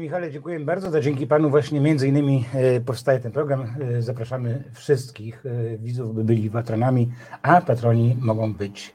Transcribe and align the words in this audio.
Michale, 0.00 0.30
dziękuję 0.30 0.60
bardzo. 0.60 0.90
To 0.90 1.00
dzięki 1.00 1.26
Panu 1.26 1.50
właśnie 1.50 1.80
między 1.80 2.08
innymi 2.08 2.44
e, 2.54 2.80
powstaje 2.80 3.20
ten 3.20 3.32
program. 3.32 3.66
E, 3.98 4.02
Zapraszamy 4.02 4.64
wszystkich 4.72 5.46
e, 5.46 5.78
widzów, 5.78 6.14
by 6.14 6.24
byli 6.24 6.50
patronami, 6.50 7.12
a 7.42 7.60
patroni 7.60 8.16
mogą 8.20 8.54
być 8.54 8.94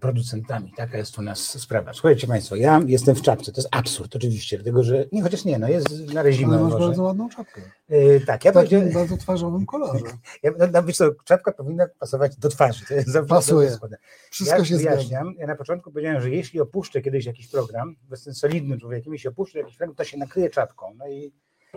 producentami. 0.00 0.72
Taka 0.76 0.98
jest 0.98 1.18
u 1.18 1.22
nas 1.22 1.60
sprawa. 1.60 1.92
Słuchajcie 1.92 2.26
Państwo, 2.26 2.56
ja 2.56 2.80
jestem 2.86 3.14
w 3.14 3.22
czapce. 3.22 3.52
To 3.52 3.60
jest 3.60 3.68
absurd 3.72 4.16
oczywiście, 4.16 4.56
dlatego 4.56 4.82
że, 4.82 5.04
nie, 5.12 5.22
chociaż 5.22 5.44
nie, 5.44 5.58
no 5.58 5.68
jest 5.68 6.12
na 6.14 6.22
rezimę 6.22 6.54
Ale 6.54 6.62
masz 6.62 6.72
może. 6.72 6.86
bardzo 6.86 7.02
ładną 7.02 7.28
czapkę. 7.28 7.62
E, 7.88 8.20
Tak, 8.20 8.44
ja 8.44 8.50
W 8.50 8.54
takim 8.54 8.92
bardzo 8.92 9.16
twarzowym 9.16 9.66
kolorze. 9.66 10.04
ja, 10.42 10.50
no, 10.58 10.66
no, 10.72 10.82
wiesz 10.82 10.96
co, 10.96 11.10
czapka 11.24 11.52
powinna 11.52 11.86
pasować 11.98 12.36
do 12.36 12.48
twarzy. 12.48 12.84
To 12.88 12.94
jest 12.94 13.08
zawsze 13.08 13.28
Pasuje. 13.28 13.70
składa. 13.70 13.96
Wszystko 14.30 14.58
ja 14.58 14.64
się 14.64 14.78
zgadza. 14.78 15.22
Ja 15.38 15.46
na 15.46 15.56
początku 15.56 15.90
powiedziałem, 15.92 16.20
że 16.20 16.30
jeśli 16.30 16.60
opuszczę 16.60 17.02
kiedyś 17.02 17.26
jakiś 17.26 17.48
program, 17.48 17.96
bo 18.08 18.14
jestem 18.14 18.34
solidnym 18.34 18.80
człowiekiem, 18.80 19.12
jeśli 19.12 19.28
opuszczę 19.28 19.58
jakiś 19.58 19.76
program, 19.76 19.96
to 19.96 20.04
się 20.04 20.18
nakryję 20.18 20.50
czapką. 20.50 20.94
No 20.98 21.08
i, 21.08 21.32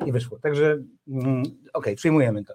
i 0.06 0.12
wyszło. 0.12 0.40
Także 0.40 0.78
mm, 1.08 1.44
okej, 1.74 1.96
przyjmujemy 1.96 2.44
to. 2.44 2.54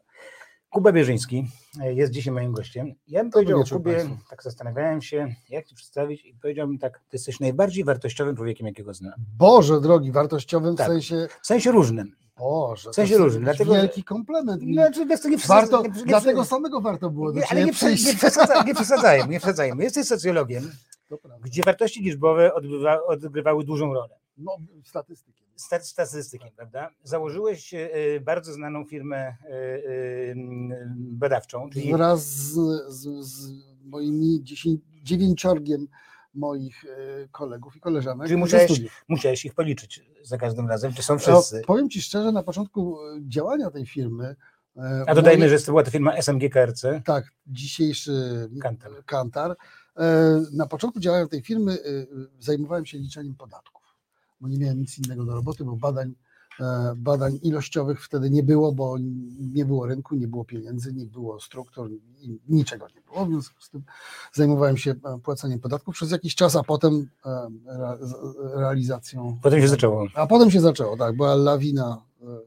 Kuba 0.75 0.93
Bierzyński 0.93 1.47
e, 1.81 1.95
jest 1.95 2.13
dzisiaj 2.13 2.35
moim 2.35 2.53
gościem. 2.53 2.95
Ja 3.09 3.23
bym 3.23 3.31
powiedział 3.31 3.61
o 3.61 3.65
Kubie, 3.65 3.93
państwu. 3.95 4.17
tak 4.31 4.43
zastanawiałem 4.43 5.03
się, 5.03 5.35
jak 5.49 5.67
ci 5.67 5.75
przedstawić 5.75 6.25
i 6.25 6.35
powiedziałbym 6.43 6.79
tak, 6.79 6.99
ty 6.99 7.05
jesteś 7.17 7.41
najbardziej 7.41 7.85
wartościowym 7.85 8.37
człowiekiem, 8.37 8.67
jakiego 8.67 8.95
znam. 8.95 9.13
Boże 9.39 9.81
drogi, 9.81 10.13
wartościowym 10.13 10.77
Tak. 10.77 10.87
w 10.87 10.91
sensie. 10.91 11.29
W 11.43 11.47
sensie 11.47 11.71
różnym. 11.73 12.13
Boże, 12.39 12.91
W 12.91 12.95
sensie 12.95 13.17
różnym, 13.19 13.45
dlatego, 13.45 13.75
wielki 13.75 14.05
komplement. 14.05 14.63
Znaczy, 14.63 15.07
wiesz 15.07 15.25
nie 15.25 15.37
Warto, 15.39 15.83
nie- 15.83 15.89
nie- 15.89 16.05
dlatego 16.05 16.45
samego 16.45 16.81
warto 16.81 17.11
było 17.11 17.33
do 17.33 17.41
nie, 17.41 17.47
ale 17.51 17.65
nie, 17.65 17.73
prze- 17.73 17.87
przyjść. 17.87 18.07
nie, 18.07 18.15
przesadza, 18.15 18.63
nie 18.63 18.75
przesadzajmy, 18.81 19.29
nie 19.29 19.39
przesadzajmy. 19.39 19.85
Jesteś 19.85 20.07
socjologiem, 20.07 20.71
gdzie 21.45 21.63
wartości 21.63 22.03
liczbowe 22.03 22.55
odgrywa, 22.55 23.03
odgrywały 23.07 23.65
dużą 23.65 23.95
rolę. 23.95 24.15
No, 24.37 24.57
statystyki. 24.85 25.45
Sta- 25.57 25.81
Statystykiem, 25.81 26.49
prawda? 26.57 26.91
Założyłeś 27.03 27.75
e, 27.75 27.89
bardzo 28.21 28.53
znaną 28.53 28.85
firmę 28.85 29.17
e, 29.17 29.35
e, 29.49 30.35
badawczą, 30.97 31.71
czyli 31.71 31.93
Wraz 31.93 32.25
z, 32.25 32.53
z, 32.89 33.27
z 33.27 33.53
moimi 33.85 34.41
dziesię- 34.45 34.77
dziewięciorgiem 35.03 35.87
moich 36.35 36.85
e, 36.85 36.89
kolegów 37.29 37.77
i 37.77 37.81
koleżanek. 37.81 38.27
Czyli 38.29 38.41
musiałeś- 38.41 38.89
musiałeś 39.09 39.45
ich 39.45 39.55
policzyć 39.55 40.01
za 40.23 40.39
każdym 40.39 40.69
razem, 40.69 40.93
czy 40.93 41.03
są 41.03 41.15
No, 41.15 41.19
wszyscy. 41.19 41.63
powiem 41.67 41.91
Ci 41.91 42.03
szczerze, 42.03 42.33
na 42.33 42.43
początku 42.43 42.99
e, 43.07 43.21
działania 43.29 43.71
tej 43.71 43.87
firmy. 43.87 44.37
e, 44.77 45.05
A 45.07 45.15
dodajmy, 45.15 45.47
moje- 45.47 45.59
że 45.59 45.65
to 45.67 45.73
była 45.73 45.83
to 45.83 45.91
firma 45.91 46.17
SMG 46.17 46.51
KRC. 46.51 47.03
Tak, 47.05 47.25
dzisiejszy 47.47 48.13
Kantar. 48.63 48.91
Kantar. 49.07 49.57
E, 49.97 50.41
Na 50.53 50.67
początku 50.67 51.01
działania 51.01 51.27
tej 51.27 51.43
firmy 51.43 51.73
e, 51.73 51.77
e, 51.77 52.07
zajmowałem 52.39 52.87
się 52.87 52.99
liczeniem 52.99 53.35
podatków, 53.35 53.74
bo 54.45 54.49
nie 54.49 54.59
miałem 54.59 54.81
nic 54.81 54.99
innego 54.99 55.25
do 55.25 55.35
roboty, 55.35 55.65
bo 55.65 55.77
badań, 55.77 56.15
e, 56.61 56.95
badań 56.97 57.39
ilościowych 57.43 58.05
wtedy 58.05 58.31
nie 58.31 58.43
było, 58.43 58.73
bo 58.73 58.97
nie 59.41 59.65
było 59.65 59.87
rynku, 59.87 60.15
nie 60.15 60.29
było 60.29 60.45
pieniędzy, 60.45 60.93
nie 60.93 61.07
było 61.07 61.41
struktur, 61.41 61.91
niczego 62.49 62.87
nie 62.97 63.01
było. 63.01 63.27
W 63.27 63.29
związku 63.29 63.61
z 63.61 63.71
tym 63.71 63.83
zajmowałem 64.33 64.77
się 64.77 64.91
e, 64.91 65.19
płaceniem 65.19 65.61
podatków 65.61 65.95
przez 65.95 66.11
jakiś 66.11 66.35
czas, 66.35 66.57
a 66.57 66.63
potem 66.63 67.07
e, 67.27 67.49
realizacją. 68.55 69.39
Potem 69.43 69.61
się 69.61 69.69
zaczęło. 69.69 70.07
A 70.15 70.27
potem 70.27 70.51
się 70.51 70.61
zaczęło, 70.61 70.97
tak, 70.97 71.17
była 71.17 71.35
lawina 71.35 72.03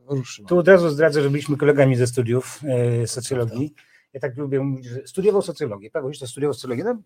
ruszyła. 0.07 0.49
Tu 0.49 0.57
od 0.57 0.67
razu 0.67 0.89
zdradzę, 0.89 1.21
że 1.21 1.29
byliśmy 1.29 1.57
kolegami 1.57 1.95
ze 1.95 2.07
studiów 2.07 2.61
socjologii. 3.05 3.73
Ja 4.13 4.19
tak 4.19 4.37
lubię 4.37 4.59
mówić, 4.59 4.85
że 4.85 5.07
studiował 5.07 5.41
socjologię. 5.41 5.91
Paweł 5.91 6.09
jeszcze 6.09 6.27
studiował 6.27 6.53
socjologię. 6.53 6.83
No, 6.83 6.97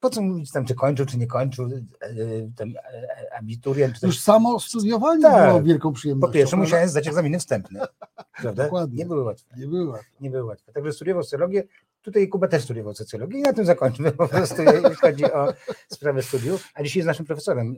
po 0.00 0.10
co 0.10 0.22
mówić 0.22 0.52
tam, 0.52 0.64
czy 0.64 0.74
kończył, 0.74 1.06
czy 1.06 1.18
nie 1.18 1.26
kończył, 1.26 1.64
e, 2.00 2.08
ten 2.56 2.76
e, 2.76 3.34
abiturient, 3.38 4.00
czy 4.00 4.06
Już 4.06 4.20
samo 4.20 4.60
studiowanie 4.60 5.22
Tak. 5.22 5.48
było 5.48 5.62
wielką 5.62 5.92
przyjemnością. 5.92 6.28
Po 6.28 6.32
pierwsze 6.34 6.50
prawda? 6.50 6.64
musiałem 6.64 6.88
zdać 6.88 7.08
egzaminy 7.08 7.38
wstępne. 7.38 7.80
Prawda? 8.42 8.64
Dokładnie. 8.64 8.96
Nie 8.98 9.06
były 9.06 9.22
łatwe. 9.22 9.54
Nie 9.56 9.66
było. 9.66 9.98
Nie 10.20 10.30
były 10.30 10.44
łatwe. 10.44 10.72
Także 10.72 10.92
studiował 10.92 11.22
socjologię. 11.22 11.64
Tutaj 12.02 12.28
Kuba 12.28 12.48
też 12.48 12.64
studiował 12.64 12.94
socjologię 12.94 13.38
i 13.38 13.42
na 13.42 13.52
tym 13.52 13.64
zakończmy 13.64 14.12
po 14.12 14.28
prostu, 14.28 14.62
jeśli 14.62 14.94
chodzi 14.94 15.24
o 15.24 15.52
sprawę 15.88 16.22
studiów. 16.22 16.68
A 16.74 16.82
dzisiaj 16.82 17.02
z 17.02 17.06
naszym 17.06 17.26
profesorem 17.26 17.76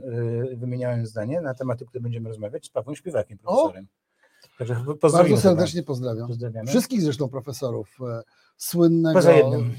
y, 0.53 0.57
wymieniałem 0.57 1.07
zdanie 1.07 1.41
na 1.41 1.55
tematy, 1.55 1.87
które 1.87 2.03
będziemy 2.03 2.29
rozmawiać 2.29 2.67
z 2.67 2.71
Pawłem 2.71 2.97
Śpiewakiem, 2.97 3.39
profesorem. 3.39 3.87
Także. 4.61 4.85
Bardzo 5.13 5.37
serdecznie 5.37 5.83
pozdrawiam. 5.83 6.29
Pozdrawiamy. 6.29 6.69
Wszystkich 6.69 7.03
zresztą 7.03 7.29
profesorów 7.29 7.99
e, 8.01 8.23
słynnego, 8.57 9.21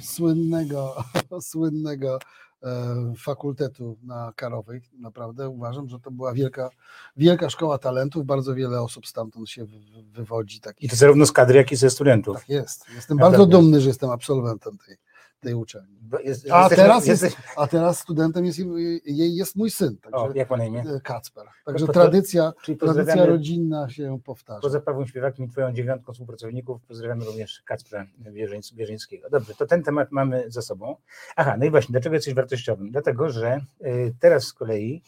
słynnego, 0.02 1.04
słynnego 1.52 2.20
e, 2.64 3.14
fakultetu 3.18 3.98
na 4.04 4.34
Karowej. 4.36 4.82
Naprawdę 5.00 5.50
uważam, 5.50 5.90
że 5.90 6.00
to 6.00 6.12
była 6.12 6.34
wielka, 6.34 6.70
wielka 7.18 7.50
szkoła 7.50 7.78
talentów. 7.78 8.26
Bardzo 8.26 8.56
wiele 8.56 8.82
osób 8.82 9.08
stamtąd 9.08 9.50
się 9.50 9.66
wy- 9.66 10.04
wywodzi. 10.12 10.58
I 10.58 10.62
Takich, 10.62 10.90
to 10.92 10.96
zarówno 10.96 11.26
z 11.26 11.32
kadry, 11.32 11.58
jak 11.58 11.72
i 11.72 11.76
ze 11.76 11.90
studentów. 11.90 12.38
tak 12.38 12.50
jest. 12.50 12.86
Jestem 12.96 13.18
bardzo 13.18 13.46
dumny, 13.46 13.82
że 13.82 13.88
jestem 13.88 14.10
absolwentem 14.10 14.78
tej, 14.88 14.98
tej 15.42 15.54
uczelni. 15.54 16.02
Jest, 16.24 16.48
A 16.52 16.70
teraz, 16.70 17.08
jest, 17.08 17.24
jesteś- 17.24 17.44
a 17.58 17.68
teraz 17.68 18.00
studentem 18.00 18.46
jest, 18.46 18.60
jej 19.06 19.36
jest 19.36 19.56
mój 19.56 19.72
syn, 19.72 19.98
także 19.98 20.18
O, 20.18 20.32
jak 20.36 20.50
ma 20.50 20.58
na 20.58 20.66
imię? 20.66 20.84
e, 20.96 21.00
Kacper. 21.00 21.46
Także 21.66 21.88
to- 21.88 21.94
tradycja, 21.94 22.54
Czyli 22.64 22.78
tradycja 22.78 23.04
pozdrawiamy, 23.04 23.28
rodzinna 23.38 23.90
się 23.90 24.20
powtarza. 24.26 24.60
poza 24.62 24.80
Pawłem 24.82 25.08
Śpiewakiem 25.08 25.46
i 25.46 25.50
twoją 25.50 25.74
dziewiątką 25.74 26.14
współpracowników, 26.14 26.82
pozdrawiamy 26.88 27.26
również 27.26 27.62
Kacpra 27.66 28.06
Wierzyńs- 28.32 28.76
Wierzyńskiego. 28.76 29.30
Dobrze, 29.30 29.54
to 29.56 29.66
ten 29.66 29.84
temat 29.84 30.12
mamy 30.12 30.44
za 30.48 30.62
sobą. 30.62 30.96
Aha, 31.36 31.56
no 31.60 31.66
i 31.66 31.70
właśnie, 31.70 31.94
dlaczego 31.94 32.16
jesteś 32.16 32.34
wartościowym? 32.34 32.92
Dlatego, 32.92 33.30
że 33.30 33.60
y, 33.86 34.14
teraz 34.20 34.44
z 34.44 34.54
kolei 34.54 35.02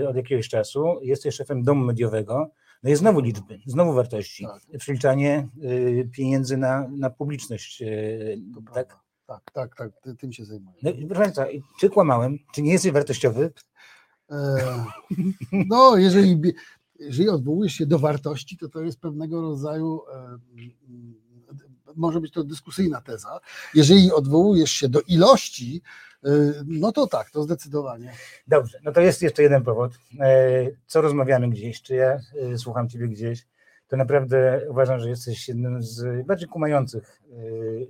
y, 0.00 0.08
od 0.08 0.16
jakiegoś 0.16 0.48
czasu 0.48 0.84
jesteś 1.02 1.34
szefem 1.34 1.62
domu 1.62 1.84
mediowego, 1.84 2.50
no 2.82 2.90
jest 2.90 3.00
znowu 3.00 3.20
liczby, 3.20 3.58
znowu 3.66 3.92
wartości, 3.92 4.44
Tak. 4.46 4.78
przeliczanie 4.78 5.48
y, 5.64 6.08
pieniędzy 6.12 6.56
na, 6.56 6.88
na 6.88 7.10
publiczność, 7.10 7.82
To 8.54 8.74
tak? 8.74 8.96
Tak, 9.26 9.50
tak, 9.52 9.76
tak, 9.76 9.90
ty- 10.02 10.14
tym 10.16 10.32
się 10.32 10.44
zajmuję. 10.44 10.76
No, 10.82 10.90
proszę 11.08 11.22
Państwa, 11.22 11.46
czy 11.80 11.90
kłamałem, 11.90 12.38
czy 12.54 12.62
nie 12.62 12.72
jesteś 12.72 12.92
wartościowy? 12.92 13.52
E, 14.30 14.56
No, 15.52 15.96
jeżeli, 15.96 16.40
jeżeli 17.00 17.28
odwołujesz 17.28 17.72
się 17.72 17.86
do 17.86 17.98
wartości, 17.98 18.56
to 18.58 18.68
to 18.68 18.80
jest 18.82 19.00
pewnego 19.00 19.40
rodzaju, 19.42 20.00
może 21.96 22.20
być 22.20 22.32
to 22.32 22.44
dyskusyjna 22.44 23.00
teza. 23.00 23.40
Jeżeli 23.74 24.12
odwołujesz 24.12 24.70
się 24.70 24.88
do 24.88 25.00
ilości, 25.00 25.82
e, 26.24 26.28
no 26.66 26.92
to 26.92 27.06
tak, 27.06 27.30
to 27.30 27.42
zdecydowanie. 27.42 28.12
Dobrze, 28.46 28.78
no 28.84 28.92
to 28.92 29.00
jest 29.00 29.22
jeszcze 29.22 29.42
jeden 29.42 29.62
powód. 29.64 29.92
E, 30.20 30.66
Co 30.86 31.00
rozmawiamy 31.00 31.50
gdzieś, 31.50 31.82
czy 31.82 31.94
ja 31.94 32.18
słucham 32.56 32.88
Ciebie 32.88 33.08
gdzieś, 33.08 33.46
to 33.88 33.96
naprawdę 33.96 34.60
uważam, 34.70 35.00
że 35.00 35.08
jesteś 35.08 35.48
jednym 35.48 35.82
z 35.82 36.26
bardziej 36.26 36.48
kumających 36.48 37.22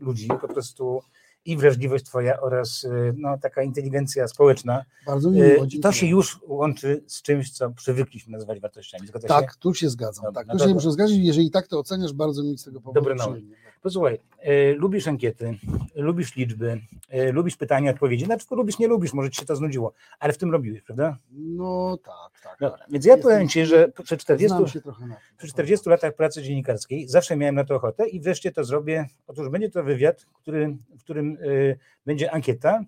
ludzi, 0.01 0.29
po 0.41 0.49
prostu 0.49 1.01
i 1.47 1.57
wrażliwość 1.57 2.05
Twoja 2.05 2.41
oraz 2.41 2.85
e, 2.85 3.13
no, 3.17 3.39
taka 3.39 3.63
inteligencja 3.63 4.29
społeczna. 4.29 4.85
Bardzo 5.07 5.31
mi 5.31 5.43
E, 5.43 5.49
miło. 5.49 5.67
To 5.83 5.93
się 5.93 6.07
już 6.07 6.41
łączy 6.49 7.05
z 7.07 7.23
czymś, 7.23 7.51
co 7.51 7.71
przywykliśmy 7.71 8.33
nazywać 8.33 8.61
wartościami. 8.61 9.07
Zgadza 9.07 9.29
się? 9.29 9.35
Tak, 9.35 9.57
tu 9.57 9.75
się 9.75 9.91
zgadzam. 9.91 10.25
Dobra, 10.25 10.41
Tak, 10.45 10.47
no 10.49 10.59
tu 10.59 10.69
się 10.69 10.75
muszę 10.75 10.93
zgodzić. 10.93 11.27
Jeżeli 11.27 11.51
tak 11.51 11.67
to 11.67 11.79
oceniasz, 11.79 12.13
bardzo 12.13 12.43
mi 12.43 12.59
z 12.59 12.65
tego 12.65 12.81
powodu 12.81 13.01
Dobry 13.01 13.15
przyjemnie. 13.17 13.57
Posłuchaj, 13.87 14.19
e, 14.39 14.73
lubisz 14.73 15.09
ankiety, 15.09 15.59
lubisz 15.95 16.37
liczby, 16.37 16.81
e, 17.09 17.33
lubisz 17.33 17.57
pytania, 17.57 17.91
odpowiedzi. 17.91 18.25
Znaczy, 18.25 18.47
lubisz, 18.51 18.79
nie 18.79 18.89
lubisz, 18.89 19.13
może 19.13 19.31
Ci 19.31 19.41
się 19.41 19.47
to 19.47 19.57
znudziło, 19.57 19.93
ale 20.19 20.33
w 20.33 20.39
tym 20.39 20.53
robiłeś, 20.53 20.83
prawda? 20.83 21.19
No 21.31 21.99
tak, 22.05 22.41
tak. 22.43 22.57
Dobra, 22.61 22.85
więc 22.89 23.05
ja 23.05 23.17
Jestem- 23.17 23.33
powiem 23.33 23.49
Ci, 23.49 23.67
że 23.67 23.89
przy 24.05 24.17
40, 24.17 24.57
Znam 24.57 24.69
się 24.69 24.81
trochę 24.81 25.07
na 25.07 25.15
tym. 25.15 25.25
Przy 25.37 25.49
40 25.49 25.91
latach 25.91 26.15
pracy 26.15 26.43
dziennikarskiej 26.43 27.09
zawsze 27.09 27.37
miałem 27.37 27.55
na 27.55 27.65
to 27.65 27.75
ochotę 27.75 28.09
i 28.09 28.21
wreszcie 28.21 28.53
to 28.53 28.65
zrobię. 28.65 29.07
Otóż 29.27 29.49
będzie 29.49 29.71
to 29.71 29.85
wywiad, 29.85 30.27
który, 30.35 30.77
w 30.99 31.01
którym 31.01 31.39
y, 31.43 31.79
będzie 32.07 32.33
ankieta, 32.33 32.85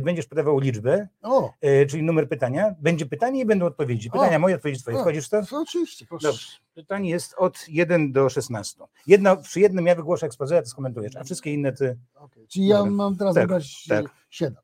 będziesz 0.00 0.26
podawał 0.26 0.58
liczbę, 0.58 1.08
O, 1.22 1.52
y, 1.64 1.86
czyli 1.86 2.02
numer 2.02 2.28
pytania, 2.28 2.74
będzie 2.80 3.06
pytanie 3.06 3.40
i 3.40 3.44
będą 3.44 3.66
odpowiedzi. 3.66 4.10
Pytania 4.10 4.36
O. 4.36 4.40
moje, 4.40 4.54
odpowiedzi 4.54 4.80
twoje. 4.80 4.98
Wchodzisz 4.98 5.26
w 5.26 5.30
to? 5.30 5.46
to 5.46 5.60
oczywiście, 5.60 6.06
proszę. 6.06 6.26
Dobrze. 6.26 6.46
Pytanie 6.74 7.10
jest 7.10 7.34
od 7.38 7.68
1 7.68 8.12
do 8.12 8.28
16. 8.28 8.84
Jedno, 9.06 9.36
przy 9.36 9.60
jednym 9.60 9.86
ja 9.86 9.94
wygłoszę 9.94 10.26
ekspozę, 10.26 10.58
a 10.58 10.62
ty 10.62 10.68
skomentujesz, 10.68 11.16
a 11.16 11.24
wszystkie 11.24 11.52
inne 11.52 11.72
ty 11.72 11.98
Okej, 12.14 12.46
Czyli 12.48 12.66
ja 12.66 12.76
Dobra. 12.76 12.92
mam 12.92 13.16
teraz 13.16 13.34
Tak, 13.34 13.42
wybrać 13.42 13.86
tak. 13.88 14.06
7. 14.30 14.56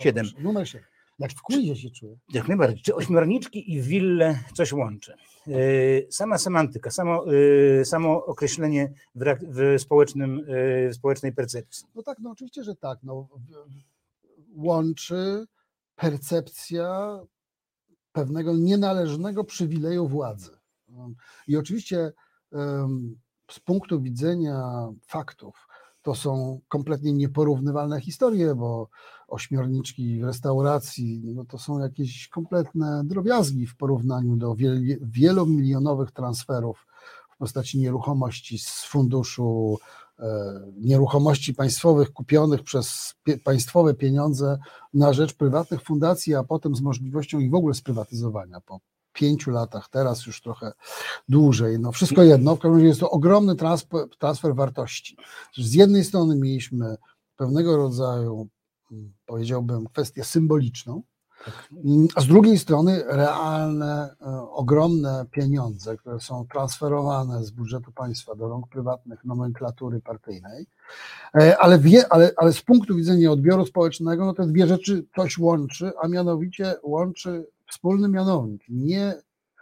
Siedem. 0.00 0.26
Numer 0.38 0.68
7. 0.68 0.86
Jak 1.18 1.32
w 1.32 1.42
quizie 1.42 1.76
się 1.76 1.90
czuję. 1.90 2.16
Jak 2.32 2.48
najbardziej. 2.48 2.82
Czy 2.82 2.94
ośmiorniczki 2.94 3.72
i 3.72 3.82
wille 3.82 4.38
coś 4.54 4.72
łączy? 4.72 5.14
Yy, 5.46 6.06
Sama 6.10 6.38
semantyka, 6.38 6.90
samo, 6.90 7.24
yy, 7.32 7.84
samo 7.84 8.24
określenie 8.24 8.92
w, 9.14 9.24
w, 9.42 9.80
społecznym, 9.80 10.36
yy, 10.48 10.90
w 10.90 10.94
społecznej 10.94 11.32
percepcji. 11.32 11.86
No 11.94 12.02
tak, 12.02 12.18
no 12.18 12.30
oczywiście, 12.30 12.64
że 12.64 12.74
tak. 12.76 12.98
No, 13.02 13.28
łączy 14.56 15.46
percepcja 15.96 17.18
pewnego 18.12 18.56
nienależnego 18.56 19.44
przywileju 19.44 20.08
władzy. 20.08 20.50
I 21.48 21.56
oczywiście 21.56 22.12
z 23.50 23.60
punktu 23.64 24.00
widzenia 24.00 24.88
faktów 25.06 25.68
to 26.02 26.14
są 26.14 26.60
kompletnie 26.68 27.12
nieporównywalne 27.12 28.00
historie, 28.00 28.54
bo 28.54 28.88
ośmiorniczki 29.28 30.20
w 30.20 30.24
restauracji 30.24 31.22
no 31.34 31.44
to 31.44 31.58
są 31.58 31.78
jakieś 31.78 32.28
kompletne 32.28 33.02
drobiazgi 33.04 33.66
w 33.66 33.76
porównaniu 33.76 34.36
do 34.36 34.54
wiel, 34.54 34.82
wielomilionowych 35.00 36.12
transferów 36.12 36.86
w 37.34 37.36
postaci 37.36 37.78
nieruchomości 37.78 38.58
z 38.58 38.84
funduszu 38.84 39.78
nieruchomości 40.76 41.54
państwowych 41.54 42.12
kupionych 42.12 42.62
przez 42.62 43.14
państwowe 43.44 43.94
pieniądze 43.94 44.58
na 44.94 45.12
rzecz 45.12 45.34
prywatnych 45.34 45.82
fundacji, 45.82 46.34
a 46.34 46.44
potem 46.44 46.76
z 46.76 46.80
możliwością 46.80 47.38
ich 47.38 47.50
w 47.50 47.54
ogóle 47.54 47.74
sprywatyzowania 47.74 48.60
po 48.60 48.80
pięciu 49.12 49.50
latach, 49.50 49.88
teraz 49.88 50.26
już 50.26 50.40
trochę 50.42 50.72
dłużej. 51.28 51.80
No 51.80 51.92
wszystko 51.92 52.22
jedno, 52.22 52.56
w 52.56 52.58
każdym 52.58 52.74
razie 52.74 52.86
jest 52.86 53.00
to 53.00 53.10
ogromny 53.10 53.56
transfer, 53.56 54.08
transfer 54.18 54.54
wartości. 54.54 55.16
Z 55.56 55.74
jednej 55.74 56.04
strony 56.04 56.36
mieliśmy 56.36 56.96
pewnego 57.36 57.76
rodzaju, 57.76 58.48
mm, 58.92 59.12
powiedziałbym, 59.26 59.86
kwestię 59.86 60.24
symboliczną, 60.24 61.02
a 62.14 62.20
z 62.20 62.26
drugiej 62.26 62.58
strony 62.58 63.04
realne, 63.08 64.16
e, 64.20 64.26
ogromne 64.50 65.26
pieniądze, 65.30 65.96
które 65.96 66.20
są 66.20 66.46
transferowane 66.52 67.44
z 67.44 67.50
budżetu 67.50 67.92
państwa 67.92 68.34
do 68.34 68.48
rąk 68.48 68.68
prywatnych 68.68 69.24
nomenklatury 69.24 70.00
partyjnej, 70.00 70.66
e, 71.34 71.58
ale, 71.58 71.78
wie, 71.78 72.12
ale, 72.12 72.30
ale 72.36 72.52
z 72.52 72.62
punktu 72.62 72.96
widzenia 72.96 73.30
odbioru 73.30 73.66
społecznego, 73.66 74.24
no 74.24 74.34
te 74.34 74.46
dwie 74.46 74.66
rzeczy 74.66 75.06
coś 75.16 75.38
łączy, 75.38 75.92
a 76.02 76.08
mianowicie 76.08 76.74
łączy 76.82 77.46
wspólny 77.70 78.08
mianownik, 78.08 78.62
nie 78.68 79.14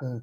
e, 0.02 0.20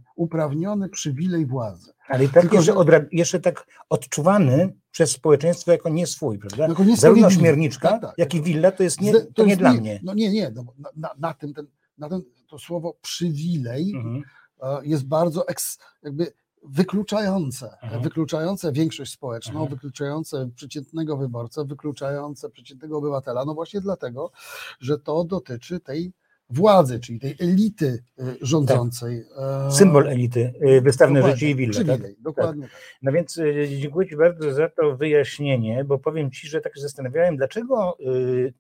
przywilej 0.90 1.46
władzy. 1.46 1.94
Ale 2.12 2.26
i 2.26 2.30
tak 2.30 2.42
Tylko, 2.42 2.56
jeszcze, 2.56 2.74
odra- 2.74 3.06
jeszcze 3.12 3.40
tak 3.40 3.68
odczuwany 3.90 4.74
przez 4.92 5.12
społeczeństwo 5.12 5.72
jako 5.72 5.90
nie 5.90 6.08
swój, 6.08 6.40
prawda? 6.40 6.68
Jako 6.68 6.84
Zarówno 6.96 7.30
śmierniczka, 7.30 7.90
tak, 7.90 8.02
tak, 8.02 8.14
jak 8.18 8.36
i 8.36 8.42
willa 8.42 8.72
to 8.72 8.84
jest 8.84 9.02
nie, 9.02 9.14
to, 9.14 9.20
to 9.36 9.44
nie 9.44 9.50
jest 9.50 9.62
dla 9.62 9.74
mnie. 9.74 10.00
No 10.04 10.14
nie, 10.14 10.32
nie, 10.32 10.52
no, 10.56 10.64
na, 10.78 10.90
na, 10.96 11.10
na, 11.18 11.34
tym, 11.34 11.54
ten, 11.54 11.68
na 11.98 12.10
tym 12.10 12.22
to 12.48 12.60
słowo 12.60 12.98
przywilej 13.02 13.94
mhm. 13.96 14.24
E, 14.62 14.86
jest 14.86 15.08
bardzo 15.08 15.48
eks, 15.48 15.78
jakby 16.04 16.34
wykluczające, 16.64 17.78
mhm. 17.84 18.02
wykluczające 18.02 18.72
większość 18.72 19.14
społeczną, 19.14 19.54
mhm. 19.54 19.70
wykluczające 19.70 20.50
przeciętnego 20.56 21.18
wyborcę, 21.18 21.66
wykluczające 21.66 22.50
przeciętnego 22.50 22.98
obywatela, 22.98 23.46
no 23.46 23.54
właśnie 23.54 23.82
dlatego, 23.82 24.32
że 24.80 25.00
to 25.00 25.24
dotyczy 25.24 25.80
tej 25.80 26.14
władzy, 26.52 27.00
czyli 27.00 27.20
tej 27.20 27.36
elity 27.40 28.04
y, 28.20 28.38
rządzącej. 28.42 29.24
Tak. 29.36 29.74
Symbol 29.74 30.08
elity, 30.08 30.54
y, 30.68 30.82
wystawne 30.82 31.32
życie 31.32 31.50
i 31.50 31.56
wille. 31.56 31.86
Tak? 31.86 32.02
Dokładnie. 32.20 32.64
Tak. 32.64 32.72
No 33.02 33.12
więc 33.12 33.38
y, 33.38 33.70
dziękuję 33.80 34.10
Ci 34.10 34.16
bardzo 34.16 34.54
za 34.54 34.70
to 34.70 34.98
wyjaśnienie, 34.98 35.84
bo 35.84 36.00
powiem 36.00 36.32
Ci, 36.32 36.48
że 36.48 36.62
tak 36.62 36.76
się 36.76 36.82
zastanawiałem, 36.82 37.38
dlaczego 37.38 37.98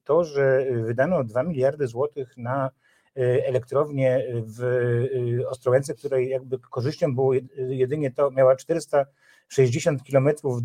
to, 0.03 0.23
że 0.23 0.65
wydano 0.85 1.23
2 1.23 1.43
miliardy 1.43 1.87
złotych 1.87 2.37
na 2.37 2.69
elektrownię 3.15 4.25
w 4.33 4.63
Ostrołęce, 5.47 5.93
której 5.93 6.29
jakby 6.29 6.59
korzyścią 6.59 7.15
było 7.15 7.33
jedynie 7.57 8.11
to, 8.11 8.31
miała 8.31 8.55
400 8.55 9.05
60 9.51 10.03
kilometrów 10.03 10.59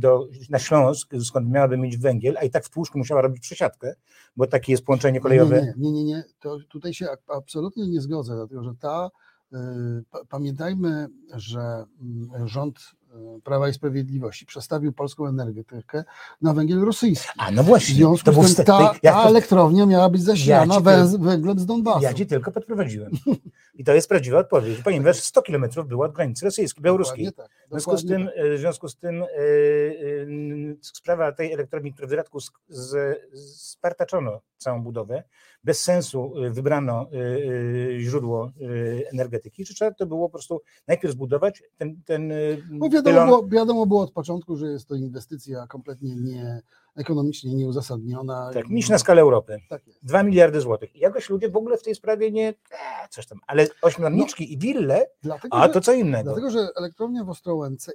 na 0.50 0.58
Śląsk, 0.58 1.10
skąd 1.24 1.50
miałaby 1.50 1.76
mieć 1.76 1.96
węgiel, 1.96 2.36
a 2.38 2.44
i 2.44 2.50
tak 2.50 2.64
w 2.64 2.70
Tłuszczu 2.70 2.98
musiała 2.98 3.22
robić 3.22 3.42
przesiadkę, 3.42 3.94
bo 4.36 4.46
takie 4.46 4.72
jest 4.72 4.84
połączenie 4.84 5.20
kolejowe. 5.20 5.60
Nie, 5.62 5.74
nie, 5.76 5.92
nie, 5.92 6.04
nie. 6.04 6.24
To 6.40 6.58
tutaj 6.68 6.94
się 6.94 7.06
absolutnie 7.28 7.86
nie 7.86 8.00
zgodzę, 8.00 8.34
dlatego 8.34 8.62
że 8.62 8.74
ta, 8.80 9.10
y, 9.52 9.56
pamiętajmy, 10.28 11.08
że 11.34 11.84
mm, 12.00 12.48
rząd 12.48 12.78
y, 12.78 13.05
Prawa 13.44 13.68
i 13.68 13.72
Sprawiedliwości 13.72 14.46
przestawił 14.46 14.92
polską 14.92 15.26
energetykę 15.26 16.04
na 16.42 16.54
węgiel 16.54 16.80
rosyjski. 16.80 17.28
A 17.38 17.50
no 17.50 17.62
właśnie. 17.62 17.94
W 17.94 17.96
związku 17.96 18.32
to 18.32 18.42
z 18.42 18.56
tym 18.56 18.64
ta, 18.64 18.94
ta 19.02 19.22
elektrownia 19.22 19.86
miała 19.86 20.10
być 20.10 20.22
zasilana 20.22 20.74
ja 20.74 20.80
węglem 21.18 21.58
z 21.58 21.66
Donbasu. 21.66 22.02
Ja 22.02 22.14
ci 22.14 22.26
tylko 22.26 22.52
podprowadziłem. 22.52 23.10
I 23.74 23.84
to 23.84 23.94
jest 23.94 24.08
prawdziwa 24.08 24.38
odpowiedź, 24.38 24.82
ponieważ 24.82 25.16
100 25.16 25.42
kilometrów 25.42 25.88
było 25.88 26.04
od 26.04 26.12
granicy 26.12 26.44
rosyjskiej, 26.44 26.82
białoruskiej. 26.82 27.32
Tak, 27.32 27.50
w, 27.66 27.70
związku 27.70 27.96
z 27.96 28.06
tym, 28.06 28.26
tak. 28.26 28.34
w 28.56 28.58
związku 28.58 28.88
z 28.88 28.96
tym 28.96 29.24
yy, 29.38 30.76
sprawa 30.82 31.32
tej 31.32 31.52
elektrowni, 31.52 31.92
która 31.92 32.06
w 32.06 32.10
wyradku 32.10 32.38
spartaczono 33.44 34.40
całą 34.58 34.82
budowę, 34.82 35.22
bez 35.66 35.82
sensu 35.82 36.32
wybrano 36.50 37.06
yy, 37.10 38.00
źródło 38.00 38.50
yy, 38.56 39.04
energetyki, 39.12 39.64
czy 39.64 39.74
trzeba 39.74 39.90
to 39.90 40.06
było 40.06 40.28
po 40.28 40.32
prostu 40.32 40.60
najpierw 40.88 41.14
zbudować 41.14 41.62
ten, 41.78 42.02
ten 42.04 42.32
no 42.70 42.88
wiadomo, 42.88 43.26
było, 43.26 43.48
wiadomo 43.48 43.86
było 43.86 44.02
od 44.02 44.12
początku, 44.12 44.56
że 44.56 44.66
jest 44.66 44.88
to 44.88 44.94
inwestycja 44.94 45.66
kompletnie 45.66 46.16
nie 46.16 46.62
ekonomicznie 46.96 47.54
nieuzasadniona. 47.54 48.50
Tak, 48.54 48.68
niż 48.68 48.88
na 48.88 48.98
skalę 48.98 49.22
Europy. 49.22 49.58
Tak 49.68 49.82
2 50.02 50.22
miliardy 50.22 50.60
złotych. 50.60 50.96
I 50.96 50.98
jakoś 50.98 51.30
ludzie 51.30 51.48
w 51.48 51.56
ogóle 51.56 51.76
w 51.76 51.82
tej 51.82 51.94
sprawie 51.94 52.30
nie, 52.30 52.48
e, 52.48 53.08
coś 53.10 53.26
tam, 53.26 53.38
ale 53.46 53.66
ośmiorniczki 53.82 54.44
no, 54.44 54.50
i 54.50 54.58
wille, 54.58 55.06
dlatego, 55.22 55.56
a 55.56 55.68
to 55.68 55.80
co 55.80 55.92
innego. 55.92 56.24
Dlatego, 56.24 56.50
że 56.50 56.68
elektrownia 56.76 57.24
w 57.24 57.30
Ostrołęce 57.30 57.92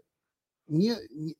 nie, 0.71 0.95
nie, 1.15 1.33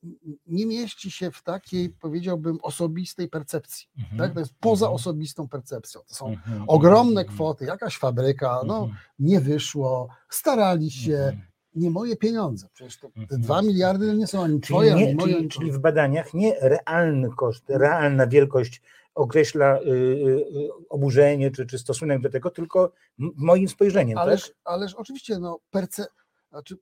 nie, 0.48 0.66
mieści 0.66 1.12
się 1.12 1.32
w 1.32 1.44
takiej, 1.44 1.90
powiedziałbym, 1.90 2.58
osobistej 2.62 3.30
percepcji. 3.30 3.88
Mhm. 3.98 4.18
Tak? 4.18 4.34
To 4.34 4.40
jest 4.40 4.54
poza 4.60 4.86
mhm. 4.86 4.96
osobistą 4.96 5.48
percepcją. 5.48 6.02
To 6.08 6.16
są 6.16 6.28
mhm. 6.28 6.64
ogromne 6.68 7.26
kwoty, 7.26 7.66
jakaś 7.66 7.98
fabryka, 7.98 8.62
no 8.66 8.90
nie 9.20 9.40
wyszło, 9.40 10.10
starali 10.30 10.92
się, 10.92 11.38
nie 11.76 11.92
moje 11.92 12.16
pieniądze. 12.16 12.68
Przecież 12.74 12.98
te 12.98 13.08
mhm. 13.08 13.42
dwa 13.42 13.62
miliardy 13.62 14.14
nie 14.14 14.28
są 14.28 14.44
ani 14.44 14.62
twoje, 14.62 14.96
nie, 14.96 15.06
ani 15.06 15.16
moje. 15.16 15.34
Czyli, 15.34 15.50
czyli 15.50 15.72
w 15.72 15.80
badaniach 15.80 16.34
nie 16.34 16.56
realny 16.60 17.30
koszt, 17.38 17.64
realna 17.70 18.28
wielkość 18.28 18.82
określa 19.16 19.80
y, 19.80 19.90
y, 19.90 20.46
oburzenie 20.90 21.52
czy, 21.52 21.66
czy 21.66 21.80
stosunek 21.80 22.22
do 22.22 22.30
tego, 22.30 22.50
tylko 22.50 22.92
moim 23.18 23.68
spojrzeniem. 23.68 24.18
Ależ, 24.18 24.48
tak? 24.48 24.56
ależ 24.64 24.94
oczywiście, 24.94 25.40
no, 25.40 25.60
perce, 25.72 26.06
znaczy, 26.50 26.78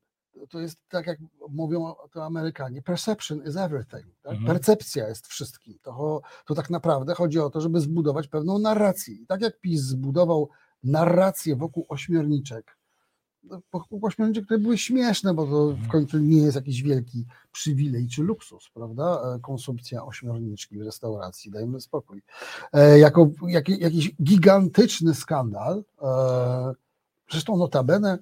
to 0.48 0.60
jest 0.60 0.78
tak, 0.90 1.08
jak 1.08 1.20
mówią 1.50 1.94
to 2.12 2.26
Amerykanie, 2.26 2.82
perception 2.82 3.44
is 3.48 3.56
everything. 3.56 4.06
Tak? 4.22 4.32
Mhm. 4.32 4.46
Percepcja 4.46 5.08
jest 5.08 5.28
wszystkim. 5.28 5.80
To, 5.82 6.22
to 6.46 6.56
tak 6.56 6.70
naprawdę 6.70 7.14
chodzi 7.14 7.40
o 7.40 7.50
to, 7.50 7.62
żeby 7.62 7.80
zbudować 7.80 8.28
pewną 8.28 8.60
narrację. 8.60 9.16
I 9.16 9.26
tak 9.26 9.42
jak 9.42 9.60
PiS 9.60 9.82
zbudował 9.82 10.50
narrację 10.84 11.56
wokół 11.56 11.86
ośmiorniczek, 11.90 12.78
ośmiornicze, 14.02 14.42
które 14.42 14.60
były 14.60 14.78
śmieszne, 14.78 15.34
bo 15.34 15.46
to 15.46 15.68
w 15.68 15.72
mhm. 15.72 15.90
końcu 15.90 16.18
nie 16.18 16.42
jest 16.42 16.56
jakiś 16.56 16.84
wielki 16.84 17.26
przywilej 17.52 18.08
czy 18.08 18.24
luksus, 18.24 18.70
prawda? 18.74 19.36
E, 19.36 19.40
konsumpcja 19.40 20.06
ośmiorniczki 20.06 20.78
w 20.78 20.82
restauracji, 20.82 21.52
dajmy 21.52 21.82
spokój. 21.82 22.22
E, 22.74 23.00
jako 23.00 23.30
jak, 23.48 23.70
jakiś 23.70 24.16
gigantyczny 24.24 25.16
skandal, 25.16 25.84
e, 26.02 26.74
zresztą 27.32 27.58
notabene, 27.58 28.18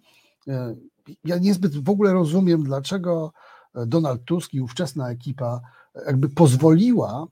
ja 1.25 1.37
niezbyt 1.37 1.83
w 1.83 1.89
ogóle 1.89 2.13
rozumiem, 2.13 2.63
dlaczego 2.63 3.31
Donald 3.75 4.23
Tusk 4.25 4.53
i 4.53 4.61
ówczesna 4.61 5.11
ekipa 5.11 5.61
jakby 6.05 6.29
pozwoliła 6.29 7.27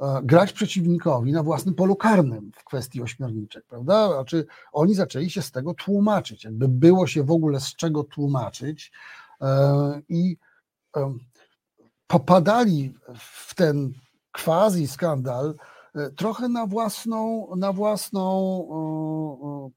E, 0.00 0.20
grać 0.22 0.52
przeciwnikowi 0.52 1.32
na 1.32 1.42
własnym 1.42 1.74
polu 1.74 1.96
karnym 1.96 2.52
w 2.56 2.64
kwestii 2.64 3.02
ośmiorniczek, 3.02 3.64
prawda? 3.66 4.08
Znaczy 4.08 4.46
oni 4.72 4.94
zaczęli 4.94 5.30
się 5.30 5.42
z 5.42 5.50
tego 5.50 5.74
tłumaczyć, 5.74 6.44
jakby 6.44 6.68
było 6.68 7.06
się 7.06 7.22
w 7.22 7.30
ogóle 7.30 7.60
z 7.60 7.76
czego 7.76 8.04
tłumaczyć 8.04 8.92
e, 9.40 10.00
i 10.08 10.36
e, 10.96 11.14
popadali 12.06 12.94
w 13.18 13.54
ten 13.54 13.92
quasi 14.32 14.88
skandal 14.88 15.54
trochę 16.16 16.48
na 16.48 16.66
własną, 16.66 17.48
na 17.56 17.72
własną 17.72 18.22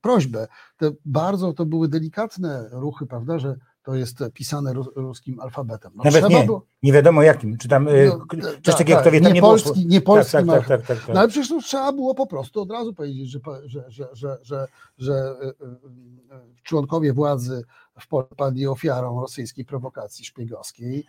prośbę. 0.01 0.48
Te 0.77 0.91
bardzo 1.06 1.53
to 1.53 1.65
były 1.65 1.88
delikatne 1.88 2.70
ruchy, 2.72 3.06
prawda, 3.06 3.39
że 3.39 3.56
to 3.83 3.95
jest 3.95 4.17
pisane 4.33 4.73
ruskim 4.95 5.39
alfabetem. 5.39 5.91
No, 5.95 6.03
Nawet 6.03 6.29
nie, 6.29 6.43
było... 6.45 6.65
nie 6.83 6.93
wiadomo 6.93 7.23
jakim, 7.23 7.57
czy 7.57 7.67
tam 7.67 7.88
y, 7.88 8.11
no, 8.38 8.47
coś 8.47 8.61
tak, 8.63 8.77
takiego, 8.77 9.01
tak, 9.01 9.13
nie, 9.13 9.31
nie 9.31 9.41
polski, 9.41 9.85
nie 9.88 10.01
polski 10.01 10.31
tak, 10.31 10.45
tak, 10.45 10.67
tak, 10.67 10.85
tak, 10.85 11.00
tak, 11.05 11.13
No 11.13 11.19
ale 11.19 11.29
przecież 11.29 11.50
to 11.50 11.61
trzeba 11.61 11.91
było 11.91 12.15
po 12.15 12.27
prostu 12.27 12.61
od 12.61 12.71
razu 12.71 12.93
powiedzieć, 12.93 13.29
że, 13.29 13.39
że, 13.65 13.83
że, 13.88 14.09
że, 14.13 14.38
że, 14.43 14.67
że 14.97 15.35
y, 15.43 15.47
y, 15.47 16.61
członkowie 16.63 17.13
władzy 17.13 17.63
w 18.00 18.35
padli 18.35 18.67
ofiarą 18.67 19.21
rosyjskiej 19.21 19.65
prowokacji 19.65 20.25
szpiegowskiej, 20.25 21.05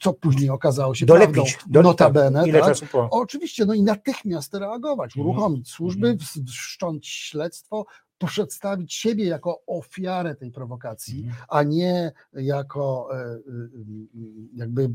co 0.00 0.12
później 0.12 0.50
okazało 0.50 0.94
się 0.94 1.06
dolepić, 1.06 1.34
prawdą, 1.34 1.72
dolepić, 1.72 1.90
notabene. 1.90 2.48
Ile 2.48 2.60
tak? 2.60 2.68
czasu 2.68 2.86
po? 2.92 3.08
Oczywiście, 3.10 3.64
no 3.64 3.74
i 3.74 3.82
natychmiast 3.82 4.54
reagować, 4.54 5.16
mhm. 5.16 5.26
uruchomić 5.26 5.70
służby, 5.70 6.16
wszcząć 6.48 7.08
śledztwo, 7.08 7.86
przedstawić 8.18 8.94
siebie 8.94 9.24
jako 9.24 9.62
ofiarę 9.66 10.34
tej 10.34 10.50
prowokacji, 10.52 11.18
Mhm. 11.24 11.44
a 11.48 11.62
nie 11.62 12.12
jako 12.32 13.08
e, 13.12 13.18
e, 13.18 13.38
jakby 14.54 14.90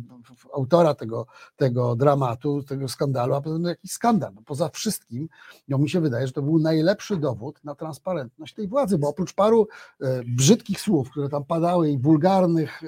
autora 0.53 0.93
tego, 0.93 1.25
tego 1.55 1.95
dramatu, 1.95 2.63
tego 2.63 2.87
skandalu, 2.87 3.33
a 3.33 3.41
poza 3.41 3.55
tym 3.55 3.65
jakiś 3.65 3.91
skandal. 3.91 4.33
Poza 4.45 4.69
wszystkim, 4.69 5.29
no 5.67 5.77
mi 5.77 5.89
się 5.89 6.01
wydaje, 6.01 6.27
że 6.27 6.33
to 6.33 6.41
był 6.41 6.59
najlepszy 6.59 7.17
dowód 7.17 7.63
na 7.63 7.75
transparentność 7.75 8.53
tej 8.53 8.67
władzy, 8.67 8.97
bo 8.97 9.09
oprócz 9.09 9.33
paru 9.33 9.67
e, 10.01 10.23
brzydkich 10.23 10.81
słów, 10.81 11.09
które 11.09 11.29
tam 11.29 11.43
padały 11.45 11.89
i 11.89 11.97
wulgarnych, 11.97 12.83
e, 12.83 12.87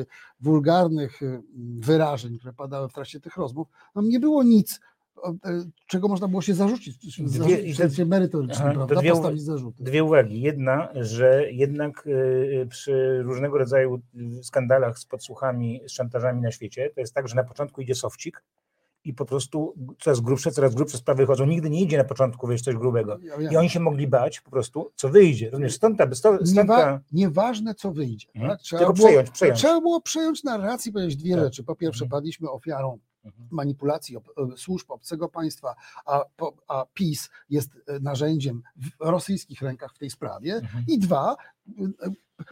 e, 0.00 0.06
wulgarnych 0.40 1.22
e, 1.22 1.42
wyrażeń, 1.78 2.38
które 2.38 2.52
padały 2.52 2.88
w 2.88 2.92
trakcie 2.92 3.20
tych 3.20 3.36
rozmów, 3.36 3.68
no 3.94 4.02
nie 4.02 4.20
było 4.20 4.42
nic, 4.42 4.74
e, 4.74 4.95
czego 5.86 6.08
można 6.08 6.28
było 6.28 6.42
się 6.42 6.54
zarzucić, 6.54 7.20
Dwie- 7.20 7.74
zarzucić 7.74 7.98
merytorycznym, 8.06 8.72
prawda, 8.72 8.94
dwie 9.00 9.10
postawić 9.10 9.42
zarzuty. 9.42 9.84
Dwie 9.84 10.04
uwagi. 10.04 10.40
Jedna, 10.40 10.88
że 10.94 11.52
jednak 11.52 12.06
y, 12.06 12.66
przy 12.70 13.22
różnego 13.22 13.58
rodzaju 13.58 14.00
y, 14.38 14.44
skandalach 14.44 14.98
z 14.98 15.06
podsłuchami, 15.06 15.80
z 15.86 15.92
szantażami 15.92 16.40
na 16.42 16.50
świecie, 16.50 16.90
to 16.94 17.00
jest 17.00 17.14
tak, 17.14 17.28
że 17.28 17.34
na 17.36 17.44
początku 17.44 17.80
idzie 17.80 17.94
sowcik 17.94 18.42
i 19.04 19.14
po 19.14 19.24
prostu 19.24 19.74
coraz 20.00 20.20
grubsze, 20.20 20.50
coraz 20.50 20.74
grubsze 20.74 20.98
sprawy 20.98 21.26
chodzą. 21.26 21.46
Nigdy 21.46 21.70
nie 21.70 21.80
idzie 21.82 21.98
na 21.98 22.04
początku, 22.04 22.48
wiesz, 22.48 22.62
coś 22.62 22.74
grubego. 22.74 23.18
I 23.50 23.56
oni 23.56 23.70
się 23.70 23.80
mogli 23.80 24.06
bać 24.06 24.40
po 24.40 24.50
prostu, 24.50 24.90
co 24.94 25.08
wyjdzie. 25.08 25.50
Rozumiesz, 25.50 25.74
stąd 25.74 25.98
ta, 25.98 26.14
stąd, 26.14 26.36
stąd 26.48 26.56
Niewa, 26.56 26.76
ta 26.76 27.00
nieważne 27.12 27.74
co 27.74 27.92
wyjdzie. 27.92 28.28
Mhm. 28.34 28.52
Tak? 28.52 28.60
Trzeba, 28.60 28.78
Tylko 28.80 28.92
było, 28.94 29.08
przejąć, 29.08 29.30
przejąć. 29.30 29.58
trzeba 29.58 29.80
było 29.80 30.00
przejąć 30.00 30.44
narrację 30.44 30.92
powiedzieć 30.92 31.16
dwie 31.16 31.34
Tak. 31.34 31.44
rzeczy. 31.44 31.64
Po 31.64 31.76
pierwsze, 31.76 32.04
Mhm. 32.04 32.18
padliśmy 32.18 32.50
ofiarą. 32.50 32.98
Manipulacji 33.50 34.16
ob, 34.16 34.28
e, 34.28 34.56
służb 34.56 34.90
obcego 34.90 35.28
państwa, 35.28 35.74
a, 36.06 36.24
a 36.68 36.86
PiS 36.94 37.30
jest 37.50 37.70
e, 37.86 38.00
narzędziem 38.00 38.62
w 38.76 38.90
rosyjskich 39.00 39.62
rękach 39.62 39.94
w 39.94 39.98
tej 39.98 40.10
sprawie. 40.10 40.54
Mhm. 40.54 40.84
I 40.88 40.98
dwa, 40.98 41.36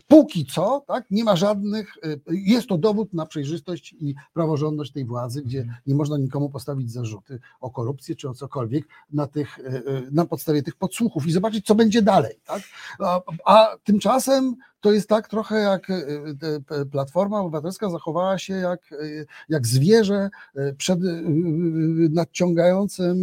póki 0.09 0.47
co, 0.47 0.85
tak, 0.87 1.04
nie 1.11 1.25
ma 1.25 1.37
żadnych, 1.37 1.94
e, 2.02 2.16
jest 2.28 2.68
to 2.68 2.78
dowód 2.78 3.14
na 3.14 3.26
przejrzystość 3.26 3.92
i 4.00 4.14
praworządność 4.33 4.92
tej 4.92 5.04
władzy, 5.04 5.42
gdzie 5.42 5.66
nie 5.87 5.94
można 5.94 6.18
nikomu 6.18 6.50
postawić 6.50 6.92
zarzuty 6.92 7.40
o 7.61 7.71
korupcję 7.71 8.16
czy 8.16 8.28
o 8.28 8.35
cokolwiek 8.35 8.85
na, 9.12 9.26
tych, 9.26 9.59
e, 9.59 9.62
e, 9.62 9.83
na 10.12 10.26
podstawie 10.26 10.62
tych 10.62 10.76
podsłuchów 10.76 11.26
i 11.26 11.33
zobaczyć, 11.33 11.66
co 11.66 11.75
będzie 11.75 12.02
dalej. 12.02 12.35
Tak? 12.44 12.62
A, 12.99 13.21
a 13.44 13.76
tymczasem 13.85 14.56
to 14.80 14.92
jest 14.92 15.09
tak 15.09 15.28
trochę 15.28 15.61
jak 15.61 15.92
Platforma 16.90 17.40
Obywatelska 17.40 17.90
zachowała 17.90 18.38
się 18.38 18.54
jak, 18.54 18.94
jak 19.49 19.66
zwierzę 19.66 20.30
przed 20.78 20.99
nadciągającym 22.11 23.16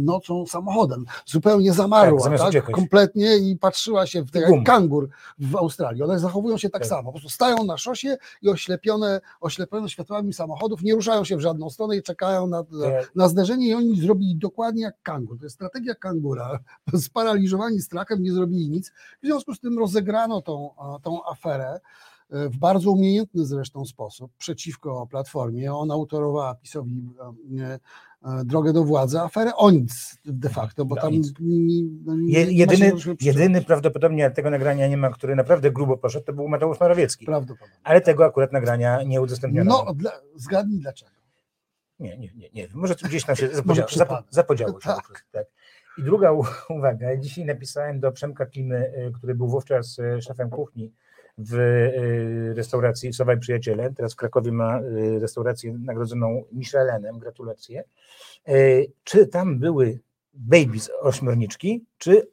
nocą 0.00 0.46
samochodem. 0.46 1.04
Zupełnie 1.26 1.72
zamarła, 1.72 2.30
Tak, 2.38 2.52
tak, 2.52 2.70
kompletnie 2.70 3.36
i 3.36 3.56
patrzyła 3.56 4.06
się 4.06 4.22
w 4.22 4.30
te, 4.30 4.40
I 4.40 5.03
w 5.38 5.56
Australii. 5.56 6.02
One 6.02 6.18
zachowują 6.18 6.58
się 6.58 6.70
tak, 6.70 6.82
Tak. 6.82 6.88
samo. 6.88 7.02
Po 7.02 7.12
prostu 7.12 7.28
stają 7.28 7.64
na 7.64 7.78
szosie 7.78 8.16
i 8.42 8.48
oślepione, 8.48 9.20
oślepione 9.40 9.88
światłami 9.88 10.32
samochodów 10.32 10.82
nie 10.82 10.94
ruszają 10.94 11.24
się 11.24 11.36
w 11.36 11.40
żadną 11.40 11.70
stronę 11.70 11.96
i 11.96 12.02
czekają 12.02 12.46
na, 12.46 12.64
Te- 12.64 13.06
na 13.14 13.28
zderzenie 13.28 13.68
i 13.68 13.74
oni 13.74 14.00
zrobili 14.00 14.36
dokładnie 14.36 14.82
jak 14.82 15.02
kangur. 15.02 15.38
To 15.38 15.44
jest 15.44 15.54
strategia 15.56 15.94
kangura. 15.94 16.58
Sparaliżowani 16.96 17.80
strachem, 17.80 18.22
nie 18.22 18.32
zrobili 18.32 18.70
nic. 18.70 18.92
W 19.22 19.26
związku 19.26 19.54
z 19.54 19.60
tym 19.60 19.78
rozegrano 19.78 20.42
tą, 20.42 20.70
tą 21.02 21.24
aferę 21.24 21.80
w 22.30 22.58
bardzo 22.58 22.90
umiejętny 22.90 23.46
zresztą 23.46 23.84
sposób 23.84 24.32
przeciwko 24.38 25.06
Platformie. 25.06 25.74
Ona 25.74 25.96
utorowała 25.96 26.54
PiSowi 26.54 27.08
e, 27.60 27.78
e, 28.24 28.44
drogę 28.44 28.72
do 28.72 28.84
władzy, 28.84 29.20
aferę 29.20 29.54
o 29.56 29.70
nic 29.70 30.18
de 30.24 30.48
facto, 30.48 30.84
bo 30.84 30.94
O 30.94 31.00
tam 31.00 31.12
no, 32.04 32.16
nie, 32.16 32.46
nie 32.46 32.52
jedyny, 32.52 32.92
jedyny 33.20 33.62
prawdopodobnie 33.62 34.30
tego 34.30 34.50
nagrania 34.50 34.88
nie 34.88 34.96
ma, 34.96 35.10
który 35.10 35.36
naprawdę 35.36 35.70
grubo 35.70 35.96
poszedł, 35.96 36.26
to 36.26 36.32
był 36.32 36.48
Mateusz 36.48 36.80
Morawiecki. 36.80 37.26
Prawdopodobnie. 37.26 37.76
Ale 37.84 38.00
tego 38.00 38.24
akurat 38.24 38.52
nagrania 38.52 39.02
nie 39.02 39.20
udostępniono. 39.20 39.84
No, 39.86 39.94
dla, 39.94 40.12
zgadnij 40.36 40.80
dlaczego. 40.80 41.10
Nie, 41.98 42.18
nie, 42.18 42.30
nie, 42.34 42.50
nie. 42.54 42.68
Może 42.74 42.96
tu 42.96 43.08
gdzieś 43.08 43.24
tam 43.24 43.36
się 43.36 43.48
zapodziało, 43.54 43.88
zapodziało 44.30 44.80
się 44.80 44.86
Tak. 44.86 45.06
prostu, 45.06 45.24
tak. 45.32 45.46
I 45.98 46.02
druga 46.02 46.32
uwaga, 46.78 47.16
dzisiaj 47.16 47.44
napisałem 47.44 48.00
do 48.00 48.12
Przemka 48.12 48.46
Klimy, 48.46 48.92
y, 49.08 49.12
który 49.12 49.34
był 49.34 49.48
wówczas 49.48 49.98
y, 49.98 50.22
szefem 50.22 50.50
kuchni 50.50 50.92
w 51.38 51.54
y, 51.54 52.54
restauracji 52.56 53.12
Sowa 53.12 53.34
i 53.34 53.38
Przyjaciele, 53.38 53.92
teraz 53.92 54.12
w 54.12 54.16
Krakowie 54.16 54.52
ma 54.52 54.80
y, 54.80 55.18
restaurację 55.20 55.78
nagrodzoną 55.78 56.44
Michelenem, 56.52 57.18
gratulacje. 57.18 57.84
Y, 58.48 58.92
Czy 59.04 59.26
tam 59.26 59.58
były 59.58 60.00
babies 60.34 60.90
ośmiorniczki, 61.00 61.84
czy 61.98 62.28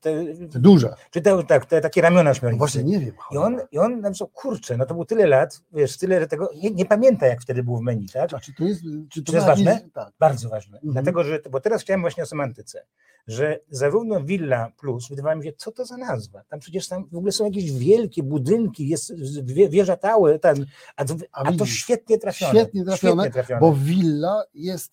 te, 0.00 0.26
Te 0.52 0.58
duże. 0.60 0.94
czy 1.10 1.20
te, 1.20 1.44
tak, 1.44 1.66
te 1.66 1.80
takie 1.80 2.00
ramiona 2.02 2.22
No 2.22 2.30
ośmiornicze? 2.30 2.58
właśnie 2.58 2.84
nie 2.84 2.98
wiem. 3.00 3.12
I 3.32 3.36
on. 3.36 3.60
I 3.72 3.78
on 3.78 4.00
napisał, 4.00 4.28
kurczę, 4.28 4.76
no 4.76 4.86
to 4.86 4.94
było 4.94 5.04
tyle 5.04 5.26
lat, 5.26 5.60
wiesz, 5.72 5.96
tyle 5.98 6.26
tego, 6.26 6.50
nie, 6.62 6.70
nie 6.70 6.84
pamięta 6.86 7.26
jak 7.26 7.42
wtedy 7.42 7.62
był 7.62 7.76
w 7.76 7.80
menu, 7.80 8.06
tak? 8.08 8.34
A 8.34 8.40
czy 8.40 8.54
to 8.54 8.64
jest, 8.64 8.82
czy 9.10 9.22
to 9.22 9.32
jest 9.32 9.46
ma 9.46 9.50
jakieś- 9.52 9.64
ważne? 9.66 9.88
Tak. 9.92 10.12
Bardzo 10.18 10.48
ważne. 10.48 10.76
Mhm. 10.76 10.92
Dlatego, 10.92 11.24
że, 11.24 11.38
bo 11.50 11.60
teraz 11.60 11.82
chciałem 11.82 12.00
właśnie 12.00 12.22
o 12.22 12.26
semantyce, 12.26 12.86
że 13.26 13.60
zarówno 13.70 14.20
Villa 14.24 14.72
Plus, 14.80 15.08
wydawało 15.08 15.36
mi 15.36 15.44
się, 15.44 15.52
co 15.56 15.72
to 15.72 15.84
za 15.84 15.96
nazwa? 15.96 16.42
Tam 16.48 16.60
przecież 16.60 16.88
tam 16.88 17.08
w 17.12 17.16
ogóle 17.16 17.32
są 17.32 17.44
jakieś 17.44 17.72
wielkie 17.72 18.22
budynki, 18.22 18.88
jest 18.88 19.12
wie- 19.44 19.68
wieża 19.68 19.96
tały, 19.96 20.38
ten, 20.38 20.66
a, 20.96 21.04
to- 21.04 21.14
A 21.32 21.52
to 21.52 21.66
świetnie 21.66 22.18
trafione. 22.18 22.50
świetnie 22.60 22.84
trafione, 22.84 23.22
świetnie 23.22 23.30
trafione. 23.32 23.60
Bo 23.60 23.74
willa 23.74 24.42
jest, 24.54 24.92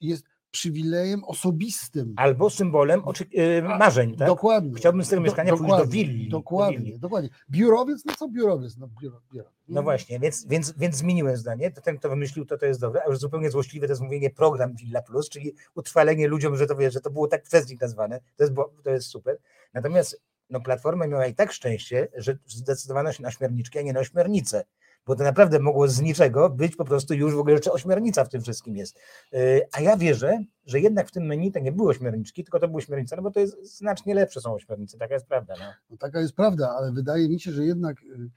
jest 0.00 0.24
przywilejem 0.50 1.24
osobistym. 1.24 2.14
Albo 2.16 2.50
symbolem 2.50 3.02
y, 3.38 3.62
marzeń, 3.62 4.16
tak? 4.16 4.28
Dokładnie. 4.28 4.74
Chciałbym 4.74 5.04
z 5.04 5.08
tego 5.08 5.22
mieszkania 5.22 5.50
pójść 5.50 5.62
do 5.62 5.68
dokładnie, 5.68 6.04
willi, 6.04 6.28
do 6.28 6.36
Dokładnie, 6.36 6.78
willi. 6.78 6.98
dokładnie. 6.98 7.30
Biurowiec, 7.50 8.04
no 8.04 8.14
co 8.18 8.28
biurowiec? 8.28 8.76
No, 8.76 8.88
biuro, 9.02 9.20
biuro. 9.32 9.50
No 9.68 9.82
właśnie, 9.82 10.20
więc, 10.20 10.46
więc, 10.46 10.72
więc 10.78 10.96
zmieniłem 10.96 11.36
zdanie. 11.36 11.70
To 11.70 11.80
ten, 11.80 11.98
kto 11.98 12.08
wymyślił 12.08 12.46
to, 12.46 12.58
to 12.58 12.66
jest 12.66 12.80
dobre, 12.80 13.00
a 13.06 13.10
już 13.10 13.18
zupełnie 13.18 13.50
złośliwe 13.50 13.86
to 13.86 13.92
jest 13.92 14.02
mówienie 14.02 14.30
program 14.30 14.74
Villa 14.74 15.02
Plus, 15.02 15.28
czyli 15.28 15.54
utrwalenie 15.74 16.28
ludziom, 16.28 16.56
że 16.56 16.66
to, 16.66 16.76
wie, 16.76 16.90
że 16.90 17.00
to 17.00 17.10
było 17.10 17.28
tak 17.28 17.42
przez 17.42 17.70
nich 17.70 17.80
nazwane. 17.80 18.20
To 18.36 18.44
jest, 18.44 18.52
bo- 18.52 18.72
to 18.82 18.90
jest 18.90 19.08
super. 19.08 19.38
Natomiast 19.74 20.22
no, 20.50 20.60
Platforma 20.60 21.06
miała 21.06 21.26
i 21.26 21.34
tak 21.34 21.52
szczęście, 21.52 22.08
że 22.16 22.38
zdecydowano 22.46 23.12
się 23.12 23.22
na 23.22 23.30
śmierniczki, 23.30 23.78
a 23.78 23.82
nie 23.82 23.92
na 23.92 24.00
ośmiornicę. 24.00 24.64
Bo 25.08 25.16
to 25.16 25.24
naprawdę 25.24 25.58
mogło 25.58 25.88
z 25.88 26.00
niczego 26.00 26.50
być 26.50 26.76
po 26.76 26.84
prostu 26.84 27.14
już 27.14 27.34
w 27.34 27.38
ogóle 27.38 27.54
jeszcze 27.54 27.72
ośmiornica 27.72 28.24
w 28.24 28.28
tym 28.28 28.40
wszystkim 28.40 28.76
jest. 28.76 29.00
Yy, 29.32 29.68
A 29.72 29.80
ja 29.80 29.96
wierzę, 29.96 30.38
że 30.66 30.80
jednak 30.80 31.08
w 31.08 31.10
tym 31.10 31.26
menu 31.26 31.52
to 31.52 31.58
nie 31.58 31.72
było 31.72 31.90
ośmiorniczki, 31.90 32.44
tylko 32.44 32.60
to 32.60 32.68
były 32.68 32.78
ośmiornice, 32.78 33.16
no 33.16 33.22
bo 33.22 33.30
to 33.30 33.40
jest 33.40 33.78
znacznie 33.78 34.14
lepsze 34.14 34.40
są 34.40 34.54
ośmiornice, 34.54 34.98
taka 34.98 35.14
jest 35.14 35.26
prawda. 35.26 35.54
No. 35.58 35.64
No, 35.90 35.96
taka 35.96 36.20
jest 36.20 36.34
prawda, 36.34 36.74
ale 36.78 36.92
wydaje 36.92 37.28
mi 37.28 37.40
się, 37.40 37.52
że 37.52 37.64
jednak 37.64 38.02
y, 38.02 38.30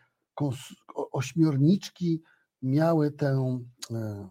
ośmiorniczki 1.11 2.21
miały 2.61 3.11
tę 3.11 3.63
e, 3.91 4.29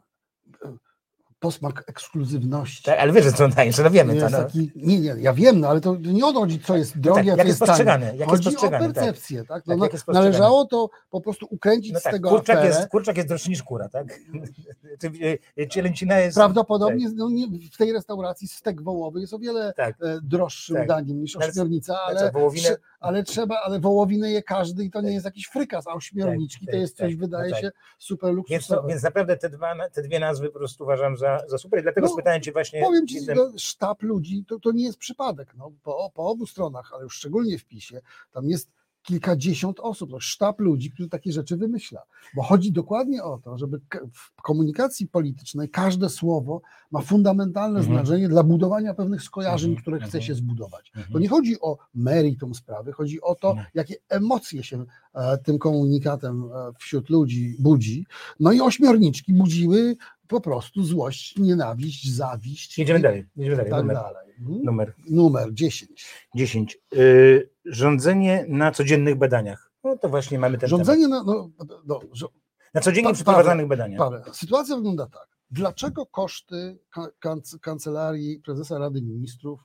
posmak 1.41 1.85
ekskluzywności. 1.87 2.83
Tak, 2.83 2.99
ale 2.99 3.13
wiesz, 3.13 3.25
że 3.25 3.33
co 3.33 3.49
tańsze, 3.49 3.83
no 3.83 3.91
wiemy 3.91 4.17
to. 4.21 4.31
No. 4.31 4.39
taki, 4.39 4.73
nie, 4.77 5.01
nie, 5.01 5.15
ja 5.19 5.33
wiem, 5.33 5.61
no 5.61 5.69
ale 5.69 5.81
to 5.81 5.97
nie 5.97 6.27
o 6.27 6.33
to 6.33 6.39
chodzi, 6.41 6.61
co 6.61 6.77
jest 6.77 6.99
drogie, 6.99 7.21
tak, 7.21 7.27
a 7.27 7.37
jak 7.37 7.41
co 7.41 7.47
jest 7.49 7.61
postrzegane, 7.61 8.07
jak 8.07 8.15
jest 8.19 8.31
Chodzi 8.31 8.45
postrzegane, 8.51 8.85
o 8.85 8.89
tak. 8.89 8.95
percepcję, 8.95 9.45
tak? 9.45 9.49
No, 9.67 9.73
Tak, 9.73 9.79
no, 9.79 9.85
jak 9.85 9.93
jest 9.93 10.05
postrzegane. 10.05 10.31
należało 10.31 10.65
to 10.65 10.91
po 11.11 11.21
prostu 11.21 11.47
ukręcić 11.51 11.93
No 11.93 12.01
z 12.01 12.03
tak, 12.03 12.13
tego 12.13 12.31
kurczak 12.31 12.57
aferę. 12.59 12.75
jest, 12.77 12.89
kurczak 12.89 13.17
jest 13.17 13.29
droższy 13.29 13.51
niż 13.51 13.63
kura, 13.63 13.89
tak? 13.89 14.07
Cielęcina 15.71 16.19
jest... 16.19 16.37
Prawdopodobnie 16.37 17.09
no, 17.15 17.31
nie, 17.31 17.47
w 17.73 17.77
tej 17.77 17.93
restauracji 17.93 18.49
stek 18.49 18.83
wołowy 18.83 19.21
jest 19.21 19.35
o 19.35 19.39
wiele 19.39 19.73
Tak. 19.77 19.97
e, 20.03 20.19
droższym 20.23 20.77
Tak. 20.77 20.89
daniem 20.89 21.21
niż 21.21 21.37
ośmiornica, 21.37 21.99
ale 22.07 22.31
wołowinę- 22.33 22.77
ale 23.01 23.23
trzeba, 23.25 23.57
ale 23.65 23.81
wołowinę 23.81 24.31
je 24.31 24.43
każdy 24.43 24.85
i 24.85 24.91
to 24.91 25.01
nie 25.01 25.13
jest 25.13 25.25
jakiś 25.25 25.47
frykas, 25.47 25.87
a 25.87 25.93
ośmiorniczki 25.93 26.67
Tak, 26.67 26.75
to 26.75 26.81
jest 26.81 26.97
tak, 26.97 27.07
coś, 27.07 27.13
tak, 27.15 27.21
wydaje 27.21 27.51
no 27.51 27.55
tak. 27.57 27.65
się, 27.65 27.71
super 27.99 28.29
Więc, 28.35 28.37
luksusowe. 28.37 28.83
no, 28.83 28.89
więc 28.89 29.03
naprawdę 29.03 29.37
te, 29.37 29.51
dwa, 29.51 29.75
te 29.93 30.03
dwie 30.03 30.21
nazwy 30.21 30.51
po 30.51 30.59
prostu 30.59 30.85
uważam 30.85 31.17
za, 31.17 31.30
za 31.49 31.59
super 31.59 31.81
i 31.81 31.83
dlatego 31.83 32.07
No, 32.07 32.13
spytałem 32.13 32.43
Cię 32.43 32.53
właśnie... 32.53 32.83
Powiem 32.83 33.07
ci, 33.07 33.15
jestem- 33.15 33.37
no, 33.37 33.53
sztab 33.57 34.03
ludzi 34.03 34.45
to, 34.49 34.59
to 34.59 34.73
nie 34.73 34.85
jest 34.85 34.99
przypadek. 34.99 35.55
No, 35.59 35.73
po, 35.83 36.11
po 36.15 36.27
obu 36.31 36.47
stronach, 36.47 36.91
ale 36.95 37.03
już 37.03 37.15
szczególnie 37.15 37.59
w 37.59 37.65
PiSie, 37.65 38.01
tam 38.33 38.49
jest 38.49 38.71
kilkadziesiąt 39.03 39.81
osób, 39.81 40.11
to 40.11 40.21
sztab 40.21 40.61
ludzi, 40.61 40.91
którzy 40.91 41.09
takie 41.09 41.33
rzeczy 41.33 41.57
wymyśla. 41.57 42.03
Bo 42.37 42.43
chodzi 42.43 42.73
dokładnie 42.73 43.23
o 43.25 43.39
to, 43.39 43.59
żeby 43.59 43.81
w 44.13 44.43
komunikacji 44.43 45.07
politycznej 45.09 45.69
każde 45.69 46.09
słowo 46.09 46.61
ma 46.91 47.01
fundamentalne 47.01 47.81
Mhm. 47.81 47.99
znaczenie 47.99 48.29
dla 48.29 48.43
budowania 48.43 48.95
pewnych 48.95 49.23
skojarzeń, 49.23 49.71
Mhm, 49.71 49.83
które 49.83 49.99
chce 49.99 50.07
mhm. 50.07 50.23
się 50.23 50.35
zbudować. 50.35 50.93
Mhm. 50.97 51.13
To 51.13 51.19
nie 51.19 51.29
chodzi 51.29 51.61
o 51.61 51.79
meritum 51.95 52.55
sprawy, 52.55 52.93
chodzi 52.93 53.21
o 53.21 53.35
to, 53.35 53.57
jakie 53.75 53.95
emocje 54.09 54.63
się 54.63 54.85
e, 55.15 55.39
tym 55.39 55.59
komunikatem 55.59 56.45
e, 56.45 56.73
wśród 56.79 57.11
ludzi 57.11 57.57
budzi. 57.59 58.07
No 58.41 58.53
i 58.53 58.61
ośmiorniczki 58.61 59.33
budziły 59.35 59.97
po 60.31 60.41
prostu 60.41 60.83
złość, 60.85 61.37
nienawiść, 61.39 62.13
zawiść. 62.13 62.79
Jedziemy 62.79 62.99
i 62.99 63.03
dalej, 63.03 63.27
jedziemy 63.37 63.57
dalej. 63.57 63.71
Tak 63.71 63.81
numer, 63.81 63.97
dalej. 63.97 64.35
Mhm. 64.41 64.63
numer 64.65 64.95
Numer 65.11 65.55
10. 65.55 66.07
10. 66.35 66.79
Y, 66.95 67.51
rządzenie 67.65 68.45
na 68.49 68.73
codziennych 68.73 69.15
badaniach. 69.17 69.73
No 69.85 69.97
to 69.99 70.09
właśnie 70.09 70.39
mamy 70.39 70.59
ten 70.59 70.69
Rządzenie 70.69 71.09
na, 71.09 71.23
no, 71.23 71.51
no, 71.87 72.01
żo- 72.13 72.29
temat. 72.29 72.41
Na 72.75 72.81
codziennie 72.81 73.09
Pa- 73.11 73.15
przeprowadzanych 73.15 73.67
badaniach. 73.67 73.99
Paweł, 73.99 74.23
sytuacja 74.33 74.77
wygląda 74.77 75.07
tak. 75.07 75.29
dlaczego 75.51 76.07
koszty 76.07 76.79
ka- 76.91 77.11
kanc- 77.25 77.59
kancelarii 77.59 78.41
prezesa 78.41 78.79
Rady 78.79 79.03
Ministrów 79.03 79.61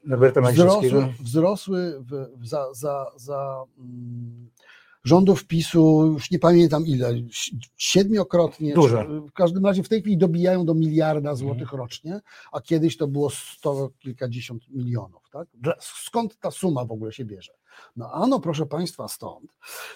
wzrosły, 0.53 1.13
wzrosły 1.19 2.03
w, 2.03 2.39
w, 2.41 2.47
za, 2.47 2.73
za, 2.73 3.05
za 3.15 3.63
mm, 3.77 4.49
rządów 5.05 5.45
PiSu, 5.47 6.05
już 6.13 6.31
nie 6.31 6.39
pamiętam 6.39 6.85
ile, 6.85 7.13
si- 7.31 7.59
siedmiokrotnie. 7.77 8.73
W 9.27 9.31
każdym 9.31 9.65
razie 9.65 9.83
w 9.83 9.89
tej 9.89 10.01
chwili 10.01 10.17
dobijają 10.17 10.65
do 10.65 10.73
miliarda 10.73 11.29
Mhm. 11.31 11.37
złotych 11.37 11.71
rocznie, 11.73 12.19
a 12.51 12.61
kiedyś 12.61 12.97
to 12.97 13.07
było 13.07 13.29
sto 13.29 13.89
kilkadziesiąt 13.99 14.63
milionów. 14.69 15.29
Tak? 15.31 15.47
Skąd 16.05 16.39
ta 16.39 16.51
suma 16.51 16.85
w 16.85 16.91
ogóle 16.91 17.11
się 17.13 17.25
bierze? 17.25 17.51
No 17.95 18.11
ano, 18.11 18.39
proszę 18.39 18.65
Państwa, 18.65 19.07
stąd, 19.07 19.51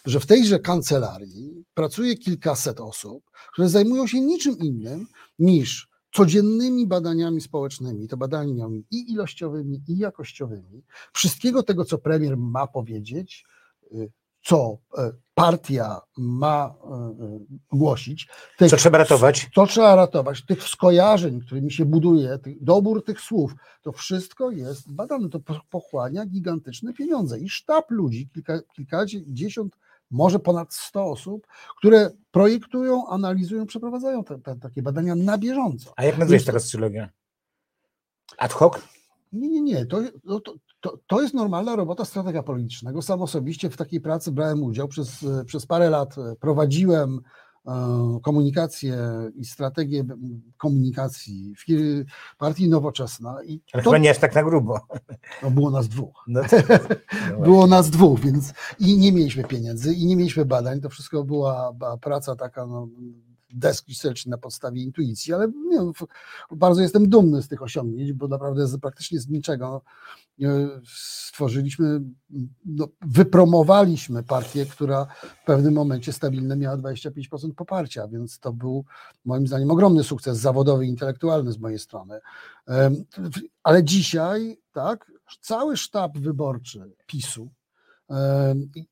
że 0.06 0.20
w 0.20 0.26
tejże 0.26 0.60
kancelarii 0.60 1.64
pracuje 1.74 2.16
kilkaset 2.18 2.80
osób, 2.80 3.24
które 3.54 3.70
zajmują 3.70 4.08
się 4.08 4.22
niczym 4.22 4.58
innym 4.58 5.08
niż 5.40 5.90
codziennymi 6.14 6.88
badaniami 6.88 7.42
społecznymi, 7.42 8.08
to 8.08 8.18
badaniami 8.18 8.86
i 8.92 9.12
ilościowymi, 9.12 9.82
i 9.88 9.98
jakościowymi, 9.98 10.84
wszystkiego 11.14 11.64
tego, 11.64 11.86
co 11.86 11.98
premier 11.98 12.38
ma 12.38 12.68
powiedzieć, 12.68 13.46
y, 13.94 14.12
co 14.42 14.78
e, 14.98 15.12
partia 15.34 16.02
ma 16.18 16.76
e, 16.84 16.94
e, 16.94 17.40
głosić, 17.72 18.28
tych, 18.58 18.70
Co 18.70 18.78
trzeba 18.78 18.98
ratować? 18.98 19.50
co 19.56 19.68
trzeba 19.68 19.96
ratować, 19.96 20.46
tych 20.46 20.64
skojarzeń, 20.64 21.42
którymi 21.42 21.72
się 21.72 21.86
buduje, 21.86 22.38
tych, 22.38 22.64
dobór 22.64 23.04
tych 23.06 23.22
słów, 23.22 23.52
to 23.82 23.92
wszystko 23.92 24.52
jest 24.52 24.94
badane, 24.94 25.30
to 25.30 25.40
po- 25.40 25.62
pochłania 25.70 26.26
gigantyczne 26.26 26.94
pieniądze 26.94 27.40
i 27.40 27.50
sztab 27.50 27.92
ludzi, 27.92 28.30
kilka, 28.34 28.60
kilkadziesiąt, 28.76 29.76
może 30.12 30.40
ponad 30.40 30.74
100 30.74 31.06
osób, 31.06 31.48
które 31.78 32.10
projektują, 32.32 33.08
analizują, 33.08 33.66
przeprowadzają 33.66 34.24
te, 34.24 34.40
te, 34.40 34.56
takie 34.56 34.82
badania 34.82 35.16
na 35.16 35.38
bieżąco. 35.38 35.94
A 35.96 36.04
jak 36.04 36.18
nazwiesz 36.18 36.46
teraz 36.46 36.64
socjologię? 36.64 37.10
Ad 38.38 38.54
hoc? 38.54 38.74
Nie, 39.34 39.50
nie, 39.50 39.62
nie. 39.62 39.86
To, 39.86 40.02
to, 40.40 40.54
to, 40.82 41.00
to 41.08 41.22
jest 41.22 41.34
normalna 41.34 41.76
robota 41.76 42.06
stratega 42.06 42.44
politycznego. 42.44 43.02
Sam 43.02 43.22
osobiście 43.22 43.70
w 43.70 43.78
takiej 43.78 44.02
pracy 44.02 44.32
brałem 44.32 44.64
udział. 44.64 44.88
Przez, 44.88 45.26
przez 45.46 45.66
parę 45.66 45.90
lat 45.90 46.16
prowadziłem 46.40 47.20
e, 47.68 48.20
komunikację 48.24 48.98
i 49.36 49.46
strategię 49.46 50.04
komunikacji 50.58 51.54
w 51.58 51.64
partii 52.38 52.70
Nowoczesna 52.70 53.44
i 53.44 53.62
Ale 53.74 53.84
to 53.84 53.90
chyba 53.90 53.98
nie 53.98 54.10
aż 54.12 54.18
tak 54.18 54.36
na 54.36 54.44
grubo. 54.44 54.80
no, 55.44 55.52
było 55.52 55.70
nas 55.72 55.88
dwóch. 55.88 56.24
No, 56.28 56.42
to- 56.44 56.58
no 57.38 57.44
Było 57.44 57.68
nas 57.68 57.90
dwóch, 57.90 58.20
więc 58.20 58.54
i 58.80 58.98
nie 58.98 59.12
mieliśmy 59.12 59.44
pieniędzy, 59.44 59.94
i 59.94 60.06
nie 60.06 60.16
mieliśmy 60.16 60.46
badań. 60.46 60.82
To 60.82 60.90
wszystko 60.90 61.24
była 61.24 61.74
praca 62.02 62.36
taka, 62.36 62.66
no, 62.66 62.88
desk 63.54 63.90
research 63.90 64.26
na 64.26 64.38
podstawie 64.38 64.84
intuicji, 64.84 65.34
ale 65.34 65.48
nie, 65.48 65.80
bardzo 66.52 66.82
jestem 66.82 67.10
dumny 67.10 67.42
z 67.42 67.48
tych 67.48 67.62
osiągnięć, 67.62 68.14
bo 68.14 68.28
naprawdę 68.28 68.68
z, 68.68 68.78
praktycznie 68.78 69.20
z 69.20 69.30
niczego 69.30 69.82
stworzyliśmy, 70.86 72.02
no, 72.66 72.88
wypromowaliśmy 73.02 74.24
partię, 74.24 74.66
która 74.66 75.06
w 75.42 75.46
pewnym 75.46 75.74
momencie 75.74 76.14
stabilnie 76.14 76.56
miała 76.56 76.78
25% 76.78 77.54
poparcia, 77.56 78.08
więc 78.08 78.40
to 78.40 78.54
był 78.54 78.86
moim 79.26 79.48
zdaniem 79.48 79.72
ogromny 79.72 80.04
sukces 80.04 80.38
zawodowy 80.38 80.86
i 80.86 80.90
intelektualny 80.90 81.52
z 81.52 81.58
mojej 81.58 81.80
strony. 81.80 82.20
Ale 83.64 83.84
dzisiaj, 83.84 84.58
tak, 84.72 85.12
cały 85.42 85.78
sztab 85.78 86.18
wyborczy 86.18 86.92
PiSu, 87.08 87.50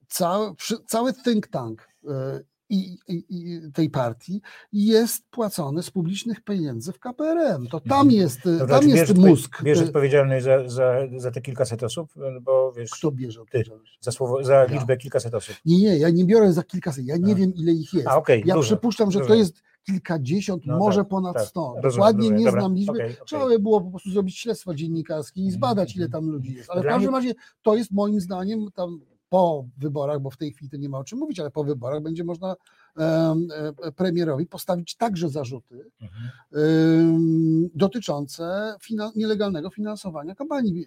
cały, 0.08 0.56
cały 0.88 1.14
think 1.14 1.48
tank 1.48 1.90
e, 2.08 2.40
i, 2.70 2.98
i, 3.08 3.24
i 3.30 3.72
tej 3.72 3.90
partii 3.90 4.42
jest 4.74 5.30
płacony 5.30 5.84
z 5.84 5.92
publicznych 5.92 6.42
pieniędzy 6.42 6.92
w 6.94 7.00
KPRM. 7.00 7.68
To 7.68 7.80
tam 7.80 7.92
Mhm. 8.08 8.12
jest, 8.12 8.40
Dobra, 8.46 8.68
tam 8.68 8.82
czy 8.82 8.88
jest 8.90 9.14
bierzesz 9.14 9.30
mózg. 9.30 9.64
Bierzesz 9.64 9.84
E, 9.84 9.88
odpowiedzialność 9.88 10.46
za, 10.46 10.70
za, 10.70 10.94
za 11.18 11.32
te 11.32 11.42
kilkaset 11.42 11.84
osób, 11.84 12.10
bo 12.42 12.72
wiesz, 12.72 12.90
Kto 12.92 13.12
bierze 13.12 13.42
odpowiedzialność? 13.42 13.98
za, 14.02 14.12
słowo, 14.12 14.44
za 14.44 14.64
liczbę 14.66 14.98
kilkaset 14.98 15.34
osób. 15.34 15.56
Nie, 15.66 15.78
nie, 15.78 15.98
ja 15.98 16.10
nie 16.10 16.26
biorę 16.26 16.54
za 16.54 16.64
kilkaset, 16.64 17.06
ja 17.06 17.18
nie 17.18 17.34
A. 17.34 17.36
wiem 17.36 17.54
ile 17.56 17.72
ich 17.72 17.94
jest. 17.94 18.08
A 18.08 18.18
okej, 18.18 18.44
Ja 18.46 18.56
dużo, 18.56 18.68
przypuszczam, 18.68 19.12
że 19.12 19.20
to 19.20 19.26
dużo. 19.26 19.36
jest 19.36 19.62
kilkadziesiąt, 19.84 20.66
No 20.66 20.78
może 20.78 21.00
tak, 21.02 21.08
ponad 21.08 21.34
tak, 21.36 21.46
100. 21.48 21.62
rozumiem, 21.76 21.92
Dokładnie 21.92 22.30
nie 22.30 22.46
dobra, 22.46 22.62
znam 22.62 22.76
liczby. 22.76 22.92
okej, 22.92 23.06
okej. 23.14 23.26
Trzeba 23.26 23.48
by 23.48 23.60
było 23.60 23.82
po 23.82 23.90
prostu 23.90 24.12
zrobić 24.12 24.38
śledztwo 24.40 24.76
dziennikarskie 24.76 25.42
i 25.42 25.52
zbadać, 25.52 25.96
ile 25.96 26.10
tam 26.10 26.30
ludzi 26.30 26.54
jest. 26.54 26.70
Ale 26.70 26.82
w 26.82 26.84
Dla 26.84 26.92
każdym 26.92 27.12
mnie- 27.12 27.20
razie 27.20 27.34
to 27.62 27.76
jest 27.76 27.92
moim 27.92 28.22
zdaniem 28.22 28.72
tam 28.76 29.02
po 29.30 29.66
wyborach, 29.78 30.20
bo 30.22 30.30
w 30.30 30.38
tej 30.38 30.52
chwili 30.54 30.70
to 30.72 30.78
nie 30.78 30.90
ma 30.90 30.98
o 30.98 31.04
czym 31.04 31.20
mówić, 31.20 31.40
ale 31.40 31.52
po 31.52 31.64
wyborach 31.64 32.02
będzie 32.04 32.24
można 32.24 32.56
em, 32.98 33.48
e, 33.84 33.92
premierowi 33.92 34.46
postawić 34.46 34.96
także 34.96 35.30
zarzuty 35.30 35.86
Mhm. 36.02 37.70
dotyczące 37.76 38.76
fina- 38.82 39.12
nielegalnego 39.16 39.70
finansowania 39.70 40.36
kampanii 40.36 40.86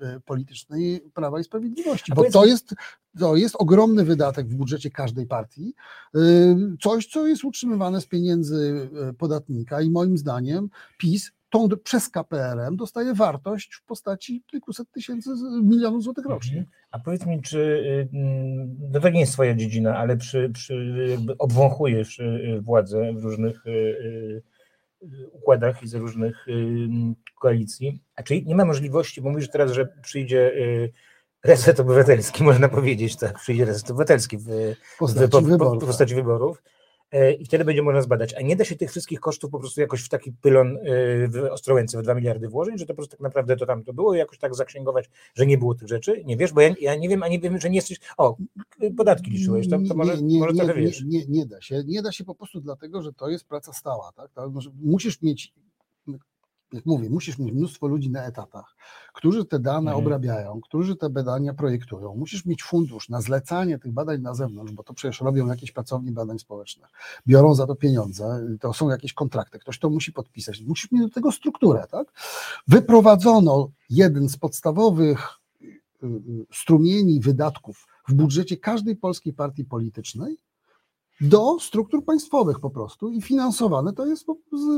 e, 0.00 0.06
e, 0.06 0.20
politycznej 0.20 1.00
Prawa 1.14 1.40
i 1.40 1.44
Sprawiedliwości. 1.44 2.12
Bo 2.14 2.22
to 2.30 2.44
jest, 2.44 2.74
to 3.18 3.36
jest 3.36 3.56
ogromny 3.58 4.04
wydatek 4.04 4.48
w 4.48 4.54
budżecie 4.56 4.90
każdej 4.90 5.26
partii, 5.26 5.74
em, 6.14 6.76
coś, 6.82 7.06
co 7.06 7.26
jest 7.26 7.44
utrzymywane 7.44 8.00
z 8.00 8.06
pieniędzy 8.06 8.90
e, 9.08 9.12
podatnika 9.12 9.80
i 9.80 9.90
moim 9.90 10.18
zdaniem 10.18 10.68
PiS 10.98 11.30
tą, 11.50 11.68
przez 11.84 12.08
KPRM 12.08 12.76
dostaje 12.76 13.14
wartość 13.14 13.74
w 13.74 13.84
postaci 13.84 14.42
kilkuset 14.46 14.90
tysięcy, 14.90 15.30
milionów 15.62 16.02
złotych 16.02 16.26
rocznie. 16.26 16.58
Mhm. 16.58 16.76
A 16.90 16.98
powiedz 16.98 17.26
mi, 17.26 17.42
czy 17.42 17.58
y, 17.58 18.08
no 18.92 19.00
to 19.00 19.08
nie 19.08 19.20
jest 19.20 19.32
twoja 19.32 19.54
dziedzina, 19.54 19.98
ale 19.98 20.16
przy, 20.16 20.50
przy 20.50 21.18
obwąchujesz 21.38 22.18
y, 22.18 22.60
władzę 22.62 23.12
w 23.12 23.24
różnych 23.24 23.66
y, 23.66 23.70
y, 23.70 24.42
y, 25.02 25.28
układach 25.32 25.82
i 25.82 25.88
z 25.88 25.94
różnych 25.94 26.48
y, 26.48 26.52
mm, 26.52 27.14
koalicji. 27.40 28.02
A 28.16 28.22
czy 28.22 28.42
nie 28.42 28.54
ma 28.54 28.64
możliwości, 28.64 29.20
bo 29.20 29.30
mówisz 29.30 29.50
teraz, 29.50 29.72
że 29.72 29.86
przyjdzie 30.02 30.52
y, 30.54 30.92
reset 31.44 31.80
obywatelski, 31.80 32.44
można 32.50 32.68
powiedzieć, 32.68 33.16
tak, 33.16 33.38
przyjdzie 33.38 33.64
reset 33.64 33.90
obywatelski 33.90 34.38
w, 34.38 34.74
postaci 34.98 35.26
w, 35.26 35.30
po- 35.30 35.42
wyborów. 35.42 35.82
w 35.82 35.86
postaci 35.86 36.14
wyborów. 36.14 36.62
E, 37.12 37.32
I 37.32 37.44
wtedy 37.44 37.64
będzie 37.64 37.82
można 37.82 38.02
zbadać. 38.02 38.34
A 38.34 38.40
nie 38.40 38.56
da 38.56 38.64
się 38.64 38.76
tych 38.76 38.90
wszystkich 38.90 39.20
kosztów 39.20 39.50
po 39.50 39.58
prostu 39.58 39.80
jakoś 39.80 40.02
w 40.02 40.08
taki 40.08 40.32
pylon 40.32 40.76
y, 40.76 40.80
w 41.28 41.36
Ostrołęce 41.50 41.98
w 41.98 42.02
2 42.02 42.14
miliardy 42.14 42.48
włożyć, 42.48 42.78
że 42.78 42.86
to 42.86 42.92
po 42.92 42.96
prostu 42.96 43.10
tak 43.10 43.20
naprawdę 43.20 43.56
to 43.56 43.66
tam 43.66 43.84
to 43.84 43.92
było 43.92 44.14
i 44.14 44.18
jakoś 44.18 44.38
tak 44.38 44.54
zaksięgować, 44.54 45.10
że 45.34 45.46
nie 45.46 45.58
było 45.58 45.74
tych 45.74 45.88
rzeczy? 45.88 46.22
Nie 46.24 46.36
wiesz, 46.36 46.52
bo 46.52 46.60
ja, 46.60 46.74
ja 46.80 46.94
nie 46.94 47.08
wiem, 47.08 47.22
a 47.22 47.28
nie 47.28 47.38
wiem, 47.40 47.60
że 47.60 47.70
nie 47.70 47.76
jesteś. 47.76 48.00
O, 48.16 48.36
podatki 48.96 49.30
liczyłeś, 49.30 49.68
to, 49.68 49.78
to 49.88 49.94
może, 49.94 50.22
nie, 50.22 50.38
może 50.38 50.52
nie, 50.52 50.64
trochę 50.64 50.80
nie, 50.80 50.86
wiesz. 50.86 51.02
nie, 51.04 51.26
nie 51.28 51.46
da 51.46 51.60
się. 51.60 51.82
Nie 51.86 52.02
da 52.02 52.12
się 52.12 52.24
po 52.24 52.34
prostu 52.34 52.60
dlatego, 52.60 53.02
że 53.02 53.12
to 53.12 53.28
jest 53.28 53.44
praca 53.44 53.72
stała. 53.72 54.12
Tak? 54.12 54.30
To 54.32 54.50
może- 54.50 54.70
Musisz 54.82 55.22
mieć, 55.22 55.52
jak 56.72 56.86
mówię, 56.86 57.10
musisz 57.10 57.38
mieć 57.38 57.52
mnóstwo 57.52 57.86
ludzi 57.86 58.10
na 58.10 58.24
etatach, 58.24 58.76
którzy 59.12 59.44
te 59.44 59.58
dane 59.58 59.90
Mhm. 59.90 59.96
obrabiają, 59.96 60.60
którzy 60.60 60.96
te 60.96 61.10
badania 61.10 61.54
projektują. 61.54 62.14
Musisz 62.16 62.46
mieć 62.46 62.62
fundusz 62.62 63.08
na 63.08 63.20
zlecanie 63.20 63.78
tych 63.78 63.92
badań 63.92 64.20
na 64.20 64.34
zewnątrz, 64.34 64.72
bo 64.72 64.82
to 64.82 64.94
przecież 64.94 65.20
robią 65.20 65.46
jakieś 65.46 65.72
pracownie 65.72 66.12
badań 66.12 66.38
społecznych. 66.38 66.90
Biorą 67.26 67.54
za 67.54 67.66
to 67.66 67.74
pieniądze, 67.74 68.46
to 68.60 68.72
są 68.72 68.88
jakieś 68.88 69.12
kontrakty, 69.12 69.58
ktoś 69.58 69.78
to 69.78 69.90
musi 69.90 70.12
podpisać. 70.12 70.60
Musisz 70.62 70.92
mieć 70.92 71.02
do 71.02 71.10
tego 71.10 71.32
strukturę. 71.32 71.86
Tak? 71.90 72.12
Wyprowadzono 72.68 73.70
jeden 73.90 74.28
z 74.28 74.36
podstawowych 74.36 75.28
y, 75.62 75.66
y, 76.06 76.46
strumieni 76.52 77.20
wydatków 77.20 77.86
w 78.08 78.14
budżecie 78.14 78.56
każdej 78.56 78.96
polskiej 78.96 79.32
partii 79.32 79.64
politycznej 79.64 80.36
do 81.20 81.58
struktur 81.60 82.04
państwowych 82.04 82.60
po 82.60 82.70
prostu 82.70 83.10
i 83.10 83.22
finansowane 83.22 83.92
to 83.92 84.06
jest 84.06 84.26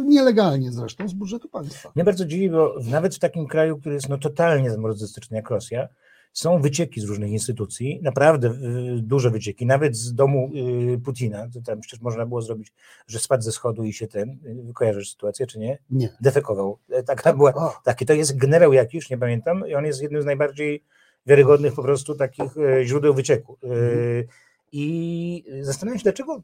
nielegalnie 0.05 0.73
zresztą 0.73 1.09
z 1.09 1.13
budżetu 1.15 1.49
państwa. 1.49 1.93
Mnie 1.95 2.05
bardzo 2.05 2.25
dziwi, 2.25 2.51
bo 2.51 2.75
nawet 2.91 3.15
w 3.15 3.19
takim 3.19 3.47
kraju, 3.47 3.79
który 3.79 3.95
jest 3.95 4.09
no, 4.09 4.19
totalnie 4.19 4.71
zamordystyczny 4.71 5.37
jak 5.37 5.51
Rosja, 5.51 5.89
są 6.33 6.61
wycieki 6.63 7.01
z 7.01 7.05
różnych 7.05 7.31
instytucji, 7.31 8.01
naprawdę 8.03 8.49
y, 8.49 9.03
duże 9.03 9.31
wycieki, 9.31 9.67
nawet 9.67 9.97
z 9.97 10.15
domu 10.15 10.51
y, 10.95 10.99
Putina. 11.05 11.49
To 11.55 11.61
tam 11.61 11.81
przecież 11.81 12.01
można 12.01 12.27
było 12.27 12.43
zrobić, 12.43 12.73
że 13.07 13.19
spadł 13.19 13.43
ze 13.43 13.53
schodu 13.53 13.85
i 13.85 13.93
się 13.93 14.07
ten, 14.07 14.31
y, 14.31 14.73
kojarzysz 14.75 15.11
sytuację, 15.11 15.47
czy 15.47 15.59
nie? 15.59 15.79
Nie. 15.91 16.09
Defekował. 16.21 16.79
E, 16.91 17.03
Taka 17.03 17.33
była, 17.35 17.55
O, 17.55 17.75
taki 17.85 18.07
to 18.07 18.13
jest 18.13 18.37
generał 18.37 18.73
jakiś, 18.73 19.11
nie 19.11 19.19
pamiętam, 19.19 19.69
i 19.69 19.75
on 19.75 19.85
jest 19.85 20.03
jednym 20.03 20.23
z 20.23 20.25
najbardziej 20.25 20.85
wiarygodnych 21.27 21.75
po 21.75 21.83
prostu 21.83 22.15
takich 22.15 22.57
e, 22.59 22.85
źródeł 22.85 23.15
wycieku. 23.15 23.59
E, 23.63 23.67
Mhm. 23.67 24.25
I 24.73 25.45
zastanawiam 25.61 25.99
się, 25.99 26.03
dlaczego 26.03 26.43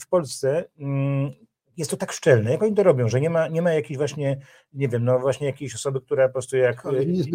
w, 0.00 0.06
Polsce 0.08 0.64
mm, 0.78 1.30
jest 1.76 1.90
to 1.90 1.96
tak 1.96 2.12
szczelne, 2.12 2.50
jak 2.50 2.62
oni 2.62 2.74
to 2.74 2.82
robią, 2.82 3.08
że 3.08 3.20
nie 3.20 3.30
ma, 3.30 3.48
nie 3.48 3.62
ma 3.62 3.72
jakiejś 3.72 3.98
właśnie, 3.98 4.40
nie 4.72 4.88
wiem, 4.88 5.04
no 5.04 5.18
właśnie 5.18 5.46
jakiejś 5.46 5.74
osoby, 5.74 6.00
która 6.00 6.28
po 6.28 6.32
prostu 6.32 6.56
jak, 6.56 6.84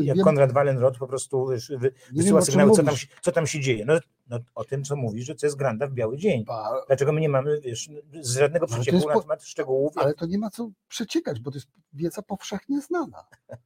jak 0.04 0.16
wiem- 0.16 0.24
Konrad 0.24 0.52
Wallenrod 0.52 0.98
po 0.98 1.08
prostu 1.08 1.48
wiem, 1.70 1.92
wysyła 2.14 2.40
czym 2.42 2.46
sygnały, 2.46 2.72
co 2.72 2.84
tam, 2.84 2.96
co 3.22 3.32
tam 3.32 3.48
się 3.48 3.60
dzieje. 3.60 3.86
No, 3.86 4.00
no 4.30 4.40
o 4.56 4.64
tym, 4.64 4.84
co 4.84 4.96
mówisz, 4.96 5.26
że 5.26 5.36
to 5.36 5.46
jest 5.46 5.56
granda 5.56 5.88
w 5.88 5.92
biały 5.94 6.18
dzień. 6.18 6.46
Dlaczego 6.88 7.12
my 7.12 7.22
nie 7.22 7.30
mamy 7.30 7.62
wiesz, 7.62 7.90
z 8.22 8.38
żadnego 8.38 8.68
przecieku 8.68 8.96
jest 8.96 9.08
na 9.08 9.14
po- 9.14 9.22
temat 9.22 9.44
szczegółów? 9.44 9.98
Ale 9.98 10.14
to 10.14 10.26
nie 10.26 10.38
ma 10.38 10.50
co 10.50 10.70
przeciekać, 10.88 11.40
bo 11.40 11.52
to 11.52 11.58
jest 11.58 11.68
wiedza 11.94 12.22
powszechnie 12.22 12.82
znana. 12.82 13.24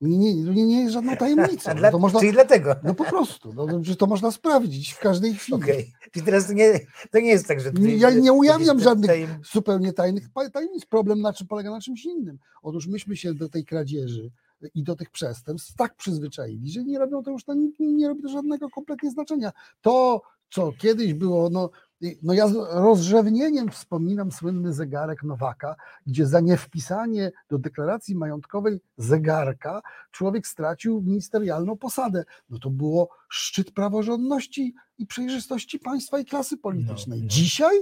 Nie, 0.00 0.18
nie, 0.18 0.34
nie, 0.34 0.66
nie 0.66 0.80
jest 0.80 0.92
żadną 0.92 1.16
tajemnicą. 1.16 1.70
A 1.70 1.74
dla, 1.74 1.90
No, 1.90 1.98
można, 1.98 2.20
Czyli 2.20 2.32
dlatego. 2.32 2.74
no 2.84 2.94
po 2.94 3.04
prostu, 3.04 3.52
no, 3.54 3.66
że 3.84 3.96
to 3.96 4.06
można 4.06 4.30
sprawdzić 4.30 4.92
w 4.92 4.98
każdej 4.98 5.34
chwili. 5.34 5.58
Czyli 6.12 6.24
teraz 6.24 6.46
to 6.46 6.52
nie, 6.52 6.80
to 7.10 7.18
nie 7.18 7.28
jest 7.28 7.48
tak, 7.48 7.60
że. 7.60 7.72
Ja 7.80 8.10
nie 8.10 8.32
ujawniam 8.32 8.80
żadnych 8.80 9.28
zupełnie 9.52 9.92
tajnych 9.92 10.24
tajemnic. 10.52 10.86
Problem 10.86 11.20
na 11.20 11.32
czym 11.32 11.46
polega 11.46 11.70
na 11.70 11.80
czymś 11.80 12.04
innym. 12.04 12.38
Otóż 12.62 12.86
myśmy 12.86 13.16
się 13.16 13.34
do 13.34 13.48
tej 13.48 13.64
kradzieży 13.64 14.30
i 14.74 14.82
do 14.82 14.96
tych 14.96 15.10
przestępstw 15.10 15.74
tak 15.76 15.96
przyzwyczaili, 15.96 16.70
że 16.70 16.84
nie 16.84 16.98
robią 16.98 17.22
to 17.22 17.30
już 17.30 17.42
nie, 17.78 17.92
nie 17.92 18.08
robi 18.08 18.22
to 18.22 18.28
żadnego 18.28 18.70
kompletnie 18.70 19.10
znaczenia. 19.10 19.52
To, 19.80 20.22
co 20.50 20.72
kiedyś 20.78 21.14
było, 21.14 21.50
no, 21.50 21.70
no 22.22 22.32
ja 22.32 22.48
z 22.48 22.54
rozrzewnieniem 22.72 23.70
wspominam 23.70 24.32
słynny 24.32 24.72
zegarek 24.72 25.22
Nowaka, 25.22 25.76
gdzie 26.06 26.26
za 26.26 26.40
niewpisanie 26.40 27.32
do 27.50 27.58
deklaracji 27.58 28.14
majątkowej 28.14 28.80
zegarka 28.96 29.82
człowiek 30.10 30.46
stracił 30.46 31.02
ministerialną 31.02 31.76
posadę. 31.76 32.24
No 32.50 32.58
to 32.58 32.70
było 32.70 33.08
szczyt 33.28 33.70
praworządności 33.70 34.74
i 34.98 35.06
przejrzystości 35.06 35.78
państwa 35.78 36.18
i 36.18 36.24
klasy 36.24 36.56
politycznej. 36.56 37.18
No, 37.18 37.24
no. 37.24 37.30
Dzisiaj 37.30 37.76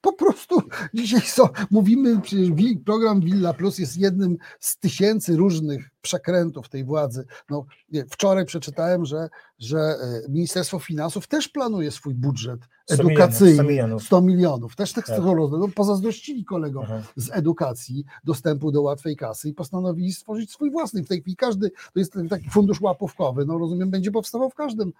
po 0.00 0.12
prostu, 0.12 0.62
dzisiaj 0.94 1.20
są, 1.20 1.48
mówimy, 1.70 2.20
przecież 2.20 2.48
program 2.84 3.20
Villa 3.20 3.52
Plus 3.54 3.78
jest 3.78 3.96
jednym 3.96 4.36
z 4.60 4.78
tysięcy 4.78 5.36
różnych 5.36 5.90
przekrętów 6.02 6.68
tej 6.68 6.84
władzy. 6.84 7.24
No, 7.50 7.64
wczoraj 8.10 8.44
przeczytałem, 8.44 9.04
że, 9.04 9.28
że 9.58 9.78
e, 9.78 10.22
Ministerstwo 10.28 10.78
Finansów 10.78 11.26
też 11.26 11.48
planuje 11.48 11.90
swój 11.90 12.14
budżet 12.14 12.60
100 12.94 12.94
milionów, 12.94 13.12
edukacyjny. 13.12 13.54
100 13.54 13.62
milionów. 13.62 14.02
100 14.02 14.20
milionów. 14.20 14.76
Też 14.76 14.92
tak, 14.92 15.06
Tak. 15.06 15.20
no, 15.24 15.68
pozazdrościli 15.74 16.44
kolegom 16.44 16.84
Aha. 16.84 17.02
z 17.16 17.30
edukacji 17.32 18.04
dostępu 18.24 18.72
do 18.72 18.82
łatwej 18.82 19.16
kasy 19.16 19.48
i 19.48 19.54
postanowili 19.54 20.12
stworzyć 20.12 20.50
swój 20.50 20.70
własny. 20.70 21.02
W 21.02 21.08
tej 21.08 21.20
chwili 21.20 21.36
każdy, 21.36 21.70
to 21.70 22.00
jest 22.00 22.14
taki 22.30 22.50
fundusz 22.50 22.80
łapówkowy, 22.80 23.44
no 23.46 23.58
rozumiem, 23.58 23.90
będzie 23.90 24.10
powstawał 24.10 24.50
w 24.50 24.54
każdym, 24.54 24.92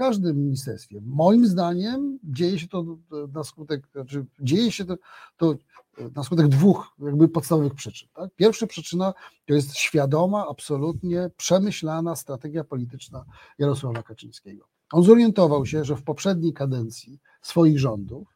każdym 0.00 0.44
ministerstwie. 0.44 1.00
Moim 1.04 1.46
zdaniem 1.46 2.18
dzieje 2.24 2.58
się 2.58 2.68
to 2.68 2.84
na 3.34 3.44
skutek, 3.44 3.88
znaczy 3.92 4.26
dzieje 4.40 4.72
się 4.72 4.84
to, 4.84 4.96
to 5.36 5.54
na 6.16 6.22
skutek 6.22 6.48
dwóch 6.48 6.88
jakby 6.98 7.28
podstawowych 7.28 7.74
przyczyn. 7.74 8.08
Tak? 8.14 8.30
Pierwsza 8.36 8.66
przyczyna 8.66 9.14
to 9.46 9.54
jest 9.54 9.76
świadoma, 9.76 10.46
absolutnie 10.48 11.30
przemyślana 11.36 12.16
strategia 12.16 12.64
polityczna 12.64 13.24
Jarosława 13.58 14.02
Kaczyńskiego. 14.02 14.64
On 14.92 15.02
zorientował 15.02 15.66
się, 15.66 15.84
że 15.84 15.96
w 15.96 16.02
poprzedniej 16.02 16.52
kadencji 16.52 17.18
swoich 17.42 17.78
rządów, 17.78 18.28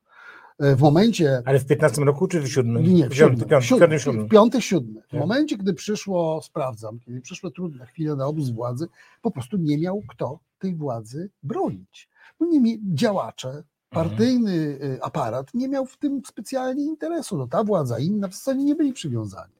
w 0.58 0.80
momencie 0.80 1.42
Ale 1.44 1.58
w 1.58 1.66
15 1.66 2.04
roku 2.04 2.28
czy 2.28 2.40
w 2.40 2.48
7? 2.48 2.94
nie, 2.94 3.08
w 3.08 3.12
w 3.12 3.14
siódmym, 3.14 3.48
5, 3.48 3.50
5, 3.50 3.64
siódmym, 4.02 4.28
5, 4.28 4.64
7. 4.64 4.94
w. 5.02 5.16
W 5.16 5.20
momencie, 5.20 5.56
gdy 5.56 5.74
przyszło, 5.74 6.42
sprawdzam, 6.42 6.98
kiedy 7.00 7.20
przyszły 7.20 7.50
trudne 7.52 7.86
chwile 7.86 8.16
na 8.16 8.26
obóz 8.26 8.50
władzy, 8.50 8.88
po 9.22 9.30
prostu 9.30 9.56
nie 9.56 9.78
miał 9.78 10.02
kto 10.08 10.40
tej 10.58 10.74
władzy 10.74 11.30
bronić. 11.42 12.08
No 12.40 12.46
nie 12.46 12.60
mie- 12.60 12.78
działacze, 12.94 13.62
partyjny 13.90 14.52
y, 14.52 14.98
aparat 15.02 15.54
nie 15.54 15.68
miał 15.68 15.86
w 15.86 15.96
tym 15.98 16.22
specjalnie 16.26 16.84
interesu. 16.84 17.36
No 17.38 17.46
ta 17.46 17.64
władza, 17.64 17.98
inna 17.98 18.28
w 18.28 18.34
zasadzie 18.34 18.64
nie 18.64 18.74
byli 18.74 18.92
przywiązani. 18.92 19.52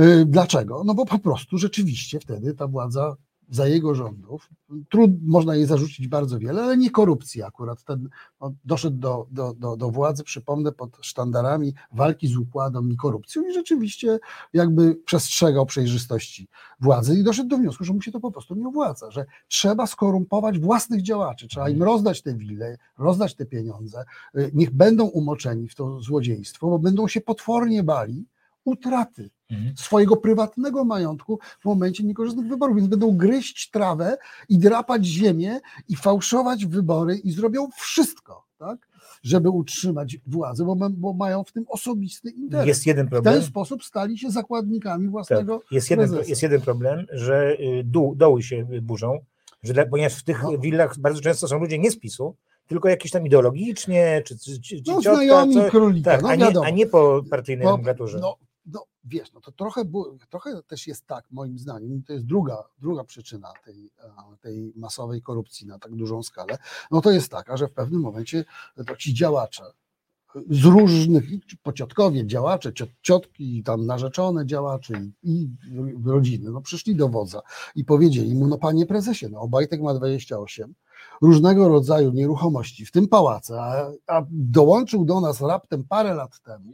Y, 0.00 0.24
Dlaczego? 0.26 0.84
No 0.84 0.94
bo 0.94 1.06
po 1.06 1.18
prostu 1.18 1.58
rzeczywiście 1.58 2.20
wtedy 2.20 2.54
ta 2.54 2.66
władza 2.66 3.16
za 3.50 3.66
jego 3.66 3.94
rządów, 3.94 4.50
trud, 4.88 5.10
można 5.22 5.56
jej 5.56 5.66
zarzucić 5.66 6.08
bardzo 6.08 6.38
wiele, 6.38 6.62
ale 6.62 6.76
nie 6.76 6.90
korupcji 6.90 7.42
akurat. 7.42 7.84
Ten, 7.84 8.08
on 8.40 8.56
doszedł 8.64 8.96
do, 8.96 9.26
do, 9.30 9.54
do, 9.54 9.76
do 9.76 9.90
władzy, 9.90 10.24
przypomnę, 10.24 10.72
pod 10.72 10.98
sztandarami 11.00 11.74
walki 11.92 12.28
z 12.28 12.36
układem 12.36 12.92
i 12.92 12.96
korupcją 12.96 13.42
i 13.42 13.52
rzeczywiście 13.52 14.18
jakby 14.52 14.94
przestrzegał 14.94 15.66
przejrzystości 15.66 16.48
władzy 16.80 17.18
i 17.18 17.24
doszedł 17.24 17.48
do 17.48 17.56
wniosku, 17.56 17.84
że 17.84 17.92
mu 17.92 18.02
się 18.02 18.12
to 18.12 18.20
po 18.20 18.30
prostu 18.30 18.54
nie 18.54 18.68
opłaca, 18.68 19.10
że 19.10 19.26
trzeba 19.48 19.86
skorumpować 19.86 20.58
własnych 20.58 21.02
działaczy, 21.02 21.48
trzeba 21.48 21.68
im 21.68 21.82
rozdać 21.82 22.22
te 22.22 22.34
wile, 22.34 22.78
rozdać 22.98 23.34
te 23.34 23.46
pieniądze, 23.46 24.04
y, 24.36 24.50
niech 24.54 24.70
będą 24.70 25.04
umoczeni 25.04 25.68
w 25.68 25.74
to 25.74 26.00
złodziejstwo, 26.00 26.68
bo 26.68 26.78
będą 26.78 27.08
się 27.08 27.20
potwornie 27.20 27.82
bali 27.82 28.26
utraty 28.64 29.30
Mhm. 29.39 29.39
Swojego 29.76 30.16
prywatnego 30.16 30.84
majątku 30.84 31.38
w 31.60 31.64
momencie 31.64 32.04
niekorzystnych 32.04 32.46
wyborów, 32.46 32.76
więc 32.76 32.88
będą 32.88 33.16
gryźć 33.16 33.70
trawę 33.70 34.16
i 34.48 34.58
drapać 34.58 35.06
ziemię 35.06 35.60
i 35.88 35.96
fałszować 35.96 36.66
wybory 36.66 37.16
i 37.16 37.32
zrobią 37.32 37.68
wszystko, 37.76 38.44
tak, 38.58 38.88
żeby 39.22 39.50
utrzymać 39.50 40.16
władzę, 40.26 40.64
bo, 40.64 40.76
bo 40.90 41.12
mają 41.12 41.44
w 41.44 41.52
tym 41.52 41.64
osobisty 41.68 42.30
interes. 42.30 42.66
Jest 42.66 42.86
jeden 42.86 43.06
w 43.06 43.10
problem. 43.10 43.34
ten 43.34 43.42
sposób 43.42 43.84
stali 43.84 44.18
się 44.18 44.30
zakładnikami 44.30 45.08
własnego 45.08 45.58
Tak, 45.58 45.72
jest, 45.72 45.90
jeden, 45.90 46.08
prezesa. 46.08 46.30
jest 46.30 46.42
jeden 46.42 46.60
problem, 46.60 47.06
że 47.12 47.56
y, 47.60 47.82
dół, 47.84 48.14
doły 48.16 48.42
się 48.42 48.66
burzą, 48.82 49.18
że 49.62 49.86
ponieważ 49.86 50.14
w 50.14 50.24
tych 50.24 50.42
No. 50.42 50.58
willach 50.58 50.98
bardzo 50.98 51.20
często 51.20 51.48
są 51.48 51.58
ludzie 51.58 51.78
nie 51.78 51.90
z 51.90 51.98
PiSu, 51.98 52.36
tylko 52.66 52.88
jakieś 52.88 53.12
tam 53.12 53.26
ideologicznie, 53.26 54.22
czy, 54.26 54.38
czy, 54.38 54.60
czy 54.60 54.76
No, 54.86 55.02
ciotka, 55.02 55.14
znajomi 55.14 55.54
co, 55.54 55.70
królika, 55.70 56.10
tak, 56.10 56.22
no 56.22 56.28
a, 56.28 56.34
nie, 56.36 56.52
a 56.64 56.70
nie 56.70 56.86
po 56.86 57.22
partyjnej 57.30 57.64
No, 57.64 57.70
nomenklaturze. 57.70 58.18
No, 58.18 58.36
no 58.72 58.84
wiesz, 59.04 59.32
no 59.32 59.40
to 59.40 59.52
trochę, 59.52 59.82
trochę 60.30 60.62
też 60.62 60.86
jest 60.86 61.06
tak, 61.06 61.24
moim 61.30 61.58
zdaniem, 61.58 62.02
to 62.02 62.12
jest 62.12 62.26
druga, 62.26 62.64
druga 62.78 63.04
przyczyna 63.04 63.52
tej, 63.64 63.90
e, 63.98 64.36
tej 64.40 64.72
masowej 64.76 65.22
korupcji 65.22 65.66
na 65.66 65.78
tak 65.78 65.94
dużą 65.94 66.22
skalę, 66.22 66.58
no 66.90 67.00
to 67.00 67.10
jest 67.10 67.30
taka, 67.30 67.56
że 67.56 67.68
w 67.68 67.72
pewnym 67.72 68.00
momencie 68.00 68.44
to 68.86 68.96
ci 68.96 69.14
działacze 69.14 69.64
z 70.50 70.64
różnych, 70.64 71.24
pociotkowie 71.62 72.26
działacze, 72.26 72.72
ciot, 72.72 72.90
ciotki, 73.02 73.62
tam 73.62 73.86
narzeczone 73.86 74.46
działacze 74.46 74.94
i, 75.22 75.48
rodziny, 76.04 76.50
no 76.50 76.60
przyszli 76.60 76.96
do 76.96 77.08
wodza 77.08 77.42
i 77.74 77.84
powiedzieli 77.84 78.34
mu, 78.34 78.46
no 78.46 78.58
panie 78.58 78.86
prezesie, 78.86 79.26
no 79.30 79.40
Obajtek 79.40 79.80
ma 79.80 79.94
28, 79.94 80.74
różnego 81.22 81.68
rodzaju 81.68 82.12
nieruchomości, 82.12 82.86
w 82.86 82.92
tym 82.92 83.08
pałace, 83.08 83.62
a, 83.62 83.90
a 84.06 84.22
dołączył 84.30 85.04
do 85.04 85.20
nas 85.20 85.40
raptem 85.40 85.84
parę 85.84 86.14
lat 86.14 86.40
temu, 86.40 86.72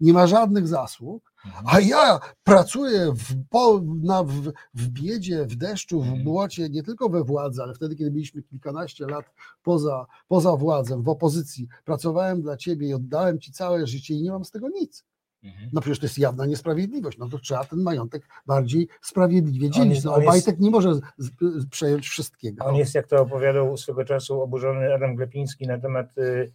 nie 0.00 0.12
ma 0.12 0.26
żadnych 0.26 0.68
zasług, 0.68 1.32
Mhm. 1.46 1.64
a 1.68 1.80
ja 1.80 2.20
pracuję 2.44 3.12
w, 3.14 3.48
po, 3.50 3.80
na, 4.02 4.24
w, 4.24 4.32
w 4.74 4.88
biedzie, 4.88 5.46
w 5.46 5.56
deszczu, 5.56 6.00
w 6.00 6.04
Mhm. 6.06 6.24
błocie, 6.24 6.68
nie 6.70 6.82
tylko 6.82 7.08
we 7.08 7.24
władzy, 7.24 7.62
ale 7.62 7.74
wtedy, 7.74 7.96
kiedy 7.96 8.10
byliśmy 8.10 8.42
kilkanaście 8.42 9.06
lat 9.06 9.24
poza, 9.62 10.06
poza 10.28 10.56
władzą, 10.56 11.02
w 11.02 11.08
opozycji, 11.08 11.68
pracowałem 11.84 12.42
dla 12.42 12.56
ciebie 12.56 12.88
i 12.88 12.94
oddałem 12.94 13.40
ci 13.40 13.52
całe 13.52 13.86
życie 13.86 14.14
i 14.14 14.22
nie 14.22 14.30
mam 14.30 14.44
z 14.44 14.50
tego 14.50 14.68
nic. 14.68 15.04
Mhm. 15.44 15.70
No 15.72 15.80
przecież 15.80 15.98
to 15.98 16.06
jest 16.06 16.18
jawna 16.18 16.46
niesprawiedliwość, 16.46 17.18
no 17.18 17.28
to 17.28 17.38
trzeba 17.38 17.64
ten 17.64 17.82
majątek 17.82 18.28
bardziej 18.46 18.88
sprawiedliwie 19.02 19.70
dzielić. 19.70 19.94
jest- 19.94 20.04
No, 20.04 20.16
jest- 20.16 20.28
Obajtek 20.28 20.58
nie 20.60 20.70
może 20.70 20.94
z, 20.94 21.00
z, 21.18 21.66
przejąć 21.70 22.08
wszystkiego. 22.08 22.64
On 22.64 22.74
jest, 22.76 22.94
jak 22.94 23.06
to 23.06 23.22
opowiadał 23.22 23.76
swego 23.76 24.04
czasu 24.04 24.40
oburzony 24.42 24.94
Adam 24.94 25.16
Glepiński 25.16 25.66
na 25.66 25.78
temat 25.78 26.18
y, 26.18 26.52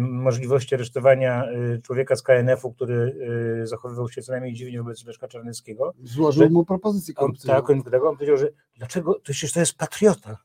możliwości 0.00 0.74
aresztowania 0.74 1.44
y, 1.50 1.82
człowieka 1.82 2.16
z 2.16 2.22
KNF-u, 2.22 2.72
który 2.72 3.16
y, 3.62 3.66
zachowywał 3.66 4.08
się 4.08 4.22
co 4.22 4.32
najmniej 4.32 4.54
dziwnie 4.54 4.78
wobec 4.82 5.04
Leszka 5.06 5.28
Czarneckiego. 5.28 5.92
Złożył 6.04 6.42
że- 6.42 6.50
mu 6.50 6.64
propozycję 6.64 7.14
On, 7.16 7.26
korupcyjną. 7.26 7.54
tak, 7.54 7.70
on 8.04 8.16
powiedział, 8.16 8.36
że 8.36 8.48
dlaczego, 8.76 9.14
to 9.14 9.20
przecież 9.22 9.52
to 9.52 9.60
jest 9.60 9.78
patriota. 9.78 10.38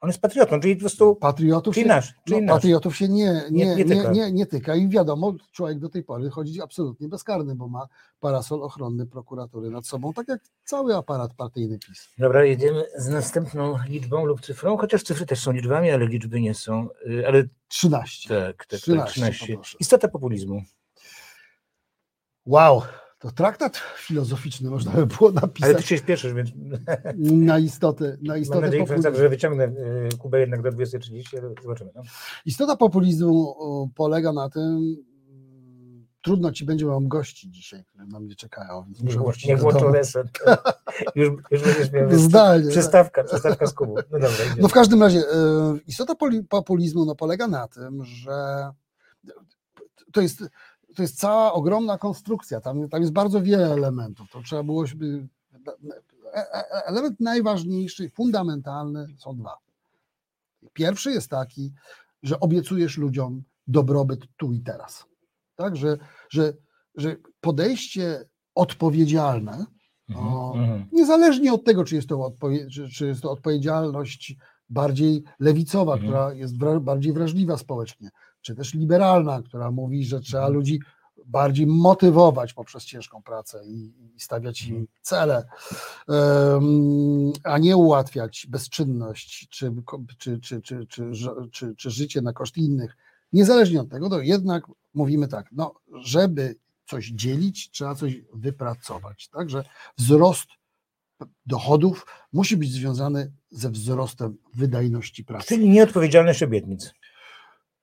On 0.00 0.08
jest 0.08 0.20
patriotą, 0.20 0.60
czyli 0.60 0.76
po 0.76 0.80
prostu, 0.80 1.16
Patriotów 1.16 1.74
czyli 1.74 1.84
się, 1.84 1.88
nasz, 1.88 2.14
czyli 2.24 2.42
no, 2.42 2.54
patriotów 2.54 2.96
się 2.96 3.08
nie, 3.08 3.24
Nie- 3.24 3.66
nie, 3.66 3.66
nie 3.76 3.84
nie, 3.84 3.96
tyka. 3.96 4.10
nie, 4.12 4.32
nie, 4.32 4.46
tyka 4.46 4.74
i 4.76 4.88
wiadomo, 4.88 5.34
człowiek 5.52 5.78
do 5.78 5.88
tej 5.88 6.02
pory 6.04 6.30
chodzi 6.30 6.62
absolutnie 6.62 7.08
bezkarny, 7.08 7.54
bo 7.54 7.68
ma 7.68 7.88
parasol 8.20 8.62
ochronny 8.62 9.06
prokuratury 9.06 9.70
nad 9.70 9.86
sobą, 9.86 10.12
tak 10.12 10.28
jak 10.28 10.40
cały 10.64 10.96
aparat 10.96 11.34
partyjny 11.34 11.78
PiS. 11.78 12.08
Dobra, 12.18 12.44
jedziemy 12.44 12.84
z 12.96 13.08
następną 13.08 13.78
liczbą 13.88 14.24
lub 14.24 14.40
cyfrą, 14.40 14.76
chociaż 14.76 15.02
cyfry 15.02 15.26
też 15.26 15.40
są 15.40 15.52
liczbami, 15.52 15.90
ale 15.90 16.06
liczby 16.06 16.40
nie 16.40 16.54
są. 16.54 16.88
Y, 17.10 17.24
Ale 17.26 17.44
13. 17.68 18.28
tak, 18.28 18.56
tak, 18.56 18.66
tak 18.66 18.80
13, 18.80 19.12
13. 19.12 19.46
poproszę. 19.48 19.76
Istota 19.80 20.08
populizmu. 20.08 20.62
Wow, 22.46 22.82
to 23.18 23.30
traktat 23.30 23.76
filozoficzny 23.96 24.70
można 24.70 24.92
by 24.92 25.06
było 25.06 25.30
Ale 25.30 25.40
ty 25.40 25.46
napisać 25.46 25.86
się 25.86 25.98
śpieszysz, 25.98 26.32
więc 26.34 26.50
na 27.48 27.58
istotę, 27.58 28.16
na 28.22 28.32
mam 28.32 28.42
istotę 28.42 28.60
nadzieję, 28.60 28.82
populizmu. 28.84 29.16
że 29.16 29.28
wyciągnę 29.28 29.64
y, 29.64 30.16
Kubę 30.18 30.40
jednak 30.40 30.62
do 30.62 30.70
20.30, 30.70 31.38
ale 31.38 31.54
zobaczymy. 31.62 31.90
No. 31.94 32.02
Istota 32.46 32.76
populizmu 32.76 33.54
polega 33.94 34.32
na 34.32 34.50
tym, 34.50 34.62
mm, 34.62 36.06
trudno 36.22 36.52
ci 36.52 36.64
będzie, 36.64 36.86
mam 36.86 37.08
gości 37.08 37.50
dzisiaj, 37.50 37.84
którzy 37.84 38.06
na 38.06 38.20
mnie 38.20 38.34
czekają, 38.34 38.84
więc 38.84 39.00
muszę 39.02 39.48
do 39.48 39.56
włączą 39.56 39.92
reset. 39.92 40.26
już, 41.14 41.28
już 41.50 41.62
będziesz 41.62 41.92
miał 41.92 42.10
Zdalnie, 42.10 42.64
tak. 42.64 42.72
przystawka, 42.72 43.24
przystawka 43.24 43.66
z 43.66 43.74
Kubą. 43.74 43.94
No 43.94 44.18
dobra, 44.18 44.44
idziemy. 44.44 44.62
No 44.62 44.68
w 44.68 44.72
każdym 44.72 45.02
razie, 45.02 45.18
e, 45.18 45.78
istota 45.86 46.14
populizmu 46.48 47.04
no, 47.04 47.14
polega 47.14 47.48
na 47.48 47.68
tym, 47.68 48.04
że 48.04 48.68
to 50.12 50.20
jest, 50.20 50.44
to 50.98 51.02
jest 51.02 51.18
cała 51.18 51.52
ogromna 51.52 51.98
konstrukcja, 51.98 52.60
tam, 52.60 52.88
tam 52.88 53.00
jest 53.00 53.12
bardzo 53.12 53.42
wiele 53.42 53.72
elementów, 53.72 54.30
to 54.30 54.42
trzeba 54.42 54.62
było, 54.62 54.86
żeby- 54.86 55.28
e- 56.34 56.54
e- 56.54 56.84
element 56.86 57.20
najważniejszy, 57.20 58.10
fundamentalny 58.10 59.06
są 59.18 59.36
dwa. 59.36 59.58
Pierwszy 60.72 61.10
jest 61.10 61.30
taki, 61.30 61.72
że 62.22 62.40
obiecujesz 62.40 62.98
ludziom 62.98 63.42
dobrobyt 63.66 64.20
tu 64.36 64.52
i 64.52 64.60
teraz. 64.60 65.04
Tak, 65.56 65.76
że, 65.76 65.98
że, 66.30 66.52
że 66.94 67.16
podejście 67.40 68.24
odpowiedzialne 68.54 69.64
O, 70.16 70.54
Mhm. 70.56 70.86
niezależnie 70.92 71.52
od 71.52 71.64
tego, 71.64 71.84
czy 71.84 71.94
jest 71.94 72.08
to, 72.08 72.32
czy, 72.70 72.88
czy 72.88 73.06
jest 73.06 73.22
to 73.22 73.30
odpowiedzialność 73.30 74.36
bardziej 74.70 75.24
lewicowa, 75.40 75.92
Mhm. 75.92 76.10
która 76.12 76.32
jest 76.34 76.56
bardziej 76.80 77.12
wrażliwa 77.12 77.56
społecznie, 77.56 78.10
czy 78.42 78.54
też 78.54 78.74
liberalna, 78.74 79.42
która 79.42 79.70
mówi, 79.70 80.04
że 80.04 80.20
trzeba 80.20 80.42
Mhm. 80.42 80.54
ludzi 80.54 80.80
bardziej 81.26 81.66
motywować 81.66 82.52
poprzez 82.52 82.84
ciężką 82.84 83.22
pracę 83.22 83.66
i, 83.66 83.92
i 84.16 84.20
stawiać 84.20 84.62
im 84.62 84.68
Mhm. 84.68 84.86
cele, 85.02 85.44
a 87.44 87.58
nie 87.58 87.76
ułatwiać 87.76 88.46
bezczynność 88.50 89.48
czy, 89.48 89.72
czy, 90.18 90.40
czy, 90.40 90.60
czy, 90.62 90.86
czy, 90.86 91.12
czy, 91.52 91.74
czy 91.76 91.90
życie 91.90 92.22
na 92.22 92.32
koszt 92.32 92.56
innych. 92.56 92.96
Niezależnie 93.32 93.80
od 93.80 93.90
tego, 93.90 94.10
to 94.10 94.20
jednak 94.20 94.64
mówimy 94.94 95.28
tak, 95.28 95.46
no, 95.52 95.74
żeby 96.02 96.56
coś 96.86 97.06
dzielić, 97.06 97.70
trzeba 97.70 97.94
coś 97.94 98.16
wypracować. 98.34 99.28
Także 99.28 99.64
wzrost 99.98 100.46
dochodów 101.46 102.06
musi 102.32 102.56
być 102.56 102.72
związany 102.72 103.32
ze 103.50 103.70
wzrostem 103.70 104.36
wydajności 104.54 105.24
pracy. 105.24 105.48
Czyli 105.48 105.68
nieodpowiedzialność 105.68 106.42
obietnic. 106.42 106.92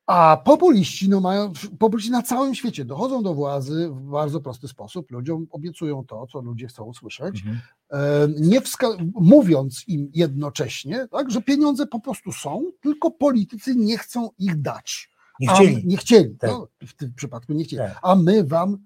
A 0.08 0.38
populiści, 0.46 1.10
no 1.10 1.22
mają, 1.22 1.54
populiści 1.80 2.12
na 2.12 2.22
całym 2.22 2.56
świecie 2.56 2.86
dochodzą 2.86 3.24
do 3.24 3.34
władzy 3.34 3.90
w 3.92 4.02
bardzo 4.12 4.42
prosty 4.42 4.68
sposób. 4.68 5.12
Ludziom 5.12 5.48
obiecują 5.52 6.06
to, 6.06 6.28
co 6.28 6.42
ludzie 6.42 6.68
chcą 6.68 6.84
usłyszeć, 6.84 7.44
Mhm. 7.46 8.36
nie 8.40 8.62
wska- 8.62 9.10
mówiąc 9.16 9.84
im 9.88 10.10
jednocześnie, 10.14 11.08
tak, 11.12 11.32
że 11.32 11.42
pieniądze 11.42 11.88
po 11.88 12.00
prostu 12.00 12.32
są, 12.32 12.64
tylko 12.82 13.12
politycy 13.12 13.76
nie 13.76 13.98
chcą 13.98 14.30
ich 14.38 14.62
dać. 14.62 15.10
Nie 15.40 15.50
A- 15.52 15.54
chcieli, 15.56 15.88
nie 15.88 15.98
chcieli. 15.98 16.36
Tak. 16.38 16.50
No, 16.52 16.68
w 16.88 16.94
tym 16.94 17.14
przypadku 17.14 17.54
nie 17.54 17.64
chcieli. 17.64 17.82
Tak. 17.90 18.00
A 18.04 18.16
my 18.16 18.44
wam 18.44 18.78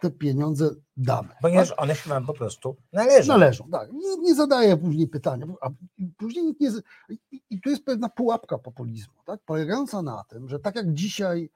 te 0.00 0.10
pieniądze 0.10 0.70
damy. 0.96 1.28
ponieważ 1.42 1.68
tak? 1.70 1.82
one 1.82 1.94
się 1.94 2.10
wam 2.10 2.26
po 2.26 2.34
prostu 2.34 2.76
należą. 2.92 3.32
Należą, 3.32 3.68
tak. 3.70 3.92
Nie, 3.92 4.16
nie 4.16 4.34
zadaję 4.34 4.76
później 4.76 5.08
pytania, 5.08 5.46
a 5.60 5.70
później 6.16 6.44
nikt 6.44 6.60
nie. 6.60 6.70
I, 7.50 7.60
tu 7.60 7.70
jest 7.70 7.84
pewna 7.84 8.08
pułapka 8.08 8.58
populizmu, 8.58 9.14
tak? 9.26 9.40
polegająca 9.44 10.02
na 10.02 10.24
tym, 10.24 10.48
że 10.48 10.58
tak 10.58 10.76
jak 10.76 10.92
dzisiaj 10.92 11.50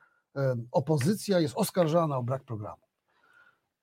opozycja 0.73 1.41
jest 1.41 1.55
oskarżana 1.57 2.17
o 2.17 2.23
brak 2.23 2.45
programu. 2.45 2.83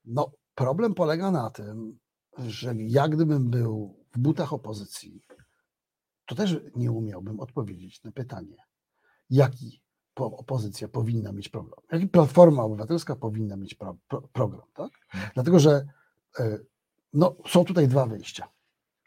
No, 0.06 0.32
problem 0.56 0.94
polega 0.94 1.32
na 1.32 1.50
tym, 1.50 2.00
że 2.38 2.76
ja 2.78 3.08
gdybym 3.08 3.50
był 3.50 3.96
w 4.12 4.20
butach 4.20 4.54
opozycji, 4.54 5.24
to 6.26 6.36
też 6.36 6.58
nie 6.76 6.92
umiałbym 6.92 7.40
odpowiedzieć 7.40 8.04
na 8.04 8.12
pytanie, 8.12 8.58
jaki 9.30 9.82
opozycja 10.26 10.88
powinna 10.88 11.32
mieć 11.32 11.50
program, 11.50 12.10
Platforma 12.12 12.64
Obywatelska 12.64 13.16
powinna 13.16 13.56
mieć 13.56 13.76
pro, 13.76 13.98
pro, 14.08 14.22
program, 14.22 14.68
tak? 14.74 14.92
Mhm. 15.14 15.32
Dlatego, 15.34 15.60
że 15.60 15.86
e, 16.40 16.60
no, 17.14 17.36
są 17.48 17.66
tutaj 17.66 17.88
dwa 17.88 18.06
wyjścia. 18.06 18.48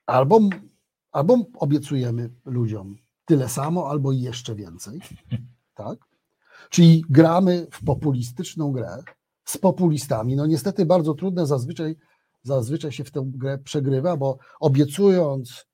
Albo, 0.07 0.41
albo 1.13 1.37
obiecujemy 1.55 2.31
ludziom 2.45 2.97
tyle 3.25 3.49
samo, 3.49 3.91
albo 3.91 4.13
jeszcze 4.13 4.55
więcej, 4.55 5.01
tak? 5.75 5.99
Czyli 6.71 7.05
gramy 7.09 7.67
w 7.71 7.85
populistyczną 7.85 8.73
grę 8.73 9.03
z 9.45 9.59
populistami. 9.59 10.37
No 10.37 10.47
niestety 10.47 10.87
bardzo 10.87 11.15
trudne 11.15 11.47
zazwyczaj, 11.47 11.97
zazwyczaj 12.43 12.93
się 12.93 13.05
w 13.05 13.11
tę 13.11 13.23
grę 13.27 13.59
przegrywa, 13.59 14.17
bo 14.17 14.39
obiecując 14.61 15.67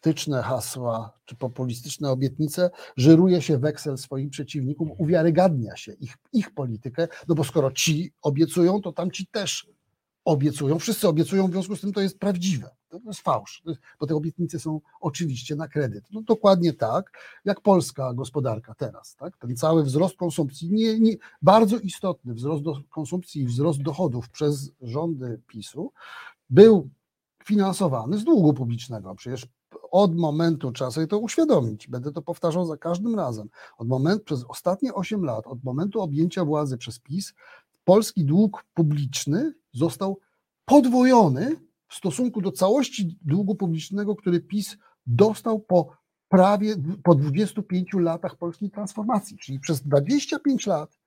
populistyczne 0.00 0.42
hasła 0.42 1.12
czy 1.24 1.36
populistyczne 1.36 2.10
obietnice, 2.10 2.70
żyruje 2.96 3.42
się 3.42 3.58
weksel 3.58 3.98
swoim 3.98 4.30
przeciwnikom, 4.30 4.90
uwiarygadnia 4.98 5.76
się 5.76 5.92
ich, 5.92 6.16
ich 6.32 6.54
politykę, 6.54 7.08
no 7.28 7.34
bo 7.34 7.44
skoro 7.44 7.72
ci 7.72 8.12
obiecują, 8.22 8.80
to 8.80 8.92
tamci 8.92 9.26
też 9.26 9.66
obiecują, 10.24 10.78
wszyscy 10.78 11.08
obiecują, 11.08 11.48
w 11.48 11.50
związku 11.50 11.76
z 11.76 11.80
tym 11.80 11.92
to 11.92 12.00
jest 12.00 12.18
prawdziwe. 12.18 12.70
To 12.88 13.00
jest 13.06 13.20
fałsz, 13.20 13.62
bo 14.00 14.06
te 14.06 14.14
obietnice 14.14 14.58
są 14.58 14.80
oczywiście 15.00 15.56
na 15.56 15.68
kredyt. 15.68 16.04
No 16.12 16.22
dokładnie 16.22 16.72
tak, 16.72 17.12
jak 17.44 17.60
polska 17.60 18.14
gospodarka 18.14 18.74
teraz. 18.74 19.16
Tak? 19.16 19.36
Ten 19.36 19.56
cały 19.56 19.84
wzrost 19.84 20.16
konsumpcji, 20.16 20.72
nie, 20.72 21.00
nie, 21.00 21.12
bardzo 21.42 21.78
istotny 21.78 22.34
wzrost 22.34 22.62
do 22.62 22.80
konsumpcji 22.90 23.42
i 23.42 23.46
wzrost 23.46 23.82
dochodów 23.82 24.30
przez 24.30 24.70
rządy 24.80 25.40
PiSu 25.46 25.92
był 26.50 26.88
finansowany 27.44 28.18
z 28.18 28.24
długu 28.24 28.54
publicznego. 28.54 29.14
Przecież 29.14 29.46
od 29.90 30.16
momentu, 30.16 30.72
trzeba 30.72 30.90
sobie 30.90 31.06
to 31.06 31.18
uświadomić, 31.18 31.88
będę 31.88 32.12
to 32.12 32.22
powtarzał 32.22 32.66
za 32.66 32.76
każdym 32.76 33.14
razem, 33.14 33.48
od 33.78 33.88
momentu, 33.88 34.24
przez 34.24 34.44
ostatnie 34.44 34.94
8 34.94 35.24
lat, 35.24 35.46
od 35.46 35.64
momentu 35.64 36.00
objęcia 36.00 36.44
władzy 36.44 36.78
przez 36.78 36.98
PiS, 36.98 37.34
polski 37.84 38.24
dług 38.24 38.64
publiczny 38.74 39.54
został 39.72 40.18
podwojony 40.64 41.56
w 41.88 41.94
stosunku 41.94 42.40
do 42.40 42.52
całości 42.52 43.18
długu 43.22 43.54
publicznego, 43.54 44.16
który 44.16 44.40
PiS 44.40 44.76
dostał 45.06 45.60
po 45.60 45.98
prawie 46.28 46.76
po 47.04 47.14
25 47.14 47.92
latach 47.94 48.36
polskiej 48.36 48.70
transformacji. 48.70 49.38
Czyli 49.38 49.60
przez 49.60 49.82
25 49.82 50.66
lat 50.66 50.97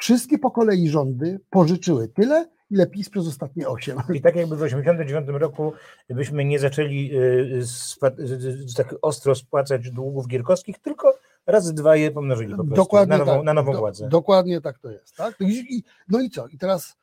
wszystkie 0.00 0.38
po 0.38 0.50
kolei 0.50 0.88
rządy 0.88 1.40
pożyczyły 1.50 2.08
tyle, 2.08 2.48
ile 2.70 2.86
PiS 2.86 3.10
przez 3.10 3.26
ostatnie 3.26 3.68
8. 3.68 3.98
I 4.14 4.20
tak 4.20 4.36
jakby 4.36 4.56
w 4.56 4.62
1989 4.62 5.40
roku 5.40 5.72
byśmy 6.08 6.44
nie 6.44 6.58
zaczęli 6.58 7.10
y, 7.14 8.74
tak 8.76 8.94
ostro 9.02 9.34
spłacać 9.34 9.90
długów 9.90 10.26
gierkowskich, 10.26 10.78
tylko 10.78 11.18
razy 11.46 11.74
dwa 11.74 11.96
je 11.96 12.10
pomnożyli 12.10 12.50
po 12.50 12.56
prostu 12.56 12.74
Dokładnie 12.74 13.12
na 13.12 13.18
nową, 13.18 13.36
tak. 13.36 13.44
na 13.44 13.54
nową 13.54 13.72
Do- 13.72 13.78
władzę. 13.78 14.08
Dokładnie 14.08 14.60
tak 14.60 14.78
to 14.78 14.90
jest. 14.90 15.16
Tak? 15.16 15.36
I, 15.40 15.82
no 16.08 16.20
i 16.20 16.30
co? 16.30 16.46
I 16.46 16.58
teraz 16.58 16.96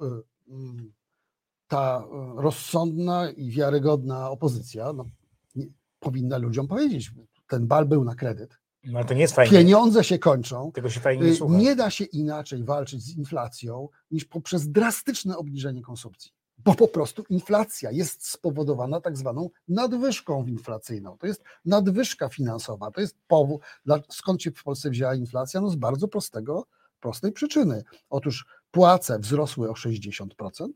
y, 0.00 0.04
mm, 0.48 0.92
ta 1.68 2.04
y, 2.38 2.42
rozsądna 2.42 3.30
i 3.30 3.50
wiarygodna 3.50 4.30
opozycja 4.30 4.92
no, 4.92 5.04
nie, 5.56 5.66
powinna 6.00 6.38
ludziom 6.38 6.68
powiedzieć, 6.68 7.12
ten 7.48 7.66
bal 7.66 7.86
był 7.86 8.04
na 8.04 8.14
kredyt, 8.14 8.58
No, 8.86 9.04
to 9.04 9.14
nie 9.14 9.20
jest 9.20 9.34
fajnie, 9.34 9.58
pieniądze 9.58 10.04
się 10.04 10.18
kończą, 10.18 10.72
tego 10.72 10.90
się 10.90 11.00
fajnie 11.00 11.26
nie 11.26 11.32
y, 11.32 11.36
słucha. 11.36 11.56
nie 11.56 11.76
da 11.76 11.90
się 11.90 12.04
inaczej 12.04 12.64
walczyć 12.64 13.02
z 13.02 13.16
inflacją 13.16 13.88
niż 14.10 14.24
poprzez 14.24 14.68
drastyczne 14.68 15.36
obniżenie 15.36 15.82
konsumpcji. 15.82 16.32
Bo 16.58 16.74
po 16.74 16.88
prostu 16.88 17.24
inflacja 17.28 17.90
jest 17.90 18.28
spowodowana 18.28 19.00
tak 19.00 19.16
zwaną 19.16 19.50
nadwyżką 19.68 20.46
inflacyjną. 20.46 21.18
To 21.18 21.26
jest 21.26 21.42
nadwyżka 21.64 22.28
finansowa. 22.28 22.90
To 22.90 23.00
jest 23.00 23.16
powód, 23.28 23.62
skąd 24.08 24.42
się 24.42 24.50
w 24.50 24.62
Polsce 24.62 24.90
wzięła 24.90 25.14
inflacja? 25.14 25.60
No 25.60 25.70
z 25.70 25.76
bardzo 25.76 26.08
prostego, 26.08 26.66
prostej 27.00 27.32
przyczyny. 27.32 27.84
Otóż 28.10 28.46
płace 28.70 29.18
wzrosły 29.18 29.70
o 29.70 29.72
60%, 29.72 30.68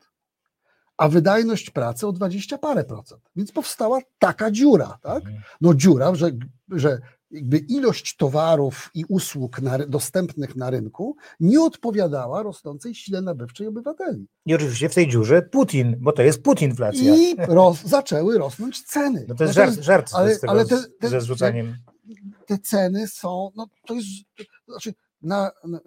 a 0.97 1.09
wydajność 1.09 1.71
pracy 1.71 2.07
o 2.07 2.13
20 2.13 2.59
parę 2.59 2.85
procent. 2.85 3.31
Więc 3.37 3.53
powstała 3.53 3.99
taka 4.19 4.51
dziura, 4.51 4.99
tak? 5.03 5.25
Mhm. 5.25 5.43
no 5.61 5.75
dziura, 5.75 6.15
że, 6.15 6.31
że 6.69 6.99
jakby 7.31 7.59
ilość 7.59 8.17
towarów 8.17 8.91
i 8.95 9.05
usług 9.09 9.61
na, 9.63 9.79
dostępnych 9.79 10.57
na 10.57 10.71
rynku 10.71 11.17
nie 11.41 11.61
odpowiadała 11.63 12.43
rosnącej 12.43 12.95
sile 12.95 13.21
nabywczej 13.23 13.67
obywateli. 13.67 14.27
I 14.47 14.55
oczywiście 14.55 14.89
w 14.89 14.95
tej 14.95 15.09
dziurze 15.09 15.43
Putin, 15.43 15.97
bo 16.01 16.13
to 16.13 16.23
jest 16.23 16.43
Putinflacja. 16.43 17.15
I 17.17 17.37
roz, 17.39 17.83
zaczęły 17.83 18.39
rosnąć 18.39 18.83
ceny. 18.83 19.25
No 19.29 19.35
to 19.35 19.45
jest 19.45 19.57
No 19.57 19.65
żart, 19.65 19.81
żart 19.81 20.11
ale- 20.15 20.35
z 20.35 20.41
tego, 20.41 20.51
ale 20.51 20.65
te- 20.67 20.85
te- 21.01 21.09
ze 21.09 21.21
zrzucaniem. 21.21 21.77
te 22.47 22.59
ceny 22.59 23.09
są, 23.09 23.51
no 23.57 23.67
to 23.87 23.95
jest, 23.95 24.07
to 24.67 24.73
znaczy 24.73 24.95
na, 25.23 25.51
na, 25.65 25.81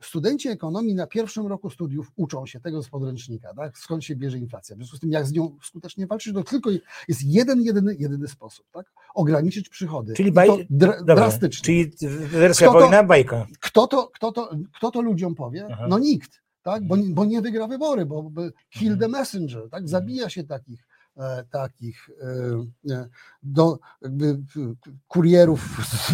studenci 0.00 0.48
ekonomii 0.48 0.94
na 0.94 1.06
pierwszym 1.06 1.46
roku 1.46 1.70
studiów 1.70 2.12
uczą 2.16 2.46
się 2.46 2.60
tego 2.60 2.82
z 2.82 2.88
podręcznika, 2.88 3.54
tak? 3.54 3.78
skąd 3.78 4.04
się 4.04 4.16
bierze 4.16 4.38
inflacja. 4.38 4.76
W 4.76 4.78
związku 4.78 4.96
z 4.96 5.00
tym, 5.00 5.10
jak 5.12 5.26
z 5.26 5.32
nią 5.32 5.56
skutecznie 5.62 6.06
walczyć, 6.06 6.34
to 6.34 6.42
tylko 6.44 6.70
jest 7.08 7.22
jeden, 7.24 7.62
jedyny, 7.62 7.94
jedyny 7.98 8.28
sposób, 8.28 8.66
tak? 8.72 8.86
ograniczyć 9.14 9.68
przychody. 9.68 10.14
Czyli 10.14 10.32
baj- 10.32 10.46
to 10.46 10.58
Dobra, 10.70 11.02
drastycznie. 11.04 11.64
czyli 11.64 11.90
wersja 12.30 12.68
Kto 12.68 12.78
to- 12.78 12.84
wojna, 12.84 13.04
bajka. 13.04 13.46
Kto 13.60 13.86
to, 13.86 14.06
kto, 14.14 14.32
to, 14.32 14.50
kto 14.74 14.90
to 14.90 15.00
ludziom 15.00 15.34
powie? 15.34 15.66
Aha. 15.72 15.86
No 15.88 15.98
nikt, 15.98 16.40
tak? 16.62 16.86
bo, 16.86 16.96
bo 17.08 17.24
nie 17.24 17.42
wygra 17.42 17.66
wybory, 17.66 18.06
bo, 18.06 18.22
bo 18.22 18.42
kill 18.70 18.92
Mhm. 18.92 19.00
the 19.00 19.18
messenger, 19.18 19.70
tak? 19.70 19.88
zabija 19.88 20.28
się 20.30 20.44
takich, 20.44 20.87
takich 21.50 22.10
e, 22.88 22.94
e, 22.94 23.08
do, 23.42 23.78
jakby, 24.02 24.26
e, 24.26 24.38
kurierów 25.08 25.60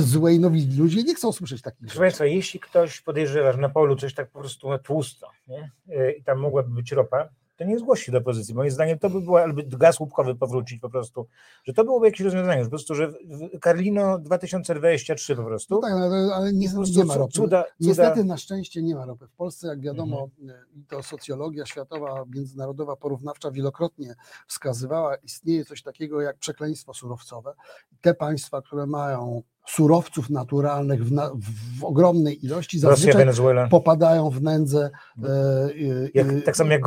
złej 0.00 0.40
nowiny. 0.40 0.76
Ludzie 0.76 1.02
nie 1.02 1.14
chcą 1.14 1.32
słyszeć 1.32 1.62
takich 1.62 1.80
Proszę. 1.80 2.00
Państwa, 2.00 2.24
jeśli 2.24 2.60
ktoś 2.60 3.00
podejrzewa, 3.00 3.52
że 3.52 3.58
na 3.58 3.68
polu 3.68 3.96
coś 3.96 4.14
tak 4.14 4.30
po 4.30 4.38
prostu 4.40 4.68
tłusto 4.78 5.30
nie? 5.48 5.70
E, 5.88 6.12
i 6.12 6.22
tam 6.22 6.38
mogłaby 6.38 6.74
być 6.74 6.92
ropa, 6.92 7.28
to 7.56 7.64
nie 7.64 7.78
zgłosi 7.78 8.04
się 8.04 8.12
do 8.12 8.18
opozycji. 8.18 8.54
Moim 8.54 8.70
zdaniem 8.70 8.98
to 8.98 9.10
by 9.10 9.20
było, 9.20 9.42
albo 9.42 9.62
gaz 9.66 10.00
łupkowy 10.00 10.34
powrócić 10.34 10.80
po 10.80 10.90
prostu, 10.90 11.26
że 11.64 11.72
to 11.72 11.84
byłoby 11.84 12.06
jakieś 12.06 12.20
rozwiązanie, 12.20 12.58
że 12.58 12.64
po 12.64 12.70
prostu, 12.70 12.94
że 12.94 13.08
w 13.08 13.60
Carlino 13.64 14.18
2023 14.18 15.36
po 15.36 15.44
prostu. 15.44 15.74
No 15.74 15.80
tak, 15.80 15.92
ale, 15.92 16.34
ale 16.34 16.52
nie, 16.52 16.68
nie 16.96 17.04
ma 17.04 17.14
ropy. 17.14 17.32
Cuda, 17.32 17.62
cuda, 17.62 17.64
Niestety 17.80 18.24
na 18.24 18.36
szczęście 18.36 18.82
nie 18.82 18.94
ma 18.94 19.06
ropy. 19.06 19.26
W 19.26 19.32
Polsce, 19.32 19.68
jak 19.68 19.80
wiadomo, 19.80 20.28
Mhm. 20.40 20.60
e, 20.60 20.78
i 20.78 20.84
to 20.84 21.02
socjologia 21.02 21.66
światowa, 21.66 22.24
międzynarodowa, 22.34 22.96
porównawcza 22.96 23.50
wielokrotnie 23.50 24.14
wskazywała, 24.46 25.16
istnieje 25.16 25.64
coś 25.64 25.82
takiego 25.82 26.20
jak 26.20 26.38
przekleństwo 26.38 26.94
surowcowe. 26.94 27.54
Te 28.00 28.14
państwa, 28.14 28.62
które 28.62 28.86
mają 28.86 29.42
surowców 29.66 30.30
naturalnych 30.30 31.04
w, 31.04 31.12
na, 31.12 31.30
w 31.80 31.84
ogromnej 31.84 32.44
ilości 32.46 32.76
Rosja, 32.76 32.90
zazwyczaj 32.90 33.18
Wenezuela. 33.18 33.68
popadają 33.68 34.30
w 34.30 34.42
nędzę. 34.42 34.90
e, 35.22 35.28
e, 35.28 36.08
Jak, 36.14 36.28
e, 36.32 36.42
tak 36.42 36.56
samo 36.56 36.72
jak 36.72 36.84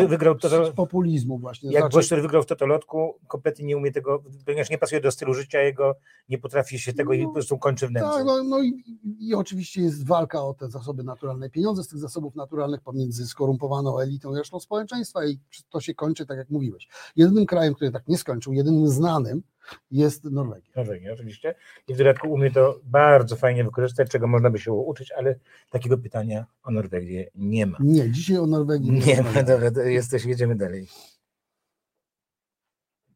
wy- 0.00 0.08
wygrał 0.08 0.34
to, 0.34 0.66
Z 0.66 0.74
populizmu 0.74 1.38
właśnie. 1.38 1.72
jak 1.72 1.92
Znaczy, 1.92 2.06
który 2.06 2.22
wygrał 2.22 2.42
w 2.42 2.46
totolotku, 2.46 3.14
kompletnie 3.28 3.64
nie 3.66 3.76
umie 3.76 3.92
tego, 3.92 4.22
ponieważ 4.46 4.70
nie 4.70 4.78
pasuje 4.78 5.00
do 5.00 5.10
stylu 5.10 5.34
życia 5.34 5.60
jego, 5.60 5.94
nie 6.28 6.38
potrafi 6.38 6.78
się 6.78 6.92
tego 6.92 7.12
i 7.12 7.22
No, 7.22 7.26
po 7.28 7.32
prostu 7.34 7.58
kończy 7.58 7.86
w 7.88 7.90
nędzy. 7.90 8.10
Tak, 8.10 8.24
no, 8.24 8.42
no 8.44 8.62
i, 8.62 8.84
i 9.20 9.34
oczywiście 9.34 9.82
jest 9.82 10.06
walka 10.06 10.42
o 10.44 10.54
te 10.54 10.68
zasoby 10.70 11.02
naturalne. 11.04 11.50
Pieniądze 11.50 11.82
z 11.84 11.88
tych 11.88 11.98
zasobów 11.98 12.34
naturalnych 12.34 12.80
pomiędzy 12.80 13.26
skorumpowaną 13.26 13.98
elitą 13.98 14.34
i 14.34 14.38
resztą 14.38 14.60
społeczeństwa 14.60 15.26
i 15.26 15.38
to 15.70 15.80
się 15.80 15.94
kończy 15.94 16.26
tak 16.26 16.38
jak 16.38 16.50
mówiłeś. 16.50 16.88
Jedynym 17.16 17.46
krajem, 17.46 17.74
który 17.74 17.90
tak 17.90 18.08
nie 18.08 18.18
skończył, 18.18 18.52
jedynym 18.52 18.88
znanym 18.88 19.42
jest 19.90 20.24
Norwegia. 20.24 20.72
Norwegii 20.76 21.10
oczywiście. 21.10 21.54
I 21.88 21.94
w 21.94 21.96
dodatku 21.96 22.32
umie 22.32 22.50
to 22.50 22.80
bardzo 22.84 23.36
fajnie 23.36 23.64
wykorzystać, 23.64 24.10
czego 24.10 24.26
można 24.26 24.50
by 24.50 24.58
się 24.58 24.72
uczyć, 24.72 25.12
ale 25.12 25.38
takiego 25.70 25.98
pytania 25.98 26.46
o 26.62 26.70
Norwegię 26.70 27.30
nie 27.34 27.66
ma. 27.66 27.78
Nie, 27.80 28.10
dzisiaj 28.10 28.38
o 28.38 28.46
Norwegii 28.46 28.92
Nie 28.92 29.00
ma, 29.00 29.06
rozmawiamy. 29.22 29.44
dobra, 29.44 29.70
to 29.70 29.80
jesteś, 29.80 30.24
jedziemy 30.24 30.56
dalej. 30.56 30.88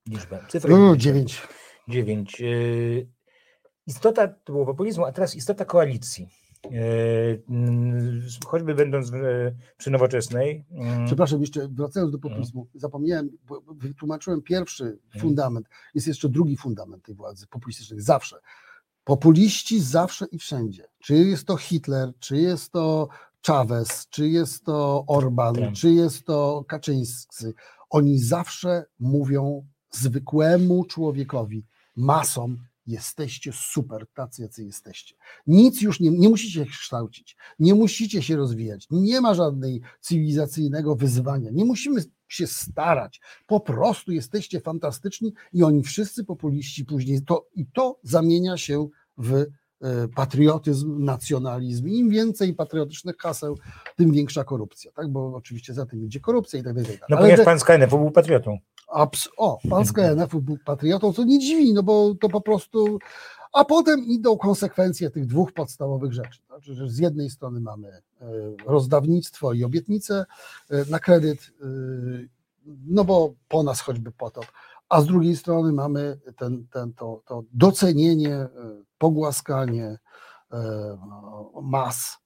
Liczba. 0.08 0.46
Cyfra 0.48 0.70
No, 0.70 0.96
dziewięć. 0.96 1.42
9. 1.88 2.42
Istota, 3.86 4.28
to 4.28 4.52
było 4.52 4.66
populizmu, 4.66 5.04
a 5.04 5.12
teraz 5.12 5.34
istota 5.34 5.64
koalicji. 5.64 6.28
Mm, 7.48 8.22
Choćby 8.46 8.74
będąc 8.74 9.10
przy 9.76 9.90
nowoczesnej. 9.90 10.64
mm, 10.70 11.06
Przepraszam, 11.06 11.40
jeszcze 11.40 11.68
wracając 11.68 12.12
do 12.12 12.18
populizmu, 12.18 12.66
zapomniałem, 12.74 13.30
bo 13.48 13.62
wytłumaczyłem 13.68 14.42
pierwszy 14.42 14.98
fundament, 15.18 15.68
jest 15.94 16.06
jeszcze 16.06 16.28
drugi 16.28 16.56
fundament 16.56 17.04
tej 17.04 17.14
władzy 17.14 17.46
populistycznej, 17.46 18.00
zawsze. 18.00 18.36
Populiści 19.04 19.80
zawsze 19.80 20.26
i 20.26 20.38
wszędzie. 20.38 20.84
Czy 20.98 21.14
jest 21.14 21.46
to 21.46 21.56
Hitler, 21.56 22.12
czy 22.18 22.36
jest 22.36 22.72
to 22.72 23.08
Chavez, 23.46 24.06
czy 24.10 24.28
jest 24.28 24.64
to 24.64 25.04
Orban, 25.06 25.54
Trump. 25.54 25.76
czy 25.76 25.90
jest 25.90 26.24
to 26.24 26.64
Kaczyńscy, 26.68 27.54
oni 27.90 28.18
zawsze 28.18 28.84
mówią 28.98 29.66
zwykłemu 29.90 30.84
człowiekowi, 30.84 31.66
masom, 31.96 32.58
jesteście 32.86 33.52
super, 33.54 34.06
tacy 34.14 34.42
jacy 34.42 34.64
jesteście. 34.64 35.14
Nic 35.46 35.82
już 35.82 36.00
nie, 36.00 36.10
nie 36.10 36.28
musicie 36.28 36.64
się 36.64 36.70
kształcić, 36.70 37.36
nie 37.58 37.74
musicie 37.74 38.22
się 38.22 38.36
rozwijać, 38.36 38.86
nie 38.90 39.20
ma 39.20 39.34
żadnej 39.34 39.80
cywilizacyjnego 40.00 40.96
wyzwania, 40.96 41.50
nie 41.50 41.64
musimy 41.64 42.00
się 42.28 42.46
starać, 42.46 43.20
po 43.46 43.60
prostu 43.60 44.12
jesteście 44.12 44.60
fantastyczni 44.60 45.32
i 45.52 45.62
oni 45.62 45.82
wszyscy 45.82 46.24
populiści 46.24 46.84
później, 46.84 47.22
to, 47.22 47.48
i 47.54 47.66
to 47.66 47.98
zamienia 48.02 48.56
się 48.56 48.88
w 49.18 49.34
e, 49.34 49.46
patriotyzm, 50.08 51.04
nacjonalizm. 51.04 51.88
Im 51.88 52.10
więcej 52.10 52.54
patriotycznych 52.54 53.16
haseł, 53.16 53.58
tym 53.96 54.12
większa 54.12 54.44
korupcja, 54.44 54.92
tak? 54.92 55.08
bo 55.08 55.34
oczywiście 55.34 55.74
za 55.74 55.86
tym 55.86 56.04
idzie 56.04 56.20
korupcja 56.20 56.60
i 56.60 56.62
tak 56.62 56.74
dalej. 56.74 56.98
tak 56.98 57.08
No 57.10 57.16
ponieważ 57.16 57.38
te- 57.38 57.44
pan 57.44 57.60
z 57.60 57.64
KNF 57.64 57.90
był 57.90 58.10
patriotą. 58.10 58.58
Abs- 58.90 59.28
o, 59.36 59.58
pan 59.70 59.86
z 59.86 59.92
KNF-u 59.92 60.40
był 60.40 60.58
patriotą, 60.64 61.12
co 61.12 61.24
nie 61.24 61.38
dziwi, 61.38 61.74
no 61.74 61.82
bo 61.82 62.14
to 62.14 62.28
po 62.28 62.40
prostu. 62.40 62.98
A 63.52 63.64
potem 63.64 64.04
idą 64.04 64.38
konsekwencje 64.38 65.10
tych 65.10 65.26
dwóch 65.26 65.52
podstawowych 65.52 66.12
rzeczy. 66.12 66.40
Znaczy, 66.46 66.74
że 66.74 66.88
z 66.88 66.98
jednej 66.98 67.30
strony 67.30 67.60
mamy 67.60 67.88
e, 67.88 68.02
rozdawnictwo 68.66 69.52
i 69.52 69.64
obietnice 69.64 70.26
e, 70.70 70.84
na 70.90 70.98
kredyt, 70.98 71.40
e, 71.40 71.66
no 72.86 73.04
bo 73.04 73.34
po 73.48 73.62
nas 73.62 73.80
choćby 73.80 74.12
potop, 74.12 74.46
a 74.88 75.00
z 75.00 75.06
drugiej 75.06 75.36
strony 75.36 75.72
mamy 75.72 76.18
ten, 76.36 76.66
ten, 76.72 76.92
to, 76.92 77.22
to 77.26 77.44
docenienie, 77.52 78.48
pogłaskanie 78.98 79.98
mas 81.62 82.18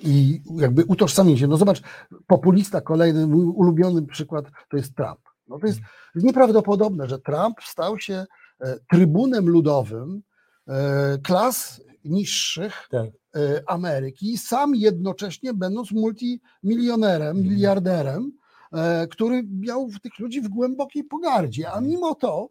i 0.00 0.42
jakby 0.56 0.84
utożsamienie 0.84 1.38
się. 1.38 1.46
No 1.46 1.56
zobacz, 1.56 1.82
populista, 2.26 2.80
kolejny 2.80 3.26
mój 3.26 3.46
ulubiony 3.46 4.02
przykład 4.02 4.44
to 4.70 4.76
jest 4.76 4.94
Trump. 4.94 5.20
No 5.48 5.58
to 5.58 5.66
jest 5.66 5.80
nieprawdopodobne, 6.14 7.08
że 7.08 7.18
Trump 7.18 7.56
stał 7.64 7.98
się 7.98 8.24
e, 8.60 8.78
trybunem 8.90 9.48
ludowym 9.48 10.22
e, 10.68 11.18
klas 11.22 11.82
niższych 12.04 12.88
Tak. 12.90 13.06
e, 13.36 13.62
Ameryki, 13.66 14.38
sam 14.38 14.74
jednocześnie 14.74 15.54
będąc 15.54 15.90
multimilionerem, 15.92 17.36
miliarderem, 17.42 18.32
e, 18.72 19.06
który 19.06 19.42
miał 19.50 19.88
tych 20.02 20.18
ludzi 20.18 20.40
w 20.40 20.48
głębokiej 20.48 21.04
pogardzie, 21.04 21.72
a 21.72 21.80
mimo 21.80 22.14
to 22.14 22.48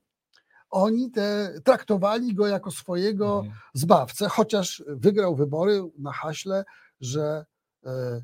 oni 0.69 1.11
te, 1.11 1.53
traktowali 1.63 2.33
go 2.35 2.47
jako 2.47 2.71
swojego 2.71 3.37
Mhm. 3.37 3.53
zbawcę, 3.73 4.29
chociaż 4.29 4.83
wygrał 4.87 5.35
wybory 5.35 5.81
na 5.99 6.11
haśle, 6.11 6.63
że 7.01 7.45
e, 7.85 8.21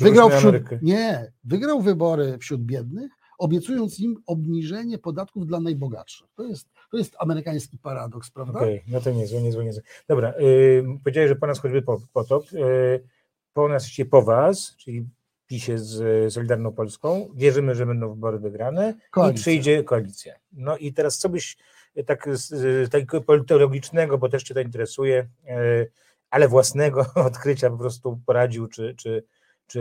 wygrał 0.00 0.30
wśród, 0.30 0.54
nie, 0.82 1.32
wygrał 1.44 1.82
wybory 1.82 2.38
wśród 2.38 2.62
biednych, 2.62 3.12
obiecując 3.38 4.00
im 4.00 4.16
obniżenie 4.26 4.98
podatków 4.98 5.46
dla 5.46 5.60
najbogatszych. 5.60 6.26
To 6.36 6.42
jest, 6.42 6.68
to 6.90 6.96
jest 6.96 7.16
amerykański 7.18 7.78
paradoks, 7.78 8.30
prawda? 8.30 8.58
Okej, 8.58 8.82
no 8.88 9.00
to 9.00 9.10
niezłe, 9.10 9.42
niezłe, 9.42 9.64
niezłe. 9.64 9.82
Dobra, 10.08 10.34
y, 10.40 10.84
powiedziałeś, 11.04 11.28
że 11.28 11.36
po 11.36 11.46
nas 11.46 11.58
choćby 11.58 11.82
po- 11.82 12.00
potop. 12.12 12.52
Y, 12.52 13.04
po 13.52 13.68
nas 13.68 13.86
się 13.86 14.04
po 14.04 14.22
was, 14.22 14.76
czyli 14.76 15.08
PiSie 15.46 15.78
z 15.78 16.32
Solidarną 16.34 16.72
Polską. 16.72 17.28
Wierzymy, 17.34 17.74
że 17.74 17.86
będą 17.86 18.14
wybory 18.14 18.38
wygrane 18.38 18.94
i 18.98 19.10
Koalicja. 19.10 19.42
przyjdzie 19.42 19.84
koalicja. 19.84 20.34
No 20.52 20.76
i 20.76 20.92
teraz 20.92 21.18
co 21.18 21.28
byś 21.28 21.56
y, 21.96 22.04
tak 22.04 22.28
z 22.32 22.90
takiego 22.90 23.20
politologicznego, 23.20 24.18
bo 24.18 24.28
też 24.28 24.42
cię 24.42 24.54
to 24.54 24.60
interesuje, 24.60 25.28
y, 25.48 25.90
ale 26.34 26.48
własnego 26.48 27.06
odkrycia 27.28 27.70
po 27.70 27.76
prostu 27.76 28.20
poradził, 28.26 28.66
czy, 28.66 28.94
czy, 28.96 29.24
czy 29.66 29.80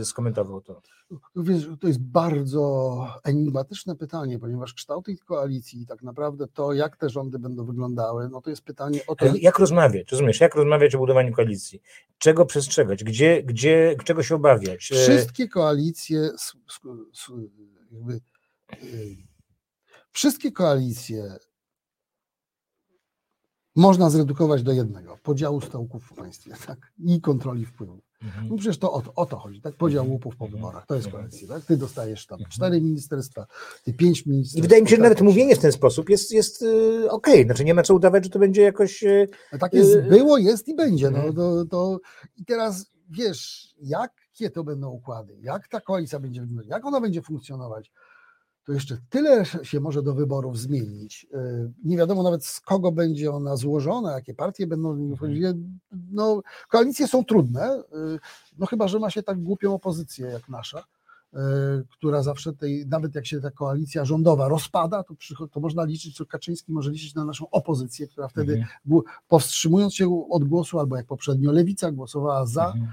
y, 0.00 0.04
skomentował 0.04 0.60
to? 0.60 0.82
Wiesz, 1.36 1.68
to 1.80 1.88
jest 1.88 2.00
bardzo 2.00 3.06
enigmatyczne 3.24 3.96
pytanie, 3.96 4.38
ponieważ 4.38 4.74
kształt 4.74 5.06
tej 5.06 5.18
koalicji, 5.18 5.86
tak 5.86 6.02
naprawdę 6.02 6.46
to, 6.48 6.72
jak 6.72 6.96
te 6.96 7.10
rządy 7.10 7.38
będą 7.38 7.64
wyglądały, 7.64 8.28
no 8.28 8.40
to 8.40 8.50
jest 8.50 8.62
pytanie 8.62 9.00
o 9.06 9.16
to, 9.16 9.24
Ale 9.24 9.38
jak 9.38 9.58
rozmawiać, 9.58 10.12
rozumiesz, 10.12 10.40
jak 10.40 10.54
rozmawiać 10.54 10.94
o 10.94 10.98
budowaniu 10.98 11.32
koalicji? 11.32 11.82
Czego 12.18 12.46
przestrzegać? 12.46 13.04
Gdzie, 13.04 13.42
gdzie, 13.42 13.96
czego 14.04 14.22
się 14.22 14.34
obawiać? 14.34 14.92
E, 14.92 14.94
Wszystkie 14.94 15.48
koalicje, 15.48 16.30
jakby, 17.92 18.20
y, 18.82 19.16
wszystkie 20.12 20.52
koalicje 20.52 21.36
można 23.76 24.10
zredukować 24.10 24.62
do 24.62 24.72
jednego, 24.72 25.18
podziału 25.22 25.60
stołków 25.60 26.04
w 26.04 26.14
państwie, 26.14 26.50
tak, 26.66 26.78
i 26.98 27.20
kontroli 27.20 27.66
wpływów. 27.66 28.00
Mhm. 28.22 28.48
No 28.48 28.56
przecież 28.56 28.78
to 28.78 28.92
o, 28.92 29.02
to- 29.02 29.14
o 29.14 29.26
to 29.26 29.36
chodzi, 29.36 29.60
tak, 29.60 29.74
podział 29.74 30.00
Mhm. 30.02 30.12
łupów 30.12 30.36
po 30.36 30.44
Mhm. 30.44 30.60
wyborach, 30.62 30.86
to 30.86 30.94
jest 30.94 31.06
Mhm. 31.06 31.24
koalicja, 31.24 31.48
tak, 31.48 31.64
ty 31.64 31.76
dostajesz 31.76 32.26
tam 32.26 32.38
cztery 32.48 32.80
ministerstwa, 32.80 33.46
ty 33.84 33.92
pięć 33.94 34.26
ministerstw. 34.26 34.58
I 34.58 34.62
wydaje 34.62 34.82
mi 34.82 34.88
się, 34.88 34.96
że 34.96 35.02
nawet 35.02 35.20
mówienie 35.20 35.56
w 35.56 35.58
ten 35.58 35.72
sposób 35.72 36.08
jest, 36.10 36.32
jest 36.32 36.62
yy, 36.62 37.10
okej. 37.10 37.44
Znaczy 37.44 37.64
nie 37.64 37.74
ma 37.74 37.82
co 37.82 37.94
udawać, 37.94 38.24
że 38.24 38.30
to 38.30 38.38
będzie 38.38 38.62
jakoś. 38.62 39.02
Yy, 39.02 39.28
Tak 39.60 39.74
jest, 39.74 39.90
Yy, 39.94 40.02
było, 40.02 40.38
jest 40.38 40.68
i 40.68 40.74
będzie. 40.76 41.10
No, 41.10 41.32
to, 41.32 41.64
to, 41.64 42.00
I 42.36 42.44
teraz 42.44 42.90
wiesz, 43.10 43.74
jakie 43.80 44.50
to 44.50 44.64
będą 44.64 44.90
układy, 44.90 45.36
jak 45.42 45.68
ta 45.68 45.80
koalicja 45.80 46.20
będzie 46.20 46.40
wyglądać, 46.40 46.66
jak 46.66 46.84
ona 46.86 47.00
będzie 47.00 47.22
funkcjonować, 47.22 47.92
to 48.66 48.72
jeszcze 48.72 48.98
tyle 49.10 49.44
się 49.62 49.80
może 49.80 50.02
do 50.02 50.14
wyborów 50.14 50.58
zmienić. 50.58 51.26
Yy, 51.32 51.72
Nie 51.84 51.96
wiadomo 51.96 52.22
nawet 52.22 52.44
z 52.44 52.60
kogo 52.60 52.92
będzie 52.92 53.32
ona 53.32 53.56
złożona, 53.56 54.12
jakie 54.12 54.34
partie 54.34 54.66
będą 54.66 54.96
Mhm. 55.92 56.08
No, 56.12 56.42
koalicje 56.68 57.08
są 57.08 57.24
trudne, 57.24 57.82
yy, 57.92 58.18
no 58.58 58.66
chyba, 58.66 58.88
że 58.88 58.98
ma 58.98 59.10
się 59.10 59.22
tak 59.22 59.42
głupią 59.42 59.74
opozycję 59.74 60.26
jak 60.26 60.48
nasza, 60.48 60.84
yy, 61.32 61.40
która 61.90 62.22
zawsze 62.22 62.52
tej, 62.52 62.86
nawet 62.86 63.14
jak 63.14 63.26
się 63.26 63.40
ta 63.40 63.50
koalicja 63.50 64.04
rządowa 64.04 64.48
rozpada, 64.48 65.02
to, 65.02 65.14
to 65.48 65.60
można 65.60 65.84
liczyć, 65.84 66.16
że 66.18 66.26
Kaczyński 66.26 66.72
może 66.72 66.90
liczyć 66.90 67.14
na 67.14 67.24
naszą 67.24 67.50
opozycję, 67.50 68.06
która 68.06 68.28
wtedy 68.28 68.54
mhm, 68.54 69.02
powstrzymując 69.28 69.94
się 69.94 70.26
od 70.30 70.44
głosu, 70.44 70.80
albo 70.80 70.96
jak 70.96 71.06
poprzednio 71.06 71.52
lewica 71.52 71.92
głosowała 71.92 72.46
za 72.46 72.66
mhm. 72.66 72.88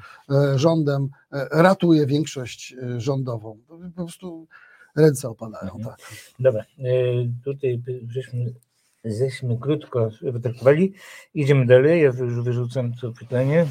e, 0.54 0.60
rządem, 0.60 1.10
e, 1.32 1.48
ratuje 1.52 2.06
większość 2.06 2.74
e, 2.74 3.02
rządową. 3.02 3.58
To 3.68 3.78
Po 3.96 4.04
prostu 4.04 4.48
ręce 4.96 5.30
opadają. 5.30 5.72
Mhm. 5.76 5.84
Tak. 5.84 6.08
Dobra, 6.40 6.66
yy, 6.78 7.30
tutaj 7.44 7.82
żeśmy, 8.08 8.54
żeśmy 9.06 9.58
krótko 9.58 10.10
wytraktowali. 10.22 10.94
Idziemy 11.34 11.66
dalej. 11.66 12.02
Ja 12.02 12.12
wy- 12.12 12.44
wyrzucam 12.44 12.94
to 12.94 13.12
pytanie. 13.12 13.66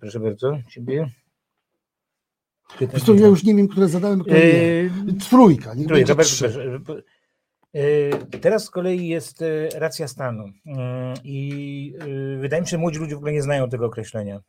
Proszę 0.00 0.20
bardzo, 0.20 0.58
ciebie. 0.68 1.10
Zresztą 2.90 3.14
ja 3.14 3.26
już 3.26 3.44
nie 3.44 3.54
wiem, 3.54 3.68
które 3.68 3.88
zadałem, 3.88 4.20
które 4.20 4.40
nie. 4.40 4.90
Trójka, 5.30 5.74
nie 5.74 5.86
Trójka, 5.86 6.14
bardzo. 6.14 6.46
Yy, 7.74 8.10
Teraz 8.40 8.64
z 8.64 8.70
kolei 8.70 9.08
jest 9.08 9.40
yy, 9.40 9.68
racja 9.74 10.08
stanu 10.08 10.44
i 11.24 11.94
wydaje 12.40 12.62
mi 12.62 12.66
się, 12.68 12.70
że 12.70 12.78
młodzi 12.78 12.98
ludzie 12.98 13.14
w 13.14 13.18
ogóle 13.18 13.32
nie 13.32 13.42
znają 13.42 13.68
tego 13.70 13.86
określenia, 13.86 14.40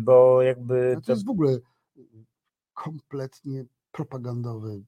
bo 0.00 0.42
jakby 0.42 0.92
to, 0.94 1.00
to 1.00 1.12
jest 1.12 1.26
w 1.26 1.30
ogóle 1.30 1.58
kompletnie 2.74 3.64
propagandowy 3.96 4.82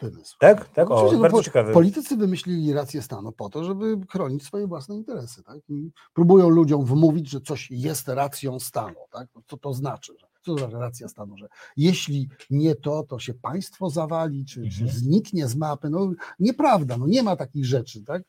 wymysł. 0.00 0.36
Tak? 0.40 0.68
Tak? 0.68 0.90
O, 0.90 0.94
Oczywiście, 0.94 1.16
no, 1.16 1.22
bardzo 1.22 1.36
po- 1.36 1.42
ciekawy. 1.42 1.72
Politycy 1.72 2.16
wymyślili 2.16 2.72
rację 2.72 3.02
stanu 3.02 3.32
po 3.32 3.48
to, 3.50 3.64
żeby 3.64 3.96
chronić 4.10 4.44
swoje 4.44 4.66
własne 4.66 4.96
interesy. 4.96 5.42
Tak? 5.42 5.56
I 5.68 5.90
próbują 6.14 6.48
ludziom 6.48 6.84
wmówić, 6.84 7.30
że 7.30 7.40
coś 7.40 7.70
jest 7.70 8.08
racją 8.08 8.60
stanu. 8.60 8.96
Tak? 9.10 9.28
Co 9.46 9.56
to 9.56 9.74
znaczy? 9.74 10.12
Że- 10.20 10.27
Co 10.42 10.58
znaczy 10.58 10.76
racja 10.76 11.08
stanu? 11.08 11.36
Że 11.38 11.48
jeśli 11.76 12.28
nie 12.50 12.74
to, 12.74 13.02
to 13.02 13.18
się 13.18 13.34
państwo 13.34 13.90
zawali, 13.90 14.44
czy, 14.44 14.54
czy 14.54 14.82
Mhm. 14.82 14.88
zniknie 14.90 15.48
z 15.48 15.56
mapy. 15.56 15.90
No 15.90 16.10
nieprawda, 16.38 16.96
no 16.98 17.06
nie 17.06 17.22
ma 17.22 17.36
takich 17.36 17.66
rzeczy. 17.66 18.04
Tak? 18.04 18.22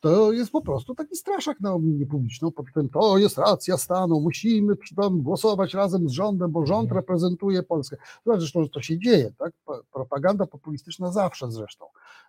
To 0.00 0.32
jest 0.32 0.50
po 0.50 0.62
prostu 0.62 0.94
taki 0.94 1.16
straszak 1.16 1.60
na 1.60 1.72
opinię 1.72 2.06
publiczną. 2.06 2.50
Pod 2.52 2.66
tym 2.74 2.88
to 2.88 3.18
jest 3.18 3.38
racja 3.38 3.76
stanu, 3.76 4.20
musimy 4.20 4.74
tym 4.96 5.22
głosować 5.22 5.74
razem 5.74 6.08
z 6.08 6.12
rządem, 6.12 6.50
bo 6.52 6.66
rząd 6.66 6.82
Mhm. 6.84 6.96
reprezentuje 6.96 7.62
Polskę. 7.62 7.96
No, 8.26 8.40
Zresztą 8.40 8.68
to 8.68 8.82
się 8.82 8.98
dzieje, 8.98 9.32
tak? 9.38 9.52
Propaganda 9.92 10.46
populistyczna 10.46 11.12
zawsze 11.12 11.50
zresztą. 11.50 11.86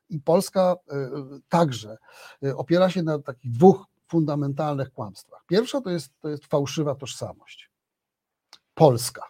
I 0.09 0.19
Polska 0.19 0.75
y, 0.91 0.95
także 1.49 1.97
y, 2.43 2.55
opiera 2.57 2.89
się 2.89 3.03
na 3.03 3.19
takich 3.19 3.51
dwóch 3.51 3.85
fundamentalnych 4.07 4.91
kłamstwach. 4.93 5.43
Pierwsza 5.47 5.81
to 5.81 5.89
jest, 5.89 6.11
to 6.21 6.29
jest 6.29 6.45
fałszywa 6.45 6.95
tożsamość. 6.95 7.70
Polska. 8.81 9.21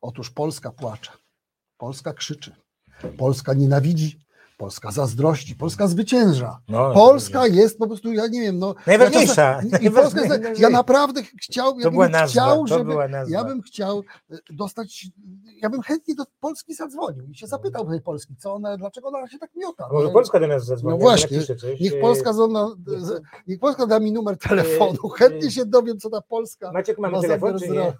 Otóż 0.00 0.30
Polska 0.30 0.72
płacze, 0.72 1.12
Polska 1.76 2.12
krzyczy, 2.12 2.56
Polska 3.18 3.54
nienawidzi, 3.54 4.20
Polska 4.58 4.90
zazdrości, 4.90 5.56
Polska 5.56 5.86
zwycięża. 5.86 6.60
No, 6.68 6.94
Polska 6.94 7.46
jest 7.46 7.78
po 7.78 7.86
prostu, 7.86 8.12
ja 8.12 8.26
nie 8.26 8.40
wiem, 8.40 8.58
no. 8.58 8.74
Najważniejsza. 8.86 9.42
Ja, 9.42 9.62
czasem- 9.70 9.82
i 9.86 9.90
Polska 9.90 10.20
jest, 10.20 10.60
ja 10.60 10.68
naprawdę 10.70 11.22
chciał, 11.22 11.78
ja 11.78 11.90
bym 11.90 12.10
nazwa. 12.10 12.26
chciał, 12.42 12.66
żeby, 12.66 12.94
ja 13.28 13.44
bym 13.44 13.62
chciał 13.62 14.02
e, 14.30 14.36
dostać, 14.50 15.06
ja 15.62 15.70
bym 15.70 15.82
chętnie 15.82 16.14
do 16.14 16.24
Polski 16.40 16.74
zadzwonił 16.74 17.26
i 17.30 17.34
się 17.34 17.46
zapytał 17.46 17.88
tej 17.90 18.00
Polski, 18.00 18.36
co 18.36 18.54
ona, 18.54 18.76
dlaczego 18.76 19.08
ona 19.08 19.28
się 19.28 19.38
tak 19.38 19.50
miota. 19.56 19.88
Może 19.92 20.06
No, 20.06 20.12
Polska 20.12 20.40
do 20.40 20.46
nas 20.46 20.64
zadzwoni. 20.64 20.98
No 20.98 21.00
właśnie. 21.02 21.38
Niech 21.80 21.92
E, 21.94 22.00
Polska, 22.00 22.32
zona, 22.32 22.68
niech- 23.46 23.60
Polska 23.60 23.86
da 23.86 24.00
mi 24.00 24.12
numer 24.12 24.38
telefonu, 24.38 25.08
chętnie 25.08 25.50
się 25.50 25.66
dowiem, 25.66 25.98
co 25.98 26.10
ta 26.10 26.20
Polska 26.20 26.72
Maciek, 26.72 26.98
mamy 26.98 27.16
ma 27.16 27.22
telefon, 27.22 27.58
czy 27.58 27.68
nie? 27.68 27.92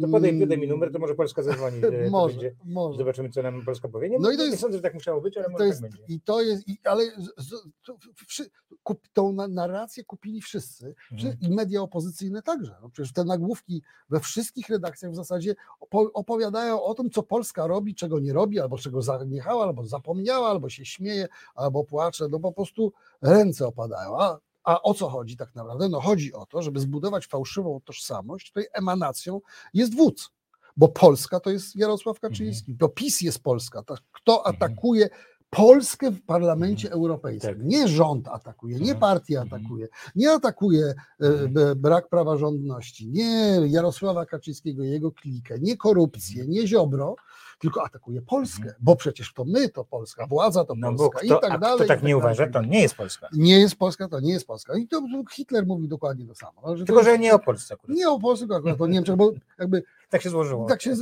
To 0.00 0.08
podaj, 0.08 0.40
podaj 0.40 0.58
mi 0.58 0.68
numer, 0.68 0.92
to 0.92 0.98
może 0.98 1.14
Polska 1.14 1.42
zadzwoni. 1.42 1.80
Może, 2.10 2.34
będzie. 2.34 2.56
może. 2.64 2.98
Zobaczymy, 2.98 3.30
co 3.30 3.42
nam 3.42 3.64
Polska 3.64 3.88
powie. 3.88 4.08
Nie, 4.10 4.18
No 4.18 4.30
i 4.30 4.36
to 4.36 4.42
nie 4.44 4.48
jest- 4.50 4.60
sądzę, 4.60 4.78
że 4.78 4.82
tak 4.82 4.94
musiało 4.94 5.20
być, 5.20 5.36
ale 5.38 5.48
może 5.48 5.66
jest, 5.66 5.80
tak 5.82 5.90
będzie. 5.90 6.04
i 6.08 6.20
to 6.20 6.42
jest, 6.42 6.68
i, 6.68 6.78
ale 6.84 7.04
z, 7.04 7.46
z, 7.48 7.50
to, 7.86 7.96
wszy, 8.26 8.50
kup, 8.82 9.08
tą 9.12 9.32
na- 9.32 9.48
narrację 9.48 10.04
kupili 10.04 10.40
wszyscy 10.40 10.94
Mhm. 11.12 11.36
i 11.40 11.50
media 11.54 11.82
opozycyjne 11.82 12.42
także. 12.42 12.76
No 12.82 12.88
przecież 12.90 13.12
te 13.12 13.24
nagłówki 13.24 13.82
we 14.08 14.20
wszystkich 14.20 14.68
redakcjach 14.68 15.12
w 15.12 15.14
zasadzie 15.16 15.54
opo, 15.80 16.10
opowiadają 16.14 16.82
o 16.82 16.94
tym, 16.94 17.10
co 17.10 17.22
Polska 17.22 17.66
robi, 17.66 17.94
czego 17.94 18.18
nie 18.20 18.32
robi, 18.32 18.60
albo 18.60 18.78
czego 18.78 19.02
zaniechała, 19.02 19.64
albo 19.64 19.84
zapomniała, 19.86 20.48
albo 20.48 20.68
się 20.68 20.84
śmieje, 20.84 21.28
albo 21.54 21.84
płacze, 21.84 22.28
no 22.30 22.40
po 22.40 22.52
prostu 22.52 22.92
ręce 23.22 23.66
opadają. 23.66 24.20
A, 24.20 24.38
a 24.64 24.82
o 24.82 24.94
co 24.94 25.08
chodzi 25.08 25.36
tak 25.36 25.54
naprawdę? 25.54 25.88
No 25.88 26.00
chodzi 26.00 26.32
o 26.32 26.46
to, 26.46 26.62
żeby 26.62 26.80
zbudować 26.80 27.26
fałszywą 27.26 27.80
tożsamość, 27.84 28.50
której 28.50 28.68
emanacją 28.72 29.40
jest 29.74 29.96
wódz. 29.96 30.30
Bo 30.76 30.88
Polska 30.88 31.40
to 31.40 31.50
jest 31.50 31.76
Jarosław 31.76 32.20
Kaczyński, 32.20 32.76
to 32.76 32.88
PiS 32.88 33.20
jest 33.20 33.42
Polska. 33.42 33.82
Tak, 33.82 33.98
Kto 34.12 34.38
Mhm. 34.46 34.56
atakuje 34.56 35.08
Polskę 35.50 36.10
w 36.10 36.22
Parlamencie 36.22 36.90
Europejskim? 36.92 37.50
Tak. 37.54 37.64
Nie 37.64 37.88
rząd 37.88 38.28
atakuje, 38.28 38.74
nie 38.76 38.80
Mhm. 38.92 39.00
partia 39.00 39.42
Mhm. 39.42 39.60
atakuje, 39.62 39.88
nie 40.16 40.32
atakuje 40.32 40.94
e, 41.20 41.48
b- 41.48 41.74
brak 41.76 42.08
praworządności, 42.08 43.08
nie 43.08 43.60
Jarosława 43.66 44.26
Kaczyńskiego, 44.26 44.82
jego 44.84 45.12
klikę, 45.12 45.58
nie 45.60 45.76
korupcję, 45.76 46.46
nie 46.46 46.66
Ziobro, 46.66 47.16
tylko 47.58 47.84
atakuje 47.84 48.22
Polskę, 48.22 48.74
bo 48.80 48.96
przecież 48.96 49.32
to 49.32 49.44
my 49.44 49.68
to 49.68 49.84
Polska, 49.84 50.26
władza 50.26 50.64
to 50.64 50.74
Mhm. 50.74 50.80
No 50.94 50.98
bo 50.98 51.10
Polska 51.10 51.26
kto, 51.26 51.38
i 51.38 51.50
tak 51.50 51.60
dalej. 51.60 51.76
kto 51.76 51.84
i 51.84 51.88
tak 51.88 51.98
nie 51.98 52.02
dalej. 52.02 52.14
uważa, 52.14 52.46
to 52.50 52.62
nie 52.62 52.80
jest 52.82 52.94
Polska. 52.94 53.28
Nie 53.32 53.60
jest 53.60 53.76
Polska, 53.76 54.08
to 54.08 54.20
nie 54.20 54.32
jest 54.32 54.46
Polska. 54.46 54.76
I 54.76 54.88
to 54.88 55.02
Hitler 55.32 55.66
mówił 55.66 55.88
dokładnie 55.88 56.26
to 56.26 56.34
samo. 56.34 56.76
że 56.76 56.82
to 56.82 56.86
Tylko, 56.86 57.02
że 57.04 57.10
jest- 57.10 57.22
nie 57.22 57.34
o 57.34 57.38
Polsce 57.38 57.74
akurat. 57.74 57.96
nie 57.96 58.08
o 58.10 58.20
Polsce, 58.20 58.46
akurat 58.56 58.80
o 58.80 58.86
Niemczech, 58.86 59.16
bo 59.16 59.32
jakby 59.58 59.82
Tak 60.10 60.22
się 60.22 60.30
złożyło. 60.30 60.68
tak 60.68 60.82
się. 60.82 60.94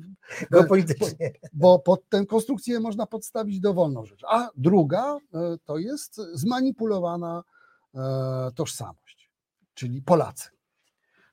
Geopolitycznie. 0.50 1.32
bo 1.52 1.78
pod 1.78 2.08
tę 2.08 2.26
konstrukcję 2.26 2.80
można 2.80 3.06
podstawić 3.06 3.60
dowolną 3.60 4.04
rzecz. 4.06 4.22
A 4.28 4.48
druga 4.56 5.16
e, 5.34 5.56
to 5.64 5.78
jest 5.78 6.16
zmanipulowana 6.32 7.42
e, 7.94 8.00
tożsamość, 8.54 9.30
czyli 9.74 10.02
Polacy. 10.02 10.48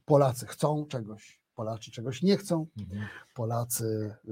Polacy 0.05 0.45
chcą 0.47 0.85
czegoś, 0.85 1.39
Polacy 1.57 1.91
czegoś 1.91 2.21
nie 2.21 2.37
chcą, 2.37 2.65
Mhm. 2.79 3.01
Polacy 3.35 4.15
y, 4.27 4.31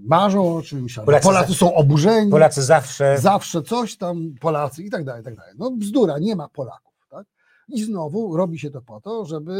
marzą 0.00 0.56
o 0.56 0.62
czymś, 0.62 0.94
Polacy 0.94 1.24
Polacy, 1.26 1.54
są 1.54 1.74
oburzeni, 1.74 2.30
Polacy 2.30 2.62
zawsze. 2.62 3.18
zawsze 3.18 3.62
coś 3.62 3.96
tam, 3.96 4.34
Polacy 4.40 4.82
i 4.82 4.90
tak 4.90 5.04
dalej, 5.04 5.22
i 5.22 5.24
tak 5.24 5.36
dalej. 5.36 5.54
No 5.58 5.70
bzdura, 5.70 6.18
nie 6.18 6.36
ma 6.36 6.48
Polaków. 6.48 6.92
Tak? 7.10 7.26
I 7.68 7.82
znowu 7.84 8.36
robi 8.36 8.58
się 8.58 8.70
to 8.70 8.82
po 8.82 9.00
to, 9.00 9.24
żeby 9.24 9.52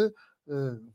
y, 0.49 0.53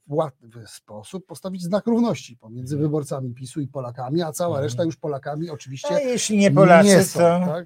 w 0.07 0.13
łatwy 0.13 0.47
sposób 0.67 1.25
postawić 1.25 1.63
znak 1.63 1.85
równości 1.88 2.38
pomiędzy 2.38 2.75
Mhm. 2.75 2.89
wyborcami 2.89 3.33
PiSu 3.33 3.61
i 3.61 3.67
Polakami, 3.67 4.21
a 4.21 4.31
cała 4.31 4.49
Mhm. 4.55 4.63
reszta 4.63 4.83
już 4.83 4.95
Polakami 4.97 5.49
A 5.49 5.53
oczywiście 5.53 5.93
jeśli 6.03 6.38
nie 6.38 6.51
Polacy, 6.51 6.88
nie 6.89 7.03
są, 7.03 7.19
to. 7.19 7.45
tak? 7.45 7.65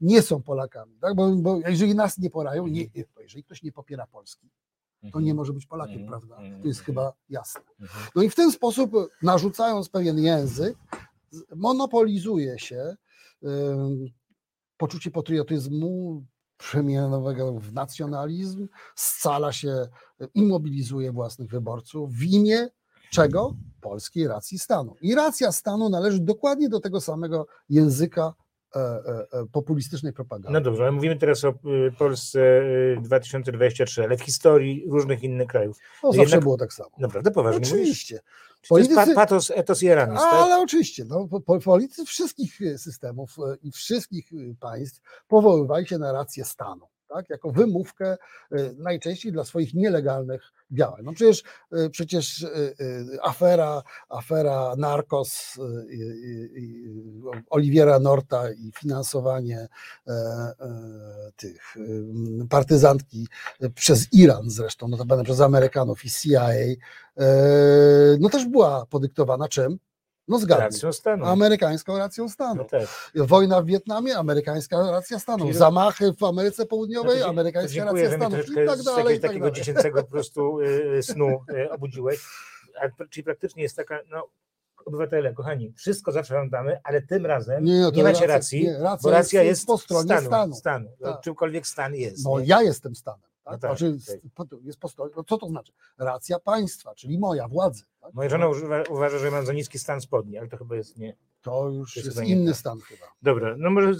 Nie 0.00 0.22
są 0.22 0.42
Polakami. 0.42 0.98
Tak? 1.00 1.14
Bo, 1.14 1.30
bo 1.36 1.56
jeżeli 1.68 1.94
nas 1.94 2.18
nie 2.18 2.30
porają, 2.30 2.66
nie, 2.66 2.84
jeżeli 3.20 3.44
ktoś 3.44 3.62
nie 3.62 3.72
popiera 3.72 4.06
Polski, 4.06 4.50
to 5.12 5.20
nie 5.20 5.34
może 5.34 5.52
być 5.52 5.66
Polakiem, 5.66 6.00
Mhm. 6.02 6.08
prawda? 6.08 6.36
Mhm. 6.36 6.62
To 6.62 6.68
jest 6.68 6.80
chyba 6.80 7.12
jasne. 7.28 7.60
Mhm. 7.80 8.04
No 8.16 8.22
i 8.22 8.30
w 8.30 8.34
ten 8.34 8.52
sposób, 8.52 8.90
narzucając 9.22 9.88
pewien 9.88 10.18
język, 10.18 10.76
monopolizuje 11.56 12.58
się 12.58 12.96
poczucie 14.76 15.10
patriotyzmu 15.10 16.24
przemianowego 16.58 17.52
w 17.60 17.72
nacjonalizm, 17.72 18.68
scala 18.96 19.52
się, 19.52 19.88
y, 20.22 20.28
immobilizuje 20.34 21.12
własnych 21.12 21.50
wyborców 21.50 22.12
w 22.12 22.22
imię 22.22 22.68
czego? 23.10 23.54
Polskiej 23.80 24.28
racji 24.28 24.58
stanu. 24.58 24.96
I 25.00 25.14
racja 25.14 25.52
stanu 25.52 25.88
należy 25.88 26.20
dokładnie 26.20 26.68
do 26.68 26.80
tego 26.80 27.00
samego 27.00 27.46
języka 27.68 28.34
populistycznej 29.52 30.12
propagandy. 30.12 30.52
No 30.52 30.60
dobrze, 30.60 30.82
ale 30.82 30.92
mówimy 30.92 31.16
teraz 31.16 31.44
o 31.44 31.48
y, 31.48 31.92
Polsce 31.98 32.40
y, 32.62 32.96
2023, 33.02 34.02
ale 34.04 34.16
w 34.16 34.22
historii 34.22 34.84
różnych 34.88 35.22
innych 35.22 35.46
krajów. 35.48 35.76
No, 36.02 36.08
zawsze 36.12 36.20
jednak- 36.22 36.42
było 36.42 36.56
tak 36.58 36.72
samo. 36.72 36.90
Naprawdę 36.98 37.30
poważnie 37.30 37.58
mówisz? 37.60 37.72
Oczywiście. 37.72 38.20
Czy 38.62 38.68
to 38.68 38.78
jest 38.78 38.90
pa- 38.90 38.94
Politycy- 38.96 39.14
patos, 39.14 39.50
etos 39.54 39.82
i 39.82 39.86
eramis, 39.88 40.20
tak? 40.20 40.34
Ale 40.34 40.58
oczywiście, 40.58 41.04
no, 41.04 41.28
po- 41.28 41.40
po- 41.40 41.60
politycy 41.60 42.04
wszystkich 42.04 42.62
e, 42.62 42.78
systemów 42.78 43.36
e, 43.38 43.56
i 43.62 43.70
wszystkich 43.72 44.32
e, 44.32 44.54
państw 44.60 45.00
powoływali 45.28 45.86
się 45.86 45.98
na 45.98 46.12
rację 46.12 46.44
stanu, 46.44 46.86
tak? 47.14 47.30
jako 47.30 47.50
wymówkę 47.50 48.06
e, 48.06 48.16
najczęściej 48.78 49.32
dla 49.32 49.44
swoich 49.44 49.74
nielegalnych 49.74 50.52
działań. 50.70 51.02
No 51.04 51.12
przecież, 51.12 51.42
e, 51.72 51.90
przecież 51.90 52.42
e, 52.42 52.48
afera, 53.22 53.82
afera 54.08 54.74
i 56.56 56.82
Oliwiera 57.50 57.98
Norta 57.98 58.50
i 58.52 58.72
finansowanie 58.78 59.68
e, 60.06 60.12
e, 60.12 60.54
tych 61.36 61.74
partyzantki 62.50 63.26
przez 63.74 64.12
Iran 64.12 64.50
zresztą, 64.50 64.88
notabene 64.88 65.24
przez 65.24 65.40
Amerykanów 65.40 66.04
i 66.04 66.10
CIA, 66.10 66.48
no 68.20 68.28
też 68.28 68.44
była 68.46 68.86
podyktowana 68.86 69.48
czym? 69.48 69.78
No. 70.28 70.38
Racją 70.48 70.92
stanu. 70.92 71.24
Amerykańską 71.26 71.98
racją 71.98 72.28
stanu. 72.28 72.66
No. 73.14 73.26
Wojna 73.26 73.62
w 73.62 73.66
Wietnamie, 73.66 74.18
amerykańska 74.18 74.90
racja 74.90 75.18
stanu. 75.18 75.44
Czyli- 75.44 75.58
Zamachy 75.58 76.12
w 76.12 76.24
Ameryce 76.24 76.66
Południowej, 76.66 77.18
No 77.18 77.24
to 77.24 77.28
amerykańska 77.30 77.74
dziękuję, 77.74 78.02
racja 78.04 78.18
stanu. 78.18 78.36
I 78.62 78.66
tak 78.66 78.78
z 78.78 78.84
dalej, 78.84 78.98
jakiegoś 78.98 79.16
i 79.16 79.20
tak 79.20 79.30
takiego 79.30 79.50
dziecięcego 79.50 80.02
po 80.02 80.10
prostu 80.10 80.60
y, 80.60 81.02
snu 81.02 81.44
y, 81.50 81.70
obudziłeś. 81.70 82.20
A, 82.82 83.04
czyli 83.06 83.24
praktycznie 83.24 83.62
jest 83.62 83.76
taka, 83.76 84.00
no 84.10 84.28
obywatele, 84.86 85.32
kochani, 85.34 85.72
wszystko 85.76 86.12
zawsze 86.12 86.34
wam 86.34 86.50
damy, 86.50 86.80
ale 86.84 87.02
tym 87.02 87.26
razem 87.26 87.64
nie, 87.64 87.80
no 87.80 87.92
to 87.92 88.02
macie 88.02 88.26
racji, 88.26 88.64
nie, 88.64 88.78
racja 88.78 88.98
bo 89.02 89.10
racja 89.10 89.42
jest, 89.42 89.66
po 89.66 89.78
stronie 89.78 90.04
stanu. 90.04 90.26
stanu. 90.26 90.54
stanu. 90.54 90.88
No, 91.00 91.12
Tak. 91.12 91.20
Czymkolwiek 91.20 91.66
stan 91.66 91.94
jest. 91.94 92.24
No 92.24 92.40
nie? 92.40 92.46
ja 92.46 92.62
jestem 92.62 92.94
stanem. 92.94 93.31
Tak? 93.44 93.52
No 93.52 93.58
tak, 93.58 93.78
znaczy, 93.78 93.98
tak. 94.36 94.48
jest 94.62 94.80
po 94.80 94.88
stronie, 94.88 95.12
no 95.16 95.24
co 95.24 95.38
to 95.38 95.48
znaczy? 95.48 95.72
Racja 95.98 96.38
państwa, 96.38 96.94
czyli 96.94 97.18
moja 97.18 97.48
władzy. 97.48 97.84
Tak? 98.00 98.14
Moja 98.14 98.28
żona 98.28 98.48
używa, 98.48 98.82
uważa, 98.90 99.18
że 99.18 99.30
mam 99.30 99.46
za 99.46 99.52
niski 99.52 99.78
stan 99.78 100.00
spodni, 100.00 100.38
ale 100.38 100.48
to 100.48 100.56
chyba 100.56 100.76
jest 100.76 100.98
nie. 100.98 101.16
To 101.42 101.68
już 101.70 101.94
To 101.94 102.00
jest 102.00 102.16
jest 102.18 102.28
inny 102.28 102.50
tak. 102.50 102.56
stan 102.60 102.80
chyba. 102.80 103.06
Dobra, 103.22 103.54
no 103.58 103.70
może 103.70 103.90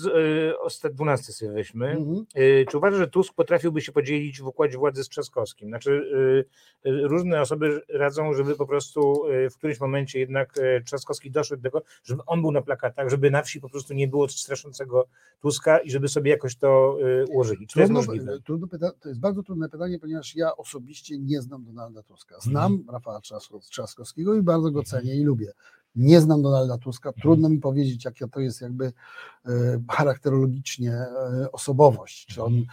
y, 0.51 0.59
ostat 0.59 0.93
12 0.95 1.32
sobie 1.32 1.53
weźmy. 1.53 1.88
Mhm. 1.90 2.26
Y, 2.36 2.66
Czy 2.70 2.78
uważasz, 2.78 2.99
że 2.99 3.09
Tusk 3.09 3.34
potrafiłby 3.34 3.80
się 3.80 3.93
podzielić 3.93 4.40
w 4.40 4.47
układzie 4.47 4.78
władzy 4.78 5.05
z 5.05 5.09
Trzaskowskim? 5.09 5.68
Znaczy, 5.68 5.90
y, 6.86 7.09
różne 7.09 7.40
osoby 7.40 7.82
radzą, 7.88 8.34
żeby 8.34 8.57
po 8.57 8.66
prostu 8.66 9.24
w 9.51 9.57
którymś 9.57 9.80
momencie 9.80 10.18
jednak 10.18 10.55
Trzaskowski 10.86 11.30
doszedł 11.30 11.62
do 11.62 11.70
tego, 11.70 11.82
żeby 12.05 12.22
on 12.26 12.40
był 12.43 12.53
na 12.53 12.62
plakatach, 12.62 13.09
żeby 13.09 13.30
na 13.30 13.43
wsi 13.43 13.61
po 13.61 13.68
prostu 13.68 13.95
nie 13.95 14.09
było 14.09 14.28
straszącego 14.28 15.07
Tuska 15.40 15.78
i 15.78 15.90
żeby 15.90 16.09
sobie 16.09 16.30
jakoś 16.30 16.57
to 16.57 16.99
ułożyli. 17.28 17.66
Czy 17.66 17.74
to 17.74 17.80
jest 17.80 17.93
możliwe? 17.93 18.38
trudno 18.45 18.66
pyta, 18.66 18.90
to 19.01 19.09
jest 19.09 19.20
bardzo 19.20 19.43
trudne 19.43 19.68
pytanie, 19.68 19.99
ponieważ 19.99 20.36
ja 20.36 20.57
osobiście 20.57 21.18
nie 21.18 21.43
znam 21.43 21.64
Donalda 21.64 22.03
Tuska. 22.03 22.36
Znam 22.40 22.72
Mhm. 22.72 22.90
Rafała 22.90 23.18
Trzasko- 23.20 23.68
Trzaskowskiego 23.70 24.34
i 24.34 24.43
bardzo 24.43 24.70
go 24.70 24.82
cenię 24.82 25.14
i 25.16 25.22
lubię. 25.24 25.53
Nie 25.95 26.20
znam 26.20 26.43
Donalda 26.43 26.78
Tuska, 26.78 27.12
trudno 27.12 27.49
mi 27.49 27.59
powiedzieć, 27.59 28.05
jaka 28.05 28.28
to 28.28 28.40
jest 28.40 28.61
jakby 28.61 28.93
e, 29.47 29.51
charakterologicznie 29.90 30.93
e, 30.93 31.53
osobowość. 31.53 32.26
Czy 32.26 32.43
on 32.43 32.64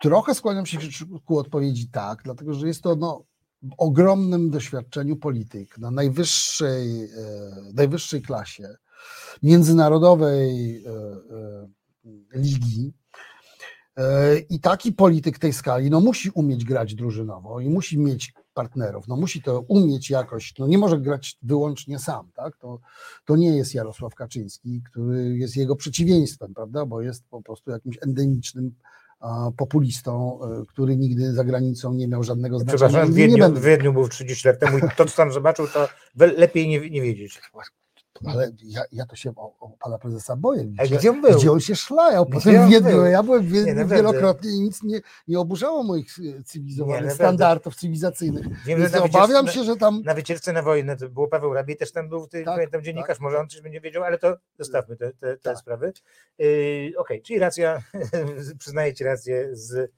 trochę 0.00 0.34
skłaniam 0.34 0.66
się 0.66 0.78
ku 1.24 1.38
odpowiedzi 1.38 1.88
tak, 1.88 2.22
dlatego 2.24 2.54
że 2.54 2.66
jest 2.66 2.82
to 2.82 2.96
no, 2.96 3.24
w 3.62 3.74
ogromnym 3.78 4.50
doświadczeniu 4.50 5.16
polityk 5.16 5.78
na 5.78 5.90
najwyższej, 5.90 7.04
e, 7.04 7.08
najwyższej 7.74 8.22
klasie 8.22 8.76
międzynarodowej 9.42 10.84
ligi. 12.34 12.92
I 14.50 14.60
taki 14.60 14.92
polityk 14.92 15.38
tej 15.38 15.52
skali 15.52 15.90
no, 15.90 16.00
musi 16.00 16.30
umieć 16.30 16.64
grać 16.64 16.94
drużynowo 16.94 17.60
i 17.60 17.68
musi 17.68 17.98
mieć 17.98 18.32
partnerów, 18.54 19.08
no, 19.08 19.16
musi 19.16 19.42
to 19.42 19.60
umieć 19.60 20.10
jakoś, 20.10 20.58
no, 20.58 20.66
nie 20.66 20.78
może 20.78 21.00
grać 21.00 21.38
wyłącznie 21.42 21.98
sam, 21.98 22.30
tak? 22.34 22.56
to, 22.56 22.78
to 23.24 23.36
nie 23.36 23.56
jest 23.56 23.74
Jarosław 23.74 24.14
Kaczyński, 24.14 24.82
który 24.90 25.38
jest 25.38 25.56
jego 25.56 25.76
przeciwieństwem, 25.76 26.54
prawda? 26.54 26.86
bo 26.86 27.02
jest 27.02 27.24
po 27.28 27.42
prostu 27.42 27.70
jakimś 27.70 27.98
endemicznym 28.02 28.74
populistą, 29.56 30.38
e, 30.42 30.66
który 30.66 30.96
nigdy 30.96 31.32
za 31.32 31.44
granicą 31.44 31.94
nie 31.94 32.08
miał 32.08 32.22
żadnego 32.22 32.58
znaczenia. 32.58 32.76
Przepraszam, 32.76 33.06
w 33.06 33.08
Nigdy 33.08 33.20
nie 33.20 33.28
Wiedniu, 33.28 33.44
będzie. 33.44 33.60
w 33.60 33.64
Wiedniu 33.64 33.92
był 33.92 34.08
30 34.08 34.48
lat 34.48 34.58
temu 34.58 34.78
i 34.78 34.80
to, 34.96 35.04
co 35.04 35.16
tam 35.16 35.32
zobaczył, 35.32 35.66
to 35.68 35.88
lepiej 36.16 36.68
nie, 36.68 36.90
nie 36.90 37.02
wiedzieć. 37.02 37.40
Ale 38.26 38.52
ja, 38.64 38.82
ja 38.92 39.06
to 39.06 39.16
się 39.16 39.32
o, 39.36 39.54
o 39.60 39.70
pana 39.70 39.98
prezesa 39.98 40.36
boję. 40.36 40.64
Gdzie, 40.64 40.96
gdzie 40.96 41.10
on 41.10 41.20
był? 41.20 41.38
gdzie 41.38 41.52
on 41.52 41.60
się 41.60 41.76
szlajał? 41.76 42.26
Potem 42.26 42.70
był? 42.82 43.04
ja 43.04 43.22
byłem 43.22 43.52
Nie, 43.52 43.84
wielokrotnie 43.84 44.50
i 44.50 44.60
nic 44.60 44.82
nie, 44.82 45.00
nie 45.28 45.40
oburzało 45.40 45.82
moich 45.82 46.18
e, 46.18 46.22
Nie, 46.22 46.42
cywilizowanych 46.44 46.94
naprawdę. 47.00 47.24
standardów 47.24 47.76
cywilizacyjnych. 47.76 48.44
Że 48.44 48.76
Więc 48.76 48.94
obawiam 48.94 49.48
się, 49.48 49.64
że 49.64 49.76
tam 49.76 50.02
Na 50.02 50.14
wycieczce 50.14 50.52
na 50.52 50.62
wojnę 50.62 50.96
to 50.96 51.08
było 51.08 51.28
Paweł 51.28 51.52
Rabie, 51.52 51.76
też 51.76 51.92
tam 51.92 52.08
był, 52.08 52.26
ty, 52.26 52.44
Tak, 52.44 52.54
pamiętam 52.54 52.82
dziennikarz, 52.82 53.08
tak, 53.08 53.20
może 53.20 53.38
on 53.38 53.48
coś 53.48 53.60
będzie 53.60 53.80
wiedział, 53.80 54.04
ale 54.04 54.18
to 54.18 54.36
zostawmy 54.58 54.96
te, 54.96 55.12
te, 55.12 55.36
te 55.36 55.36
Tak. 55.36 55.58
sprawy. 55.58 55.92
Yy, 56.38 56.92
Okej, 56.96 57.22
czyli 57.22 57.38
racja, 57.38 57.82
przyznaję 58.58 58.94
ci 58.94 59.04
rację 59.04 59.48
z. 59.52 59.92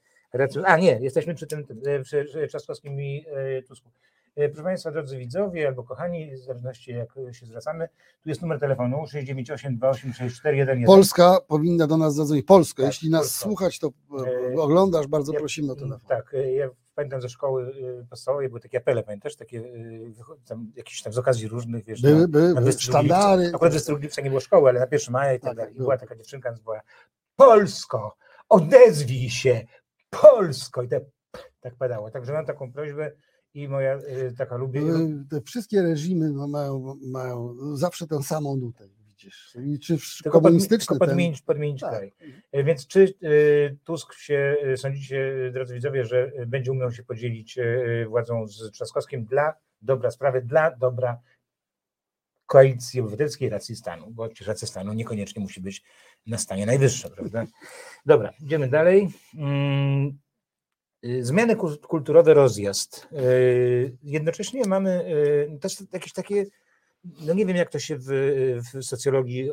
A 0.64 0.76
nie, 0.76 0.98
jesteśmy 1.00 1.34
przy 1.34 1.46
tym, 1.46 1.66
e, 1.86 2.00
przy 2.00 2.24
przy 2.24 2.46
Trzaskowskim 2.48 3.00
i 3.00 3.24
e, 3.28 3.62
Tusku. 3.62 3.90
E, 4.36 4.48
Proszę 4.48 4.62
Państwa, 4.62 4.90
drodzy 4.90 5.16
widzowie 5.18 5.68
albo 5.68 5.82
kochani, 5.84 6.30
w 6.36 6.38
zależności 6.38 6.90
jak 6.92 7.08
się 7.32 7.46
zwracamy, 7.46 7.88
tu 8.22 8.28
jest 8.28 8.42
numer 8.42 8.60
telefonu 8.60 9.06
698 9.06 9.76
286 9.76 10.36
411. 10.36 10.86
Polska 10.86 11.38
powinna 11.48 11.86
do 11.86 11.96
nas 11.96 12.14
zadzwonić. 12.14 12.46
Polsko, 12.46 12.82
Tak, 12.82 12.86
jeśli 12.92 13.10
nas 13.10 13.20
Polska. 13.22 13.44
słuchać, 13.44 13.78
to 13.78 13.90
e, 14.26 14.52
E, 14.54 14.60
oglądasz, 14.60 15.06
bardzo 15.06 15.32
ja- 15.32 15.38
prosimy 15.38 15.72
o 15.72 15.76
telefon. 15.76 16.00
Tak, 16.08 16.36
ja 16.56 16.68
pamiętam 16.94 17.20
ze 17.22 17.28
szkoły 17.28 17.72
podstawowej 18.10 18.48
były 18.48 18.60
takie 18.60 18.78
apele, 18.78 19.02
pamiętasz, 19.02 19.36
takie 19.36 19.62
tam, 20.46 20.72
jakieś 20.76 21.02
tam 21.02 21.12
z 21.12 21.18
okazji 21.18 21.48
różnych, 21.48 21.84
wiesz, 21.84 22.02
Były, 22.02 22.28
były, 22.28 22.28
były 22.28 22.60
22 22.60 23.00
sztandary. 23.02 23.42
lipca. 23.42 23.56
Akurat 23.56 23.72
22 23.72 24.02
lipca 24.02 24.22
nie 24.22 24.28
było 24.30 24.40
szkoły, 24.40 24.68
ale 24.70 24.80
na 24.80 24.86
1 24.92 25.12
maja 25.12 25.32
i 25.34 25.40
tak 25.40 25.48
Tak, 25.48 25.56
dalej. 25.56 25.74
I 25.74 25.78
była 25.78 25.98
taka 25.98 26.16
dziewczynka, 26.16 26.54
była 26.64 26.80
Polsko, 27.36 28.16
odezwij 28.48 29.30
się, 29.30 29.60
Polsko 30.10 30.82
i 30.82 30.88
te, 30.88 31.00
tak 31.60 31.74
padało. 31.74 32.10
Także 32.10 32.32
mam 32.32 32.46
taką 32.46 32.72
prośbę 32.72 33.12
i 33.54 33.68
moja 33.68 33.96
y, 33.98 34.34
taka 34.38 34.56
lubię. 34.56 34.80
Były- 34.80 35.24
Te 35.30 35.40
wszystkie 35.40 35.82
reżimy 35.82 36.30
no, 36.30 36.48
mają, 36.48 36.96
mają 37.02 37.56
zawsze 37.76 38.06
tę 38.06 38.22
samą 38.22 38.56
nutę, 38.56 38.88
widzisz. 38.88 39.56
I 39.66 39.78
czy 39.78 39.98
Tylko, 40.22 40.38
podmi- 40.38 40.42
komunistyczny 40.42 40.78
tylko 40.86 40.98
ten- 40.98 41.08
podmienić, 41.08 41.42
podmienić 41.42 41.80
Tak. 41.80 41.90
kraj. 41.90 42.12
Y, 42.56 42.64
Więc 42.64 42.86
czy 42.86 43.14
y, 43.24 43.78
Tusk 43.84 44.14
się, 44.14 44.56
sądzicie, 44.76 45.50
drodzy 45.52 45.74
widzowie, 45.74 46.04
że 46.04 46.32
będzie 46.46 46.72
umiał 46.72 46.92
się 46.92 47.02
podzielić 47.02 47.58
władzą 48.08 48.48
z 48.48 48.70
Trzaskowskim 48.70 49.24
dla 49.24 49.54
dobra 49.82 50.10
sprawy, 50.10 50.42
dla 50.42 50.76
dobra 50.76 51.20
koalicji 52.46 53.00
obywatelskiej 53.00 53.48
racji 53.48 53.76
stanu, 53.76 54.10
bo 54.10 54.28
przecież 54.28 54.48
racja 54.48 54.68
stanu 54.68 54.92
niekoniecznie 54.92 55.42
musi 55.42 55.60
być 55.60 55.82
na 56.26 56.38
stanie 56.38 56.66
najwyższym, 56.66 57.10
prawda? 57.10 57.46
Dobra, 58.06 58.32
idziemy 58.40 58.68
dalej. 58.68 59.08
Y, 61.04 61.24
Zmiany 61.24 61.56
kul- 61.56 61.78
kulturowe, 61.78 62.34
rozjazd. 62.34 63.08
Y, 63.12 63.96
Jednocześnie 64.02 64.62
mamy 64.66 65.04
y, 65.56 65.58
też 65.60 65.76
jakieś 65.92 66.12
takie, 66.12 66.46
no 67.20 67.34
nie 67.34 67.46
wiem 67.46 67.56
jak 67.56 67.70
to 67.70 67.78
się 67.78 67.96
w, 67.98 68.06
w 68.74 68.84
socjologii 68.84 69.50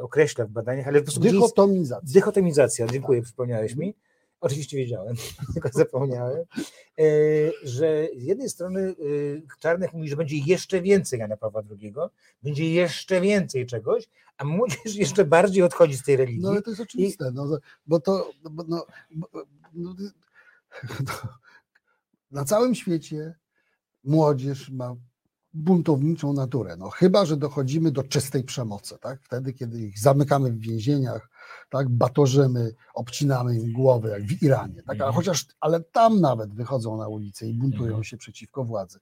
określa 0.00 0.44
w 0.46 0.50
badaniach, 0.50 0.88
ale 0.88 0.98
po 0.98 1.04
prostu 1.04 1.20
Dychotomizacja. 1.20 2.12
Dychotomizacja, 2.14 2.86
dziękuję, 2.86 3.22
przypomniałeś 3.22 3.76
mi. 3.76 3.94
Oczywiście 4.40 4.76
wiedziałem, 4.76 5.14
tylko 5.54 5.68
zapomniałem, 5.72 6.44
że 7.62 8.08
z 8.16 8.22
jednej 8.22 8.48
strony 8.48 8.94
Czarnek 9.60 9.92
mówi, 9.92 10.08
że 10.08 10.16
będzie 10.16 10.36
jeszcze 10.46 10.80
więcej 10.80 11.18
Jana 11.18 11.36
Pawła 11.36 11.62
II, 11.80 11.94
będzie 12.42 12.70
jeszcze 12.72 13.20
więcej 13.20 13.66
czegoś, 13.66 14.08
a 14.36 14.44
młodzież 14.44 14.94
jeszcze 14.96 15.24
bardziej 15.24 15.62
odchodzi 15.62 15.94
z 15.96 16.02
tej 16.02 16.16
religii. 16.16 16.42
No 16.42 16.50
ale 16.50 16.62
to 16.62 16.70
jest 16.70 16.82
oczywiste, 16.82 17.30
no, 17.34 17.48
że- 17.48 17.58
bo 17.86 18.00
to 18.00 18.30
bo, 18.50 18.64
no, 18.68 18.86
bo, 19.10 19.28
no, 19.74 19.94
no, 19.98 20.10
na 22.30 22.44
całym 22.44 22.74
świecie 22.74 23.34
młodzież 24.04 24.70
ma 24.70 24.96
buntowniczą 25.52 26.32
naturę. 26.32 26.76
No, 26.76 26.90
chyba, 26.90 27.26
że 27.26 27.36
dochodzimy 27.36 27.90
do 27.90 28.02
czystej 28.02 28.44
przemocy, 28.44 28.98
tak? 29.00 29.22
Wtedy, 29.22 29.52
kiedy 29.52 29.80
ich 29.80 29.98
zamykamy 29.98 30.52
w 30.52 30.60
więzieniach, 30.60 31.30
tak? 31.70 31.88
batorzymy, 31.88 32.74
obcinamy 32.94 33.54
im 33.58 33.72
głowy, 33.72 34.08
jak 34.08 34.22
w 34.22 34.42
Iranie. 34.42 34.76
Tak? 34.76 34.88
Ale 34.88 34.94
Mhm. 34.96 35.14
chociaż, 35.14 35.46
ale 35.60 35.80
tam 35.80 36.20
nawet 36.20 36.54
wychodzą 36.54 36.96
na 36.96 37.08
ulicę 37.08 37.46
i 37.46 37.54
buntują 37.54 37.84
Mhm. 37.86 38.04
się 38.04 38.16
przeciwko 38.16 38.64
władzy. 38.64 38.98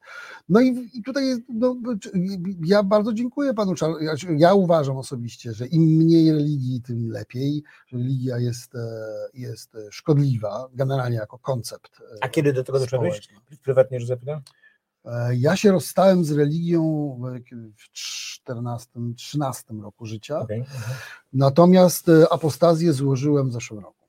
No 0.49 0.61
i, 0.61 0.91
i 0.95 1.03
tutaj 1.03 1.25
no, 1.49 1.77
ja 2.65 2.83
bardzo 2.83 3.13
dziękuję 3.13 3.55
panu 3.55 3.75
ja, 4.01 4.13
ja 4.37 4.55
uważam 4.55 4.97
osobiście, 4.97 5.53
że 5.53 5.67
im 5.67 5.83
mniej 5.83 6.33
religii, 6.33 6.83
tym 6.83 7.09
lepiej, 7.11 7.63
że 7.87 7.97
religia 7.99 8.39
jest, 8.39 8.75
e, 8.75 8.79
jest 9.35 9.75
e, 9.75 9.79
szkodliwa, 9.91 10.69
generalnie 10.75 11.17
jako 11.17 11.39
koncept. 11.39 12.01
e, 12.01 12.25
A 12.25 12.29
kiedy 12.29 12.53
do 12.53 12.65
tego 12.65 12.79
doszedłeś? 12.79 13.29
Prywatnie, 13.63 14.01
że 14.01 14.07
zapytam? 14.07 14.41
E, 15.05 15.37
Ja 15.37 15.57
się 15.57 15.73
rozstałem 15.73 16.25
z 16.25 16.33
religią 16.33 16.83
w- 17.21 17.75
w 17.83 17.93
14-13 17.93 19.83
roku 19.83 20.07
życia, 20.07 20.41
mhm, 20.41 20.65
natomiast 21.33 22.09
e, 22.09 22.33
apostazję 22.33 22.93
złożyłem 22.93 23.49
w 23.49 23.53
zeszłym 23.53 23.81
roku. 23.81 24.03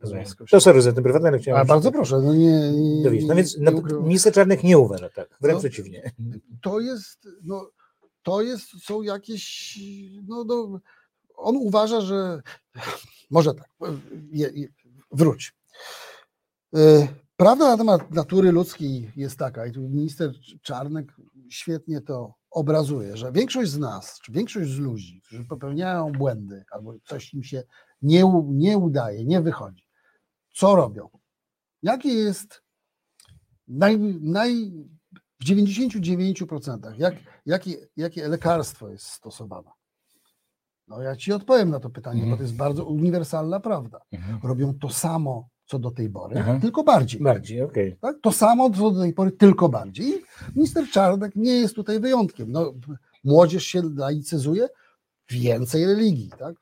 rozumiem. 0.00 0.24
Się- 0.26 0.34
To 0.50 0.60
sorry 0.60 0.82
za 0.82 0.92
ten 0.92 1.02
prywatny, 1.04 1.28
ale 1.28 1.38
chciałem... 1.38 1.60
A 1.60 1.64
bardzo 1.64 1.92
proszę, 1.92 2.20
no 2.20 2.34
nie, 2.34 2.70
nie, 2.72 3.02
Dowiedzieć. 3.02 3.28
No 3.28 3.34
więc 3.34 3.58
nie 3.58 3.64
no, 3.64 3.72
ukrywam. 3.78 4.04
minister 4.04 4.32
Czarnek 4.32 4.62
nie 4.64 4.78
uważa 4.78 5.08
tak, 5.08 5.38
wręcz 5.40 5.54
No, 5.54 5.60
przeciwnie. 5.60 6.12
to 6.62 6.80
jest, 6.80 7.28
no, 7.42 7.70
to 8.22 8.42
jest, 8.42 8.84
są 8.84 9.02
jakieś, 9.02 9.78
no, 10.28 10.44
no, 10.44 10.80
on 11.36 11.56
uważa, 11.56 12.00
że, 12.00 12.42
może 13.30 13.54
tak, 13.54 13.68
je, 14.32 14.50
je, 14.54 14.68
wróć. 15.12 15.54
Prawda 17.40 17.68
na 17.70 17.76
temat 17.76 18.10
natury 18.10 18.52
ludzkiej 18.52 19.12
jest 19.16 19.38
taka, 19.38 19.66
i 19.66 19.72
tu 19.72 19.80
minister 19.80 20.32
Czarnek 20.62 21.16
świetnie 21.48 22.00
to 22.00 22.34
obrazuje, 22.50 23.16
że 23.16 23.32
większość 23.32 23.70
z 23.70 23.78
nas, 23.78 24.18
czy 24.22 24.32
większość 24.32 24.70
z 24.70 24.78
ludzi, 24.78 25.22
którzy 25.26 25.44
popełniają 25.44 26.12
błędy, 26.12 26.64
albo 26.70 26.94
coś 27.04 27.34
im 27.34 27.42
się 27.42 27.62
nie, 28.02 28.24
nie 28.44 28.78
udaje, 28.78 29.24
nie 29.24 29.40
wychodzi, 29.40 29.84
co 30.54 30.74
robią? 30.76 31.08
Jakie 31.82 32.08
jest 32.08 32.62
naj, 33.68 33.98
naj, 34.20 34.72
w 35.40 35.44
99% 35.44 36.94
jak, 36.98 37.14
jakie, 37.46 37.86
jakie 37.96 38.28
lekarstwo 38.28 38.88
jest 38.88 39.06
stosowane? 39.06 39.70
No 40.88 41.02
ja 41.02 41.16
ci 41.16 41.32
odpowiem 41.32 41.70
na 41.70 41.80
to 41.80 41.90
pytanie, 41.90 42.20
Mhm. 42.20 42.30
bo 42.30 42.36
to 42.36 42.42
jest 42.42 42.56
bardzo 42.56 42.84
uniwersalna 42.84 43.60
prawda. 43.60 44.00
Mhm. 44.12 44.40
Robią 44.42 44.74
to 44.80 44.88
samo, 44.88 45.48
co 45.70 45.78
do 45.78 45.90
tej 45.90 46.10
pory, 46.10 46.36
Aha. 46.38 46.58
tylko 46.60 46.82
bardziej. 46.84 47.20
Bardziej, 47.20 47.62
okej. 47.62 47.96
Tak? 48.00 48.16
To 48.22 48.32
samo, 48.32 48.70
co 48.70 48.90
do 48.90 49.00
tej 49.00 49.12
pory, 49.12 49.32
tylko 49.32 49.68
bardziej. 49.68 50.06
I 50.08 50.22
minister 50.56 50.84
Czarnek 50.90 51.36
nie 51.36 51.52
jest 51.60 51.74
tutaj 51.74 52.00
wyjątkiem. 52.00 52.52
No, 52.52 52.72
młodzież 53.24 53.64
się 53.64 53.82
laicyzuje, 53.96 54.68
więcej 55.30 55.86
religii. 55.86 56.30
Tak? 56.38 56.54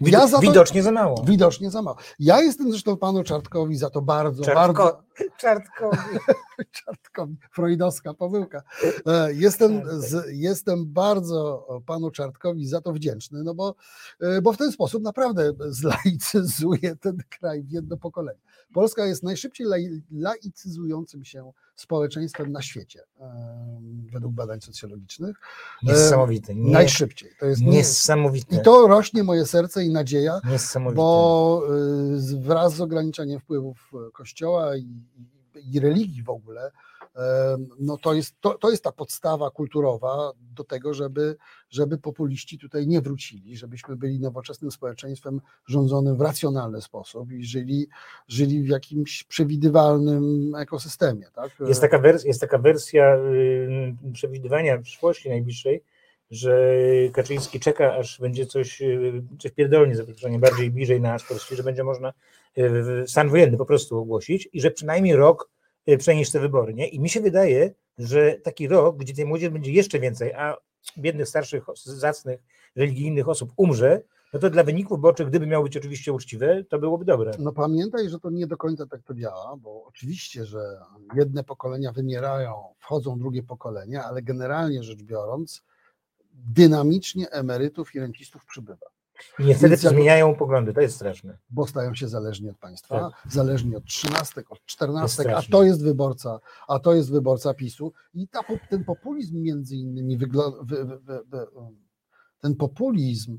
Ja 0.00 0.26
za 0.26 0.36
to- 0.36 0.42
Widocznie 0.42 0.82
za 0.82 0.92
mało. 0.92 1.24
Widocznie 1.28 1.70
za 1.70 1.82
mało. 1.82 1.96
Ja 2.18 2.40
jestem 2.40 2.70
zresztą 2.70 2.96
panu 2.96 3.22
Czartkowi 3.24 3.76
za 3.76 3.90
to 3.90 4.02
bardzo, 4.02 4.42
bardzo, 4.42 4.54
Czartko, 4.74 5.02
Czartkowi. 5.40 6.18
Czartkowi, 6.84 7.36
freudowska 7.52 8.14
pomyłka. 8.14 8.62
E, 9.06 9.32
Jestem, 9.34 9.82
z, 10.00 10.26
jestem 10.32 10.86
bardzo 10.86 11.66
panu 11.86 12.10
Czartkowi 12.10 12.66
za 12.66 12.80
to 12.80 12.92
wdzięczny, 12.92 13.42
no 13.44 13.54
bo, 13.54 13.74
e, 14.20 14.42
bo 14.42 14.52
w 14.52 14.56
ten 14.56 14.72
sposób 14.72 15.02
naprawdę 15.02 15.52
zlaicyzuje 15.68 16.96
ten 16.96 17.16
kraj 17.28 17.62
w 17.62 17.70
jedno 17.70 17.96
pokolenie. 17.96 18.38
Polska 18.74 19.06
jest 19.06 19.22
najszybciej 19.22 19.66
lai- 19.66 20.02
laicyzującym 20.12 21.24
się 21.24 21.52
społeczeństwem 21.76 22.52
na 22.52 22.62
świecie, 22.62 23.00
według 24.12 24.34
badań 24.34 24.60
socjologicznych. 24.60 25.36
Niesamowity. 25.82 26.54
Nie, 26.54 26.72
Najszybciej. 26.72 27.30
To 27.40 27.46
jest 27.46 27.60
nie, 27.60 27.70
niesamowite. 27.70 28.56
I 28.56 28.62
to 28.62 28.86
rośnie 28.86 29.22
moje 29.22 29.46
serce 29.46 29.84
i 29.84 29.90
nadzieja, 29.90 30.40
Niesamowite. 30.44 30.96
bo 30.96 31.62
y, 32.34 32.40
wraz 32.40 32.74
z 32.74 32.80
ograniczeniem 32.80 33.40
wpływów 33.40 33.90
e, 34.08 34.10
Kościoła 34.10 34.76
i, 34.76 34.86
i 35.72 35.80
religii 35.80 36.22
w 36.22 36.30
ogóle, 36.30 36.70
no 37.80 37.96
to 37.96 38.14
jest, 38.14 38.40
to, 38.40 38.58
to 38.58 38.70
jest 38.70 38.84
ta 38.84 38.92
podstawa 38.92 39.50
kulturowa 39.50 40.32
do 40.54 40.64
tego, 40.64 40.94
żeby, 40.94 41.36
żeby 41.70 41.98
populiści 41.98 42.58
tutaj 42.58 42.86
nie 42.86 43.00
wrócili, 43.00 43.56
żebyśmy 43.56 43.96
byli 43.96 44.20
nowoczesnym 44.20 44.70
społeczeństwem 44.70 45.40
rządzonym 45.66 46.16
w 46.16 46.20
racjonalny 46.20 46.82
sposób 46.82 47.32
i 47.32 47.44
żyli, 47.44 47.88
żyli 48.28 48.62
w 48.62 48.68
jakimś 48.68 49.24
przewidywalnym 49.24 50.54
ekosystemie. 50.54 51.26
Tak? 51.34 51.50
Jest, 51.68 51.80
taka 51.80 51.98
wers- 51.98 52.26
jest 52.26 52.40
taka 52.40 52.58
wersja 52.58 53.18
przewidywania 54.12 54.78
przyszłości 54.78 55.28
najbliższej, 55.28 55.82
że 56.30 56.68
Kaczyński 57.12 57.60
czeka, 57.60 57.94
aż 57.94 58.20
będzie 58.20 58.46
coś, 58.46 58.82
czy 59.38 59.48
wpierdolnie 59.48 59.96
za 59.96 60.04
bardziej 60.38 60.70
bliżej 60.70 61.00
nas, 61.00 61.24
że 61.50 61.62
będzie 61.62 61.84
można 61.84 62.12
stan 63.06 63.28
wojenny 63.28 63.56
po 63.56 63.66
prostu 63.66 63.98
ogłosić 63.98 64.48
i 64.52 64.60
że 64.60 64.70
przynajmniej 64.70 65.16
rok 65.16 65.50
Y, 65.88 65.98
przenieść 65.98 66.32
te 66.32 66.40
wybory. 66.40 66.74
Nie? 66.74 66.88
I 66.88 67.00
mi 67.00 67.08
się 67.08 67.20
wydaje, 67.20 67.74
że 67.98 68.32
taki 68.32 68.68
rok, 68.68 68.96
gdzie 68.96 69.14
tej 69.14 69.26
młodzieży 69.26 69.50
będzie 69.50 69.72
jeszcze 69.72 70.00
więcej, 70.00 70.32
a 70.32 70.56
biednych, 70.98 71.28
starszych, 71.28 71.64
zacnych, 71.84 72.40
religijnych 72.76 73.28
osób 73.28 73.52
umrze, 73.56 74.02
no 74.32 74.40
to 74.40 74.50
dla 74.50 74.64
wyników 74.64 74.98
wyborczych, 74.98 75.28
gdyby 75.28 75.46
miało 75.46 75.64
być 75.64 75.76
oczywiście 75.76 76.12
uczciwe, 76.12 76.64
to 76.64 76.78
byłoby 76.78 77.04
dobre. 77.04 77.32
No 77.38 77.52
pamiętaj, 77.52 78.08
że 78.08 78.18
to 78.20 78.30
nie 78.30 78.46
do 78.46 78.56
końca 78.56 78.86
tak 78.86 79.02
to 79.02 79.14
działa, 79.14 79.56
bo 79.56 79.84
oczywiście, 79.84 80.46
że 80.46 80.80
jedne 81.14 81.44
pokolenia 81.44 81.92
wymierają, 81.92 82.74
wchodzą 82.78 83.18
drugie 83.18 83.42
pokolenia, 83.42 84.04
ale 84.04 84.22
generalnie 84.22 84.82
rzecz 84.82 85.02
biorąc, 85.02 85.62
dynamicznie 86.32 87.30
emerytów 87.30 87.94
i 87.94 88.00
rencistów 88.00 88.44
przybywa. 88.44 88.86
I 89.38 89.44
niestety 89.44 89.68
Więc 89.68 89.80
zmieniają 89.80 90.34
poglądy, 90.34 90.72
to 90.72 90.80
jest 90.80 90.94
straszne. 90.94 91.38
Bo 91.50 91.66
stają 91.66 91.94
się 91.94 92.08
zależni 92.08 92.50
od 92.50 92.58
państwa, 92.58 93.00
tak. 93.00 93.32
zależni 93.32 93.76
od 93.76 93.84
trzynastek, 93.84 94.52
od 94.52 94.66
czternastek, 94.66 95.26
a 95.26 95.42
to 95.42 95.62
jest 95.62 95.84
wyborca, 95.84 96.40
a 96.68 96.78
to 96.78 96.94
jest 96.94 97.10
wyborca 97.10 97.54
PiSu. 97.54 97.92
I 98.14 98.28
ta, 98.28 98.40
ten 98.70 98.84
populizm 98.84 99.42
między 99.42 99.76
innymi 99.76 100.18
wygl- 100.18 100.66
wy, 100.66 100.84
wy, 100.84 100.98
wy, 101.26 101.46
ten 102.40 102.56
populizm 102.56 103.38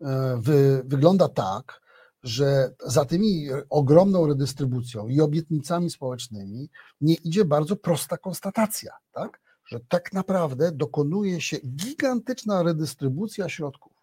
e, 0.00 0.40
wygląda 0.84 1.28
tak, 1.28 1.80
że 2.22 2.74
za 2.86 3.04
tymi 3.04 3.48
ogromną 3.70 4.26
redystrybucją 4.26 5.08
i 5.08 5.20
obietnicami 5.20 5.90
społecznymi 5.90 6.70
nie 7.00 7.14
idzie 7.14 7.44
bardzo 7.44 7.76
prosta 7.76 8.16
konstatacja, 8.16 8.92
tak? 9.12 9.40
że 9.66 9.80
tak 9.88 10.12
naprawdę 10.12 10.72
dokonuje 10.72 11.40
się 11.40 11.56
gigantyczna 11.58 12.62
redystrybucja 12.62 13.48
środków 13.48 13.93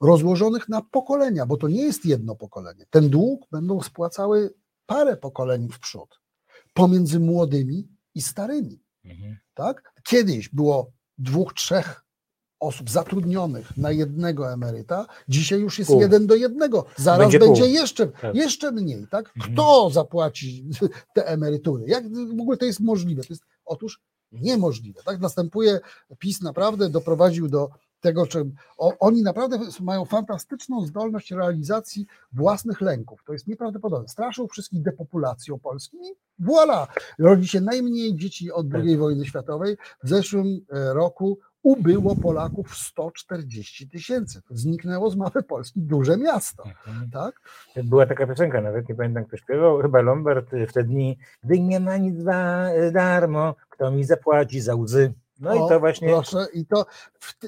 rozłożonych 0.00 0.68
na 0.68 0.82
pokolenia, 0.82 1.46
bo 1.46 1.56
to 1.56 1.68
nie 1.68 1.82
jest 1.82 2.04
jedno 2.04 2.36
pokolenie. 2.36 2.86
Ten 2.90 3.10
dług 3.10 3.46
będą 3.50 3.82
spłacały 3.82 4.54
parę 4.86 5.16
pokoleń 5.16 5.68
w 5.72 5.78
przód 5.78 6.20
pomiędzy 6.74 7.20
młodymi 7.20 7.88
i 8.14 8.22
starymi. 8.22 8.82
Mhm. 9.04 9.36
Tak? 9.54 9.92
Kiedyś 10.02 10.48
było 10.48 10.92
dwóch, 11.18 11.54
trzech 11.54 12.04
osób 12.60 12.90
zatrudnionych 12.90 13.76
na 13.76 13.90
jednego 13.90 14.52
emeryta, 14.52 15.06
dzisiaj 15.28 15.60
już 15.60 15.78
jest 15.78 15.90
pół. 15.90 16.00
jeden 16.00 16.26
do 16.26 16.34
jednego. 16.34 16.84
Zaraz 16.96 17.18
będzie, 17.18 17.38
będzie 17.38 17.66
jeszcze, 17.66 18.06
tak. 18.06 18.34
jeszcze 18.34 18.72
mniej. 18.72 19.06
Tak? 19.10 19.32
Mhm. 19.36 19.54
Kto 19.54 19.90
zapłaci 19.90 20.64
te 21.14 21.26
emerytury? 21.26 21.84
Jak 21.86 22.12
w 22.12 22.40
ogóle 22.40 22.56
to 22.56 22.64
jest 22.64 22.80
możliwe? 22.80 23.22
To 23.22 23.32
jest 23.32 23.42
otóż 23.64 24.00
niemożliwe. 24.32 25.02
Tak? 25.04 25.20
Następuje, 25.20 25.80
PiS 26.18 26.40
naprawdę 26.40 26.88
doprowadził 26.88 27.48
do 27.48 27.70
tego, 28.00 28.26
czym 28.26 28.54
oni 28.78 29.22
naprawdę 29.22 29.58
mają 29.80 30.04
fantastyczną 30.04 30.86
zdolność 30.86 31.30
realizacji 31.30 32.06
własnych 32.32 32.80
lęków. 32.80 33.22
To 33.26 33.32
jest 33.32 33.46
nieprawdopodobne. 33.46 34.08
Straszą 34.08 34.48
wszystkich 34.48 34.82
depopulacją 34.82 35.58
Polski 35.58 35.96
i 35.96 36.14
voilà, 36.44 36.86
rodzi 37.18 37.48
się 37.48 37.60
najmniej 37.60 38.16
dzieci 38.16 38.52
od 38.52 38.74
II 38.74 38.96
wojny 38.96 39.26
światowej. 39.26 39.76
W 40.04 40.08
zeszłym 40.08 40.46
e, 40.46 40.94
roku 40.94 41.38
ubyło 41.62 42.16
Polaków 42.16 42.76
140 42.76 43.88
tysięcy. 43.88 44.42
Zniknęło 44.50 45.10
z 45.10 45.16
mapy 45.16 45.42
Polski 45.42 45.80
duże 45.80 46.16
miasto. 46.16 46.64
Mhm. 46.66 47.10
Tak? 47.10 47.40
Była 47.84 48.06
taka 48.06 48.26
piosenka, 48.26 48.60
nawet 48.60 48.88
nie 48.88 48.94
pamiętam 48.94 49.24
kto 49.24 49.36
śpiewał, 49.36 49.82
chyba 49.82 50.00
Lombard 50.00 50.50
w 50.68 50.72
te 50.72 50.84
dni, 50.84 51.18
gdy 51.44 51.60
nie 51.60 51.80
ma 51.80 51.96
nic 51.96 52.20
za 52.20 52.70
darmo, 52.92 53.54
kto 53.70 53.90
mi 53.90 54.04
zapłaci 54.04 54.60
za 54.60 54.74
łzy. 54.74 55.12
No 55.40 55.50
o, 55.50 55.66
i 55.66 55.68
to 55.68 55.80
właśnie. 55.80 56.08
Proszę, 56.08 56.46
i 56.54 56.66
to 56.66 56.86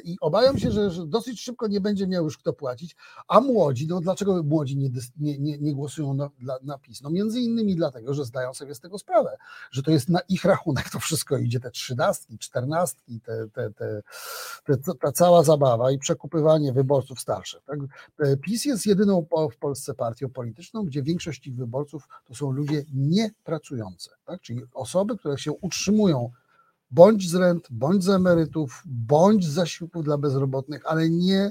i 0.05 0.17
obawiam 0.21 0.59
się, 0.59 0.71
że, 0.71 0.91
że, 0.91 1.07
dosyć 1.07 1.41
szybko 1.41 1.69
nie 1.69 1.81
będzie 1.81 2.07
miał 2.07 2.25
już 2.25 2.39
kto 2.39 2.53
płacić. 2.53 2.97
A 3.29 3.41
młodzi, 3.41 3.87
no 3.87 4.01
dlaczego 4.01 4.43
młodzi 4.43 4.77
nie, 4.77 4.91
nie, 5.21 5.39
nie, 5.39 5.59
nie 5.59 5.75
głosują 5.75 6.15
na, 6.15 6.31
na 6.63 6.79
PiS? 6.79 7.03
No 7.03 7.11
między 7.11 7.41
innymi 7.41 7.77
dlatego, 7.77 8.15
że 8.15 8.25
zdają 8.25 8.55
sobie 8.55 8.75
z 8.75 8.81
tego 8.81 8.99
sprawę, 8.99 9.37
że 9.71 9.83
to 9.83 9.91
jest 9.91 10.09
na 10.09 10.21
ich 10.29 10.45
rachunek 10.45 10.91
to 10.91 10.99
wszystko 10.99 11.39
idzie, 11.39 11.61
te 11.61 11.71
trzynastki, 11.71 12.39
czternastki, 12.39 13.21
te, 13.21 13.49
te, 13.49 13.71
te, 13.71 14.03
te, 14.65 14.95
ta 15.01 15.13
cała 15.13 15.43
zabawa 15.43 15.91
i 15.91 15.99
przekupywanie 15.99 16.73
wyborców 16.73 17.21
starszych. 17.21 17.63
Tak? 17.65 17.79
E, 18.19 18.37
PiS 18.37 18.65
jest 18.65 18.87
jedyną 18.87 19.27
w 19.53 19.57
Polsce 19.57 19.95
partią 19.95 20.31
polityczną, 20.31 20.85
gdzie 20.85 21.03
większość 21.03 21.47
ich 21.47 21.57
wyborców 21.57 22.09
to 22.25 22.35
są 22.35 22.51
ludzie 22.51 22.85
niepracujące, 22.95 24.11
tak? 24.25 24.41
czyli 24.41 24.63
osoby, 24.75 25.19
które 25.19 25.39
się 25.39 25.53
utrzymują 25.53 26.31
bądź 26.93 27.31
z 27.31 27.35
rent, 27.35 27.69
bądź 27.71 28.05
z 28.05 28.09
emerytów, 28.09 28.83
bądź 28.87 29.45
z 29.45 29.49
zasiłków 29.49 30.05
dla 30.05 30.19
bezrobotnych, 30.19 30.83
ale 30.87 31.11
nie 31.11 31.51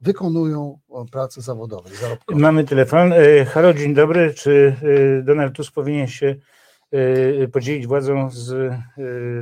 wykonują 0.00 0.78
pracy 1.12 1.40
zawodowej, 1.40 1.96
zarobkowej. 1.96 2.42
Mamy 2.42 2.64
telefon. 2.64 3.12
E, 3.12 3.44
halo, 3.44 3.74
dzień 3.74 3.94
dobry. 3.94 4.34
Czy 4.34 4.76
e, 5.20 5.22
Donald 5.22 5.54
Tusk 5.54 5.74
powinien 5.74 6.06
się 6.06 6.36
e, 6.90 7.48
podzielić 7.48 7.86
władzą 7.86 8.30
z 8.30 8.72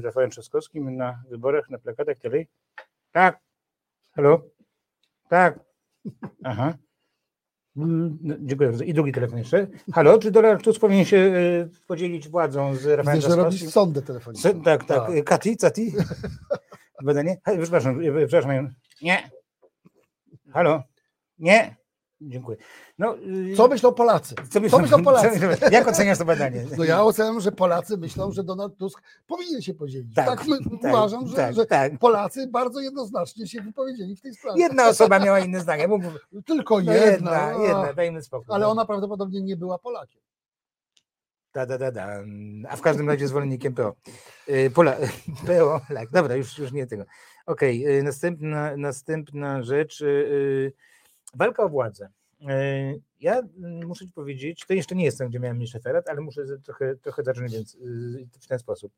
Rafałem 0.04 0.30
Trzaskowskim 0.30 0.96
na 0.96 1.22
wyborach, 1.30 1.70
na 1.70 1.78
plakatach 1.78 2.18
tyle? 2.18 2.44
Tak. 3.12 3.40
Halo? 4.12 4.42
Tak. 5.28 5.60
Aha. 6.44 6.74
Mm, 7.82 8.18
no, 8.22 8.34
dziękuję 8.40 8.68
bardzo. 8.68 8.84
I 8.84 8.94
drugi 8.94 9.12
telefon 9.12 9.38
jeszcze. 9.38 9.66
Halo, 9.92 10.18
czy 10.18 10.30
Donald 10.30 10.62
Tusk 10.62 10.80
powinien 10.80 11.04
się 11.04 11.16
y, 11.16 11.86
podzielić 11.86 12.28
władzą 12.28 12.74
z 12.74 12.86
Rafałem 12.86 13.20
Widzę, 13.20 13.30
że 13.30 13.36
robisz 13.36 13.68
sądy 13.68 14.02
telefoniczne. 14.02 14.54
Tak, 14.64 14.84
tak. 14.84 14.98
A. 14.98 15.22
Kati, 15.22 15.56
Cati? 15.56 15.92
Badanie? 17.04 17.40
Przepraszam, 17.60 18.00
przepraszam. 18.26 18.68
Nie. 19.02 19.30
Halo? 20.52 20.82
Nie. 21.38 21.79
Dziękuję. 22.20 22.58
No, 22.98 23.16
y, 23.52 23.56
co 23.56 23.68
myślą 23.68 23.92
Polacy? 23.92 24.34
Co 24.50 24.60
myślą, 24.60 24.78
co 24.78 24.82
myślą 24.82 25.04
Polacy? 25.10 25.40
Jak 25.70 25.88
oceniasz 25.88 26.18
to 26.18 26.24
badanie? 26.24 26.64
No 26.78 26.84
ja 26.84 27.02
oceniam, 27.02 27.40
że 27.40 27.52
Polacy 27.52 27.96
myślą, 27.96 28.32
że 28.32 28.44
Donald 28.44 28.76
Tusk 28.76 29.02
powinien 29.26 29.62
się 29.62 29.74
podzielić. 29.74 30.14
Tak, 30.14 30.26
tak, 30.26 30.38
tak 30.38 30.90
uważam, 30.90 31.26
że, 31.26 31.36
tak, 31.36 31.54
że 31.54 31.66
tak. 31.66 31.98
Polacy 31.98 32.46
bardzo 32.46 32.80
jednoznacznie 32.80 33.46
się 33.46 33.60
wypowiedzieli 33.60 34.16
w 34.16 34.20
tej 34.20 34.34
sprawie. 34.34 34.60
Jedna 34.60 34.88
osoba 34.88 35.18
miała 35.18 35.40
inne 35.40 35.60
zdanie. 35.60 35.88
Tylko 36.46 36.80
no 36.80 36.92
jedna. 36.92 37.10
Jedna, 37.10 37.64
jedna, 37.66 37.92
dajmy 37.92 38.22
spokój. 38.22 38.54
Ale 38.54 38.68
ona 38.68 38.84
prawdopodobnie 38.84 39.42
nie 39.42 39.56
była 39.56 39.78
Polakiem. 39.78 40.20
Da, 41.52 41.66
da, 41.66 41.78
da, 41.78 41.92
da. 41.92 42.08
A 42.68 42.76
w 42.76 42.80
każdym 42.80 43.08
razie 43.08 43.28
zwolennikiem 43.28 43.74
PO. 43.74 43.94
Y, 44.48 44.70
Pola, 44.70 44.96
PO, 45.46 45.80
tak, 45.94 46.10
dobra, 46.10 46.36
już, 46.36 46.58
już 46.58 46.72
nie 46.72 46.86
tego. 46.86 47.04
Okej, 47.46 47.84
okay, 47.84 48.02
następna, 48.02 48.76
następna 48.76 49.62
rzecz. 49.62 50.00
Y, 50.00 50.72
walka 51.34 51.62
o 51.62 51.68
władzę. 51.68 52.08
E, 52.48 52.94
ja 53.20 53.42
muszę 53.86 54.06
ci 54.06 54.12
powiedzieć, 54.12 54.64
to 54.66 54.74
jeszcze 54.74 54.94
nie 54.94 55.04
jestem, 55.04 55.28
gdzie 55.28 55.40
miałem 55.40 55.56
mniejszy 55.56 55.80
ferat, 55.80 56.08
ale 56.08 56.20
muszę 56.20 56.42
trochę, 56.64 56.96
trochę 56.96 57.22
zacząć 57.22 57.52
więc 57.52 57.74
y, 57.74 58.28
w 58.40 58.46
ten 58.46 58.58
sposób, 58.58 58.92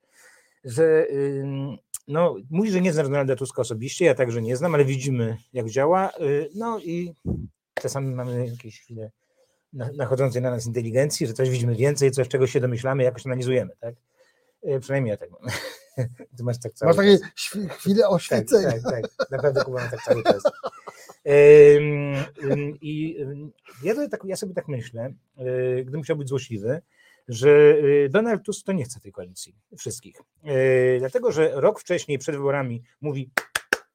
że 0.64 1.06
no, 2.08 2.36
mówi, 2.50 2.70
że 2.70 2.80
nie 2.80 2.92
zna 2.92 3.02
Donalda 3.02 3.36
Tuska 3.36 3.62
osobiście, 3.62 4.04
ja 4.04 4.14
także 4.14 4.42
nie 4.42 4.56
znam, 4.56 4.74
ale 4.74 4.84
widzimy 4.84 5.36
jak 5.52 5.70
działa, 5.70 6.10
y, 6.20 6.48
no 6.54 6.78
i 6.78 7.14
czasami 7.74 8.14
mamy 8.14 8.46
jakieś 8.46 8.80
chwile 8.80 9.10
nachodzącej 9.72 10.42
na 10.42 10.50
nas 10.50 10.66
inteligencji, 10.66 11.26
że 11.26 11.32
coś 11.32 11.50
widzimy 11.50 11.74
więcej, 11.74 12.10
coś 12.10 12.28
czego 12.28 12.46
się 12.46 12.60
domyślamy, 12.60 13.02
jakoś 13.02 13.26
analizujemy, 13.26 13.72
tak? 13.80 13.94
E, 14.62 14.80
przynajmniej 14.80 15.10
ja 15.10 15.16
tak 15.16 15.30
mam. 15.30 15.40
Ty 16.36 16.44
masz 16.44 16.58
tak 16.58 16.72
cały 16.72 16.88
Masz 16.88 16.96
takie 16.96 17.18
chwile 17.68 18.08
oświecenia. 18.08 18.72
Tak, 18.72 18.82
tak, 18.82 19.02
tak. 19.18 19.30
Naprawdę 19.30 19.64
Kuba 19.64 19.88
tak 19.88 20.02
cały 20.02 20.22
czas. 20.22 20.42
I 22.80 23.16
ja, 23.82 24.08
tak, 24.08 24.20
ja 24.24 24.36
sobie 24.36 24.54
tak 24.54 24.68
myślę, 24.68 25.12
e, 25.36 25.82
gdybym 25.82 26.02
chciał 26.02 26.16
być 26.16 26.28
złośliwy, 26.28 26.82
że 27.28 27.50
e, 28.04 28.08
Donald 28.08 28.42
Tusk 28.42 28.66
to 28.66 28.72
nie 28.72 28.84
chce 28.84 29.00
tej 29.00 29.12
koalicji 29.12 29.54
wszystkich. 29.78 30.16
Dlatego, 30.98 31.32
że 31.32 31.52
rok 31.54 31.80
wcześniej 31.80 32.18
przed 32.18 32.36
wyborami 32.36 32.82
mówi 33.00 33.30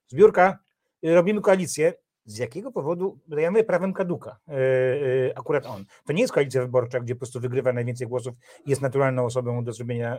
zbiórka, 0.08 0.58
robimy 1.02 1.40
koalicję, 1.40 1.92
z 2.28 2.38
jakiego 2.38 2.72
powodu 2.72 3.18
dajemy 3.28 3.64
prawem 3.64 3.92
kaduka 3.92 4.38
e, 4.48 4.52
e, 4.52 5.38
akurat 5.38 5.66
on. 5.66 5.84
To 6.06 6.12
nie 6.12 6.22
jest 6.22 6.32
koalicja 6.32 6.60
wyborcza, 6.60 7.00
gdzie 7.00 7.14
po 7.14 7.18
prostu 7.18 7.40
wygrywa 7.40 7.72
najwięcej 7.72 8.06
głosów 8.06 8.34
i 8.66 8.70
jest 8.70 8.82
naturalną 8.82 9.24
osobą 9.24 9.64
do 9.64 9.72
zrobienia 9.72 10.18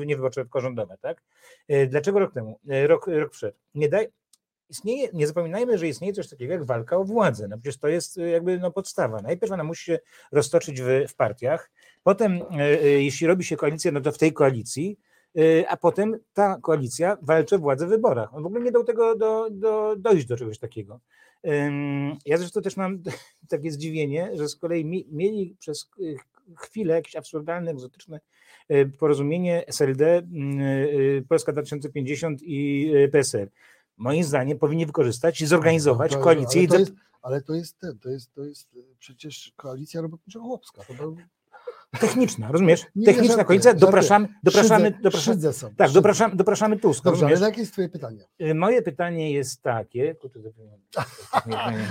e, 0.00 0.06
nie 0.06 0.16
tylko 0.16 0.60
rządowe, 0.60 0.96
tak? 1.00 1.22
Dlaczego 1.88 2.18
rok 2.18 2.34
temu? 2.34 2.60
Rok, 2.86 3.06
rok 3.06 3.30
przed. 3.30 3.56
Nie 3.74 3.88
daj, 3.88 4.08
istnieje, 4.70 5.08
nie 5.12 5.26
zapominajmy, 5.26 5.78
że 5.78 5.88
istnieje 5.88 6.12
coś 6.12 6.28
takiego 6.28 6.52
jak 6.52 6.64
walka 6.64 6.96
o 6.96 7.04
władzę. 7.04 7.48
No 7.48 7.58
przecież 7.58 7.78
to 7.78 7.88
jest 7.88 8.16
jakby 8.16 8.58
no 8.58 8.70
podstawa. 8.70 9.22
Najpierw 9.22 9.52
ona 9.52 9.64
musi 9.64 9.84
się 9.84 9.98
roztoczyć 10.32 10.82
w, 10.82 10.86
w 11.08 11.14
partiach, 11.14 11.70
potem 12.02 12.40
jeśli 12.82 13.26
robi 13.26 13.44
się 13.44 13.56
koalicję, 13.56 13.92
no 13.92 14.00
to 14.00 14.12
w 14.12 14.18
tej 14.18 14.32
koalicji 14.32 14.98
y, 15.38 15.64
a 15.68 15.76
potem 15.76 16.18
ta 16.32 16.58
koalicja 16.62 17.16
walczy 17.22 17.54
o 17.54 17.58
władzę 17.58 17.86
w 17.86 17.88
wyborach. 17.88 18.34
On 18.34 18.42
w 18.42 18.46
ogóle 18.46 18.64
nie 18.64 18.72
dał 18.72 18.84
tego 18.84 19.16
do, 19.16 19.50
do, 19.50 19.96
dojść 19.96 20.26
do 20.26 20.36
czegoś 20.36 20.58
takiego. 20.58 21.00
Ja 22.26 22.38
zresztą 22.38 22.62
też 22.62 22.76
mam 22.76 23.02
takie 23.48 23.70
zdziwienie, 23.72 24.30
że 24.34 24.48
z 24.48 24.56
kolei 24.56 24.84
mi- 24.84 25.06
mieli 25.10 25.56
przez 25.58 25.90
y, 26.00 26.16
chwilę 26.56 26.94
jakieś 26.94 27.16
absurdalne, 27.16 27.70
egzotyczne 27.70 28.20
y, 28.70 28.92
porozumienie 28.98 29.66
SLD, 29.66 30.02
y, 30.02 30.22
y, 31.18 31.24
Polska 31.28 31.52
2050 31.52 32.42
i 32.42 32.90
y, 32.94 33.08
PSL. 33.08 33.48
Moim 34.00 34.24
zdaniem 34.24 34.58
powinni 34.58 34.86
wykorzystać 34.86 35.40
i 35.40 35.46
zorganizować 35.46 36.12
To- 36.12 36.20
koalicję. 36.20 36.60
Ale 36.60 36.68
to 36.68 36.78
jest, 36.78 36.92
ale 37.22 37.42
to 37.42 37.54
jest, 37.54 37.78
ten, 37.78 37.98
to 37.98 38.08
jest, 38.08 38.34
to 38.34 38.44
jest 38.44 38.74
y, 38.74 38.84
przecież 38.98 39.52
koalicja 39.56 40.00
robotniczo-chłopska. 40.02 40.84
To 40.88 40.94
był, 40.94 41.16
Techniczna, 42.00 42.52
rozumiesz? 42.52 42.86
Nie, 42.96 43.06
Techniczna 43.06 43.44
koalicja, 43.44 43.74
dopraszamy, 43.74 44.28
dopraszamy, 44.42 44.88
Szydzę- 44.90 45.02
dopraszamy, 45.02 45.34
szydzę 45.36 45.52
są, 45.52 45.74
tak, 45.74 45.88
szydzę. 45.88 45.98
dopraszamy, 46.00 46.36
dopraszamy 46.36 46.78
Tuska, 46.78 47.10
Dobrze, 47.10 47.24
ale 47.26 47.30
rozumiesz? 47.34 47.48
jakie 47.50 47.60
jest 47.60 47.72
twoje 47.72 47.88
pytanie? 47.88 48.24
Y, 48.40 48.54
Moje 48.54 48.82
pytanie 48.82 49.32
jest 49.32 49.62
takie, 49.62 50.16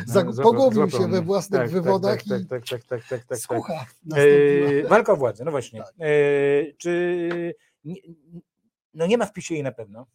no, 0.07 0.33
pogubił 0.43 0.89
się 0.89 1.07
we 1.07 1.21
własnych 1.21 1.61
Tak, 1.61 1.69
wywodach 1.71 2.17
tak, 2.23 2.27
tak, 2.29 2.41
i 2.41 2.45
tak, 2.45 2.63
tak, 2.67 2.83
tak, 2.83 3.03
tak, 3.07 3.07
tak, 3.09 3.23
tak. 3.27 3.37
Słucha. 3.39 3.85
Nastąpiła. 4.05 4.89
walka 4.89 5.13
o 5.13 5.15
władzę, 5.15 5.45
no 5.45 5.51
właśnie. 5.51 5.79
Tak. 5.79 5.93
E, 5.99 6.73
czy 6.77 7.55
nie, 7.83 7.95
no 8.93 9.07
nie 9.07 9.17
ma 9.17 9.25
w 9.25 9.33
PiSie 9.33 9.53
jej 9.53 9.63
na 9.63 9.71
pewno. 9.71 10.05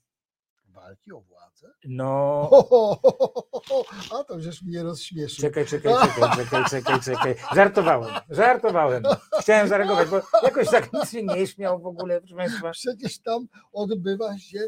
Walki 0.69 1.13
o 1.13 1.21
władzę? 1.21 1.54
No 1.89 2.47
ho, 2.51 2.63
ho, 2.63 3.45
ho. 3.69 3.85
A 4.21 4.25
to 4.25 4.41
żeś 4.41 4.63
mnie 4.63 4.83
rozśmieszył. 4.83 5.43
czekaj, 5.43 5.67
czekaj, 5.67 5.95
czekaj, 5.95 6.31
czekaj, 6.37 6.65
czekaj, 6.71 7.01
czekaj. 7.01 7.35
Żartowałem, 7.55 8.15
żartowałem. 8.31 9.03
Chciałem 9.41 9.69
zareagować, 9.69 10.09
bo 10.09 10.21
jakoś 10.43 10.71
tak 10.71 10.93
nic 10.93 11.11
się 11.11 11.23
nie 11.23 11.47
śmiał 11.47 11.81
w 11.81 11.87
ogóle, 11.87 12.21
proszę 12.21 12.35
Państwa. 12.37 12.71
Przecież 12.71 13.23
tam 13.23 13.47
odbywa 13.73 14.39
się 14.39 14.59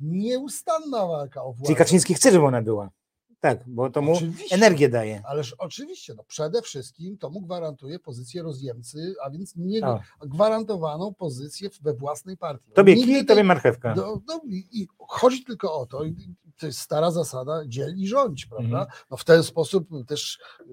nieustanna 0.00 1.06
walka 1.06 1.42
o 1.42 1.52
władzę. 1.52 1.64
Czyli 1.66 1.76
Kaczyński 1.76 2.14
chce, 2.14 2.32
żeby 2.32 2.44
ona 2.44 2.62
była. 2.62 2.90
Tak, 3.44 3.64
bo 3.66 3.90
to 3.90 4.02
mu 4.02 4.12
Oczywiście. 4.12 4.54
energię 4.54 4.88
daje. 4.88 5.22
Ależ 5.26 5.52
oczywiście, 5.58 6.14
no 6.16 6.24
przede 6.24 6.62
wszystkim 6.62 7.18
to 7.18 7.30
mu 7.30 7.40
gwarantuje 7.40 7.98
pozycję 7.98 8.42
rozjemcy, 8.42 9.14
a 9.24 9.30
więc 9.30 9.56
nie 9.56 9.86
O. 9.86 10.00
gwarantowaną 10.20 11.14
pozycję 11.14 11.70
we 11.82 11.94
własnej 11.94 12.36
partii. 12.36 12.72
Tobie 12.72 12.94
nigdy 12.94 13.06
kij, 13.12 13.16
tej- 13.16 13.26
tobie 13.26 13.44
marchewka. 13.44 13.94
No, 13.96 14.22
no 14.28 14.40
i, 14.48 14.64
i 14.72 14.86
chodzi 14.98 15.44
tylko 15.44 15.74
o 15.80 15.86
to, 15.86 16.04
i 16.04 16.14
to 16.58 16.66
jest 16.66 16.78
stara 16.78 17.10
zasada 17.10 17.66
dziel 17.66 17.94
i 17.96 18.06
rządź, 18.08 18.46
prawda? 18.46 18.78
Mhm. 18.82 18.86
No 19.10 19.16
w 19.16 19.24
ten 19.24 19.42
sposób 19.42 19.88
też 20.06 20.38
y, 20.60 20.64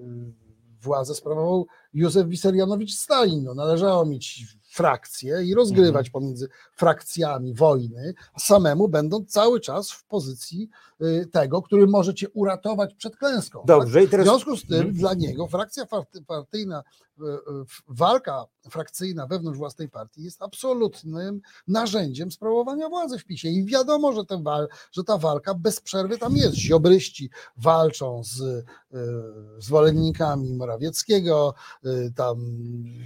władzę 0.80 1.14
sprawował 1.14 1.66
Józef 1.94 2.28
Wissarianowicz 2.28 2.94
Stalin. 2.94 3.44
No, 3.44 3.54
należało 3.54 4.06
mieć 4.06 4.44
frakcje 4.72 5.44
i 5.44 5.54
rozgrywać 5.54 6.06
Mhm. 6.06 6.12
pomiędzy 6.12 6.48
frakcjami 6.76 7.54
wojny, 7.54 8.14
a 8.34 8.40
samemu 8.40 8.88
będąc 8.88 9.30
cały 9.30 9.60
czas 9.60 9.90
w 9.90 10.04
pozycji 10.04 10.68
y, 11.02 11.26
tego, 11.32 11.62
który 11.62 11.86
może 11.86 12.14
cię 12.14 12.30
uratować 12.30 12.94
przed 12.94 13.16
klęską. 13.16 13.58
tak? 13.58 13.66
Dobrze, 13.66 14.00
W 14.00 14.10
teraz 14.10 14.26
związku 14.26 14.56
z 14.56 14.66
tym 14.66 14.76
Mhm. 14.76 14.94
dla 14.96 15.14
niego 15.14 15.46
frakcja 15.46 15.84
party- 15.86 16.24
partyjna, 16.26 16.82
w- 17.11 17.11
walka 17.88 18.44
frakcyjna 18.70 19.26
wewnątrz 19.26 19.58
własnej 19.58 19.88
partii 19.88 20.22
jest 20.22 20.42
absolutnym 20.42 21.40
narzędziem 21.68 22.30
sprawowania 22.30 22.88
władzy 22.88 23.18
w 23.18 23.24
PiSie. 23.24 23.48
I 23.48 23.64
wiadomo, 23.64 24.12
że, 24.12 24.24
ten 24.24 24.42
wal, 24.42 24.68
że 24.92 25.04
ta 25.04 25.18
walka 25.18 25.54
bez 25.54 25.80
przerwy 25.80 26.18
tam 26.18 26.36
jest. 26.36 26.54
Ziobryści 26.54 27.30
walczą 27.56 28.22
z 28.24 28.40
e, 28.40 28.62
zwolennikami 29.58 30.54
Morawieckiego, 30.54 31.54
e, 31.84 31.88
tam 32.16 32.38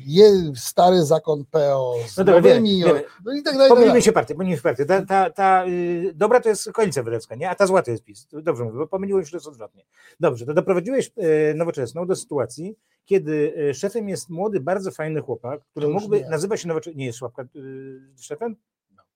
je, 0.06 0.52
stary 0.56 1.04
zakon 1.04 1.44
PO 1.50 1.94
z 2.08 2.16
No 2.16 2.24
dobra, 2.24 2.40
nowymi, 2.40 2.84
wiemy, 2.84 3.04
no 3.24 3.32
i 3.34 3.42
tak 3.42 3.54
dalej. 3.54 3.68
Pomylimy 3.68 3.88
dalej. 3.88 4.02
się 4.02 4.12
partię, 4.12 4.34
pomylimy 4.34 4.56
się 4.56 4.62
partię. 4.62 4.86
Ta, 4.86 5.06
ta, 5.06 5.30
ta 5.30 5.66
y, 5.66 6.12
dobra 6.14 6.40
to 6.40 6.48
jest 6.48 6.72
koalicja 6.72 7.02
wyrewska, 7.02 7.34
nie? 7.34 7.50
A 7.50 7.54
ta 7.54 7.66
zła 7.66 7.82
to 7.82 7.90
jest 7.90 8.04
PiS. 8.04 8.28
Dobrze 8.32 8.64
mówię, 8.64 8.78
bo 8.78 8.86
pomyliłem 8.86 9.24
się, 9.24 9.30
że 9.30 9.36
jest 9.36 9.46
odwrotnie. 9.46 9.84
Dobrze, 10.20 10.46
to 10.46 10.54
doprowadziłeś 10.54 11.12
y, 11.18 11.54
nowoczesną 11.54 12.06
do 12.06 12.16
sytuacji, 12.16 12.76
kiedy 13.06 13.54
y, 13.70 13.74
szefem 13.74 14.08
jest 14.08 14.30
młody, 14.30 14.60
bardzo 14.60 14.90
fajny 14.90 15.20
chłopak, 15.20 15.60
który 15.70 15.88
mógłby 15.88 16.20
nie. 16.20 16.28
nazywać 16.28 16.60
się 16.60 16.68
nowoczesny. 16.68 16.98
Nie 16.98 17.06
jest 17.06 17.18
Szłapka 17.18 17.42
y, 17.56 18.00
szefem? 18.20 18.56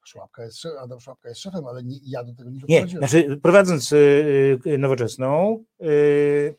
Szłapka 0.05 0.45
jest, 0.45 0.67
Adam 0.79 1.01
Szłapka 1.01 1.29
jest 1.29 1.41
szefem, 1.41 1.67
ale 1.67 1.83
nie, 1.83 1.97
ja 2.07 2.25
do 2.25 2.35
tego 2.35 2.51
nie 2.51 2.57
Nie, 2.69 2.81
doprowadziłem. 2.81 3.09
znaczy 3.09 3.37
prowadząc 3.43 3.93
y, 3.93 4.59
y, 4.67 4.79
nowoczesną, 4.79 5.65
y, 5.83 6.55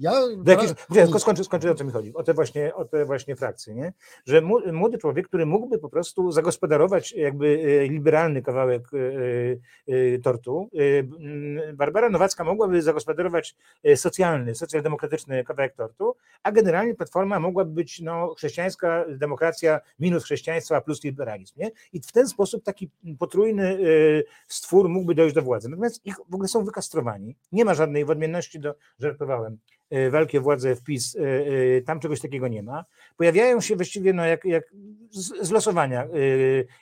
ja, 0.00 0.12
do 0.36 0.52
jakiejś, 0.52 0.72
Poczekaj, 0.72 1.04
tylko 1.04 1.18
skończę, 1.18 1.44
skończę 1.44 1.70
o 1.70 1.74
co 1.74 1.84
mi 1.84 1.92
chodzi, 1.92 2.14
o 2.14 2.22
te 2.22 2.34
właśnie, 2.34 2.74
o 2.74 2.84
te 2.84 3.04
właśnie 3.04 3.36
frakcje, 3.36 3.74
nie? 3.74 3.92
że 4.26 4.42
młody 4.72 4.98
człowiek, 4.98 5.28
który 5.28 5.46
mógłby 5.46 5.78
po 5.78 5.88
prostu 5.88 6.32
zagospodarować 6.32 7.12
jakby 7.12 7.46
e, 7.46 7.88
liberalny 7.88 8.42
kawałek 8.42 8.82
e, 8.94 8.98
e, 9.94 10.18
tortu, 10.18 10.70
Barbara 11.74 12.10
Nowacka 12.10 12.44
mogłaby 12.44 12.82
zagospodarować 12.82 13.56
socjalny, 13.96 14.54
socjaldemokratyczny 14.54 15.44
kawałek 15.44 15.74
tortu, 15.74 16.16
a 16.42 16.52
generalnie 16.52 16.94
Platforma 16.94 17.40
mogłaby 17.40 17.70
być 17.70 18.00
no, 18.00 18.34
chrześcijańska 18.34 19.04
demokracja 19.08 19.80
minus 19.98 20.24
chrześcijaństwo 20.24 20.80
plus 20.80 21.04
liberalizm. 21.04 21.54
Nie? 21.56 21.70
I 21.92 22.00
w 22.00 22.12
ten 22.12 22.28
sposób 22.28 22.64
taki 22.64 22.90
potrójny 23.18 23.78
stwór 24.48 24.88
mógłby 24.88 25.14
dojść 25.14 25.34
do 25.34 25.42
władzy. 25.42 25.68
Natomiast 25.68 26.06
ich 26.06 26.16
w 26.16 26.34
ogóle 26.34 26.48
są 26.48 26.64
wykastrowani. 26.64 27.36
Nie 27.52 27.64
ma 27.64 27.74
żadnej 27.74 28.04
w 28.04 28.10
odmienności 28.10 28.60
do, 28.60 28.74
żartowałem, 28.98 29.58
walki 30.10 30.38
o 30.38 30.40
władzę 30.40 30.76
w 30.76 30.82
PiS, 30.82 31.16
e, 31.16 31.20
e, 31.76 31.82
tam 31.82 32.00
czegoś 32.00 32.20
takiego 32.20 32.48
nie 32.48 32.62
ma. 32.62 32.84
Pojawiają 33.16 33.60
się 33.60 33.76
właściwie 33.76 34.12
no, 34.12 34.26
jak, 34.26 34.44
jak 34.44 34.64
z, 35.10 35.46
z 35.46 35.50
losowania. 35.50 36.08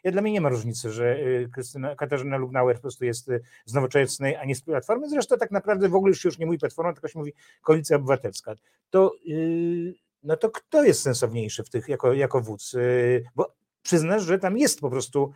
Ja 0.05 0.13
dla 0.13 0.23
mnie 0.23 0.33
nie 0.33 0.41
ma 0.41 0.49
różnicy, 0.49 0.93
że 0.93 1.19
Krystyna, 1.53 1.97
Katarzyna 1.97 2.37
Lubnauer 2.37 2.77
po 2.77 2.83
prostu 2.83 3.05
jest 3.05 3.31
z 3.65 3.75
nowoczesnej, 3.75 4.37
a 4.37 4.45
nie 4.45 4.55
z 4.55 4.63
Platformy. 4.63 5.09
Zresztą 5.09 5.37
tak 5.37 5.51
naprawdę 5.51 5.89
w 5.89 5.95
ogóle 5.95 6.11
już 6.11 6.21
się 6.21 6.29
już 6.29 6.39
nie 6.39 6.47
mówi 6.47 6.59
Platforma, 6.59 6.93
tylko 6.93 7.09
się 7.09 7.19
mówi 7.19 7.33
Koalicja 7.63 7.97
Obywatelska. 7.97 8.55
To, 8.91 9.15
y, 9.29 9.95
no 10.23 10.37
to 10.37 10.51
kto 10.51 10.85
jest 10.85 11.03
sensowniejszy 11.03 11.65
w 11.65 11.71
tych 11.71 11.89
jako, 11.89 12.13
jako 12.13 12.41
wódz? 12.41 12.75
Y, 12.75 13.25
Bo 13.37 13.55
przyznasz, 13.83 14.23
że 14.23 14.39
tam 14.39 14.59
jest 14.59 14.81
po 14.81 14.91
prostu 14.91 15.33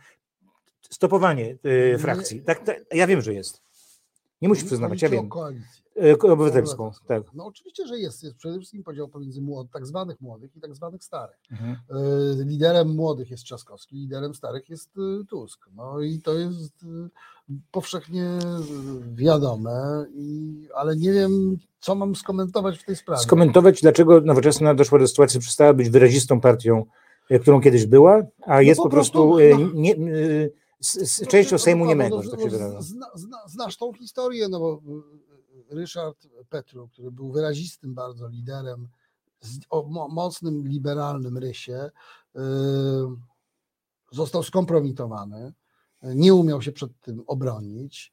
stopowanie 0.89 1.51
y, 1.65 1.89
Nie. 1.91 1.97
frakcji. 1.97 2.41
Tak, 2.41 2.63
tak, 2.63 2.81
ja 2.91 3.07
wiem, 3.07 3.21
że 3.21 3.33
jest. 3.33 3.61
Nie 4.43 4.49
musisz 4.49 4.63
przyznawać, 4.63 5.01
ja 5.01 5.09
wiem. 5.09 5.29
koalicję. 5.29 5.83
Ko- 6.17 6.33
Obywatelską, 6.33 6.91
tak. 7.07 7.23
No 7.33 7.45
oczywiście, 7.45 7.87
że 7.87 7.99
jest. 7.99 8.23
Jest 8.23 8.35
przede 8.35 8.57
wszystkim 8.57 8.83
podział 8.83 9.07
pomiędzy 9.07 9.41
młod, 9.41 9.67
tak 9.73 9.85
zwanych 9.85 10.21
młodych 10.21 10.55
i 10.55 10.61
tak 10.61 10.75
zwanych 10.75 11.03
starych. 11.03 11.35
Mhm. 11.51 11.71
Y, 12.41 12.45
Liderem 12.45 12.95
młodych 12.95 13.31
jest 13.31 13.43
Trzaskowski, 13.43 13.95
liderem 13.95 14.35
starych 14.35 14.69
jest 14.69 14.97
y, 14.97 15.25
Tusk. 15.25 15.69
No 15.75 16.01
i 16.01 16.19
to 16.19 16.33
jest 16.33 16.85
powszechnie 17.71 18.29
wiadome, 19.15 20.05
i, 20.15 20.53
ale 20.75 20.95
nie 20.95 21.11
wiem, 21.11 21.57
co 21.79 21.95
mam 21.95 22.15
skomentować 22.15 22.79
w 22.79 22.85
tej 22.85 22.95
sprawie. 22.95 23.21
Skomentować, 23.21 23.81
dlaczego 23.81 24.21
Nowoczesna 24.21 24.75
doszła 24.75 24.99
do 24.99 25.07
sytuacji, 25.07 25.33
że 25.33 25.39
przestała 25.39 25.73
być 25.73 25.89
wyrazistą 25.89 26.41
partią, 26.41 26.85
którą 27.41 27.61
kiedyś 27.61 27.85
była, 27.85 28.21
a 28.41 28.61
jest 28.61 28.77
po 28.77 28.83
po 28.83 28.89
prostu 28.89 29.29
prostu, 29.29 29.59
no. 29.59 29.69
nie, 29.73 29.95
z, 30.83 31.11
z 31.11 31.21
No, 31.21 31.27
częścią 31.27 31.55
no, 31.55 31.59
Sejmu 31.59 31.83
no, 31.83 31.89
niemego, 31.89 32.15
no, 32.15 32.23
że 32.23 32.29
tak 32.29 32.39
no, 32.39 32.45
się 32.45 32.51
wyraża. 32.51 32.81
zna, 32.81 33.07
zna, 33.15 33.37
Znasz 33.47 33.77
tą 33.77 33.93
historię, 33.93 34.47
no 34.49 34.59
bo 34.59 34.81
y, 35.71 35.75
Ryszard 35.75 36.27
Petru, 36.49 36.87
który 36.87 37.11
był 37.11 37.31
wyrazistym 37.31 37.93
bardzo 37.93 38.27
liderem, 38.27 38.89
z, 39.41 39.59
o 39.69 39.83
mo, 39.83 40.07
mocnym 40.07 40.67
liberalnym 40.67 41.37
rysie, 41.37 41.89
y, 42.35 42.39
został 44.11 44.43
skompromitowany, 44.43 45.53
nie 46.03 46.33
umiał 46.33 46.61
się 46.61 46.71
przed 46.71 46.99
tym 47.01 47.23
obronić, 47.27 48.12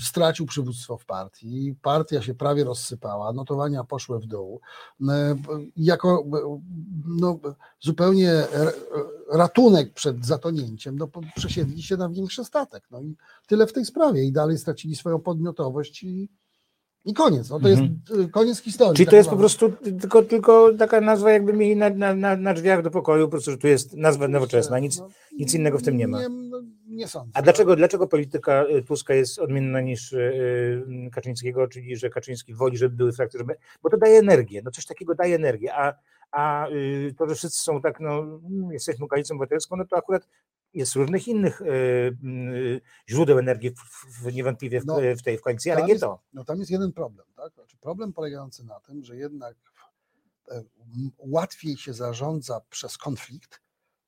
stracił 0.00 0.46
przywództwo 0.46 0.98
w 0.98 1.04
partii, 1.04 1.74
partia 1.82 2.22
się 2.22 2.34
prawie 2.34 2.64
rozsypała, 2.64 3.32
notowania 3.32 3.84
poszły 3.84 4.20
w 4.20 4.26
dół. 4.26 4.60
Y, 5.00 5.04
Jako 5.76 6.24
no, 7.06 7.38
zupełnie 7.80 8.32
ratunek 9.32 9.92
przed 9.92 10.26
zatonięciem, 10.26 10.98
no, 10.98 11.08
przesiedli 11.36 11.82
się 11.82 11.96
na 11.96 12.08
większy 12.08 12.44
statek. 12.44 12.84
No 12.90 13.00
i 13.00 13.16
tyle 13.46 13.66
w 13.66 13.72
tej 13.72 13.84
sprawie. 13.84 14.24
I 14.24 14.32
dalej 14.32 14.58
stracili 14.58 14.96
swoją 14.96 15.20
podmiotowość 15.20 16.02
i, 16.02 16.28
i 17.04 17.14
koniec. 17.14 17.50
No 17.50 17.60
to 17.60 17.68
jest 17.68 17.82
y, 18.10 18.28
koniec 18.28 18.58
historii. 18.58 18.90
Mhm. 18.90 18.96
Czyli 18.96 19.06
tak 19.06 19.10
to 19.10 19.16
jest 19.16 19.30
po 19.30 19.36
prostu 19.36 19.72
tylko, 20.00 20.22
tylko 20.22 20.72
taka 20.78 21.00
nazwa, 21.00 21.30
jakby 21.30 21.52
mieli 21.52 21.76
na, 21.76 21.90
na, 21.90 22.14
na, 22.14 22.36
na 22.36 22.54
drzwiach 22.54 22.82
do 22.82 22.90
pokoju, 22.90 23.26
po 23.26 23.30
prostu, 23.30 23.50
że 23.50 23.58
tu 23.58 23.66
jest 23.66 23.94
nazwa 23.94 24.28
nowoczesna, 24.28 24.78
nic, 24.78 24.98
No, 24.98 25.08
nic 25.38 25.54
innego 25.54 25.78
w 25.78 25.82
tym 25.82 25.96
nie 25.96 26.08
ma. 26.08 26.22
Nie, 26.22 26.28
no, 26.28 26.62
nie 26.98 27.08
sądzę. 27.08 27.30
A 27.34 27.42
dlaczego, 27.42 27.76
dlaczego 27.76 28.06
polityka 28.06 28.64
y, 28.64 28.82
Tuska 28.82 29.14
jest 29.14 29.38
odmienna 29.38 29.80
niż 29.80 30.12
y, 30.12 30.18
y, 31.06 31.10
Kaczyńskiego, 31.12 31.68
czyli 31.68 31.96
że 31.96 32.10
Kaczyński 32.10 32.54
woli, 32.54 32.76
żeby 32.78 32.96
były 32.96 33.12
frakcje, 33.12 33.38
żeby, 33.38 33.56
bo 33.82 33.90
to 33.90 33.96
daje 33.96 34.18
energię, 34.18 34.62
no 34.64 34.70
coś 34.70 34.86
takiego 34.86 35.14
daje 35.14 35.36
energię, 35.36 35.74
a, 35.74 35.94
a 36.32 36.66
to, 37.18 37.28
że 37.28 37.34
wszyscy 37.34 37.62
są 37.62 37.80
tak, 37.80 38.00
no 38.00 38.18
mm, 38.18 38.72
jesteśmy 38.72 39.08
koalicją 39.08 39.36
obywatelską, 39.36 39.76
no 39.76 39.84
to 39.84 39.96
akurat 39.96 40.28
jest 40.74 40.94
różnych 40.94 41.28
innych 41.28 41.62
źródeł 43.08 43.38
energii 43.38 43.70
w, 44.22 44.34
niewątpliwie 44.34 44.80
w, 44.80 44.86
No, 44.86 44.96
w 45.18 45.22
tej 45.22 45.38
w 45.38 45.42
koalicji, 45.42 45.70
ale 45.70 45.82
nie 45.82 45.88
jest- 45.88 46.00
to. 46.00 46.20
No 46.32 46.44
tam 46.44 46.58
jest 46.58 46.70
jeden 46.70 46.92
problem, 46.92 47.26
tak? 47.36 47.54
Znaczy 47.54 47.76
problem 47.76 48.12
polegający 48.12 48.64
na 48.64 48.80
tym, 48.80 49.04
że 49.04 49.16
jednak 49.16 49.56
e, 50.50 50.62
łatwiej 51.18 51.76
się 51.76 51.92
zarządza 51.92 52.60
przez 52.70 52.98
konflikt 52.98 53.60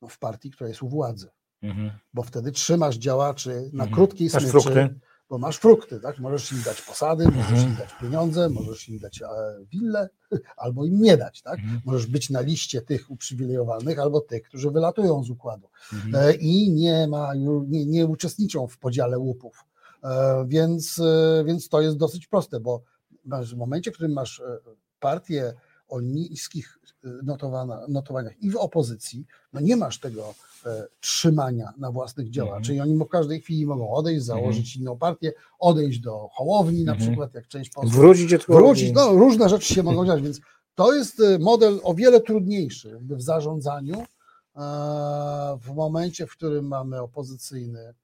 no, 0.03 0.09
w 0.09 0.19
partii, 0.19 0.51
która 0.51 0.69
jest 0.69 0.83
u 0.83 0.89
władzy. 0.89 1.31
Mhm. 1.63 1.91
bo 2.15 2.23
wtedy 2.23 2.53
trzymasz 2.53 2.97
działaczy 2.97 3.51
na 3.73 3.85
Mhm. 3.85 3.91
krótkiej 3.91 4.27
Masz 4.35 4.43
smyczy, 4.43 4.51
frukty. 4.51 5.01
bo 5.29 5.39
masz 5.39 5.57
frukty, 5.57 6.01
tak? 6.01 6.19
Możesz 6.19 6.53
im 6.53 6.63
dać 6.63 6.83
posady, 6.83 7.25
możesz 7.25 7.51
Mhm. 7.51 7.69
im 7.71 7.77
dać 7.77 7.89
pieniądze, 8.01 8.49
możesz 8.49 8.89
im 8.89 8.99
dać 8.99 9.23
e, 9.23 9.27
willę, 9.73 10.09
albo 10.57 10.85
im 10.85 11.03
nie 11.03 11.17
dać, 11.17 11.43
tak? 11.43 11.59
Mhm. 11.59 11.81
Możesz 11.85 12.07
być 12.07 12.31
na 12.31 12.41
liście 12.41 12.83
tych 12.83 13.11
uprzywilejowanych, 13.11 13.99
albo 13.99 14.21
tych, 14.21 14.43
którzy 14.43 14.71
wylatują 14.71 15.25
z 15.25 15.31
układu 15.31 15.69
Mhm. 15.93 16.15
e, 16.29 16.33
i 16.35 16.71
nie, 16.73 17.07
ma, 17.09 17.35
nie, 17.69 17.87
nie 17.87 18.07
uczestniczą 18.07 18.67
w 18.67 18.79
podziale 18.79 19.19
łupów. 19.19 19.65
E, 20.05 20.45
Więc, 20.49 20.99
e, 20.99 21.45
więc 21.47 21.69
to 21.69 21.81
jest 21.81 21.97
dosyć 21.97 22.27
proste, 22.27 22.61
bo 22.61 22.83
masz- 23.25 23.55
w 23.55 23.57
momencie, 23.59 23.91
w 23.91 23.95
którym 23.95 24.13
masz 24.13 24.41
e, 24.41 24.59
partię 25.01 25.55
o 25.89 26.01
niskich 26.01 26.79
notowana, 27.23 27.81
notowaniach 27.89 28.43
i 28.43 28.51
w 28.51 28.57
opozycji, 28.57 29.27
no 29.53 29.61
nie 29.61 29.77
masz 29.77 30.01
tego 30.01 30.35
e, 30.67 30.87
trzymania 31.01 31.73
na 31.79 31.91
własnych 31.93 32.31
działaczy 32.31 32.73
Mhm. 32.73 32.77
i 32.77 32.81
oni 32.93 33.05
w 33.05 33.09
każdej 33.09 33.41
chwili 33.41 33.67
mogą 33.67 33.91
odejść, 33.93 34.25
założyć 34.25 34.77
inną 34.77 34.99
partię, 34.99 35.33
odejść 35.59 35.99
do 36.01 36.29
Hołowni 36.33 36.85
na 36.85 36.93
Mhm. 36.93 37.09
przykład, 37.11 37.35
jak 37.35 37.49
część 37.49 37.71
posłów 37.71 37.93
Wrócić 37.95 38.37
wrócić. 38.49 38.93
No, 38.95 39.13
różne 39.13 39.49
rzeczy 39.49 39.75
się 39.75 39.83
mogą 39.83 40.07
dziać, 40.07 40.23
więc 40.23 40.41
to 40.75 40.95
jest 40.95 41.21
e, 41.21 41.39
model 41.39 41.81
o 41.83 41.95
wiele 41.95 42.21
trudniejszy 42.21 42.99
w 43.01 43.23
zarządzaniu 43.23 43.97
e, 44.01 44.05
w 45.61 45.75
momencie, 45.75 46.27
w 46.27 46.33
którym 46.33 46.69
mamy 46.69 47.01
opozycyjny, 47.01 47.95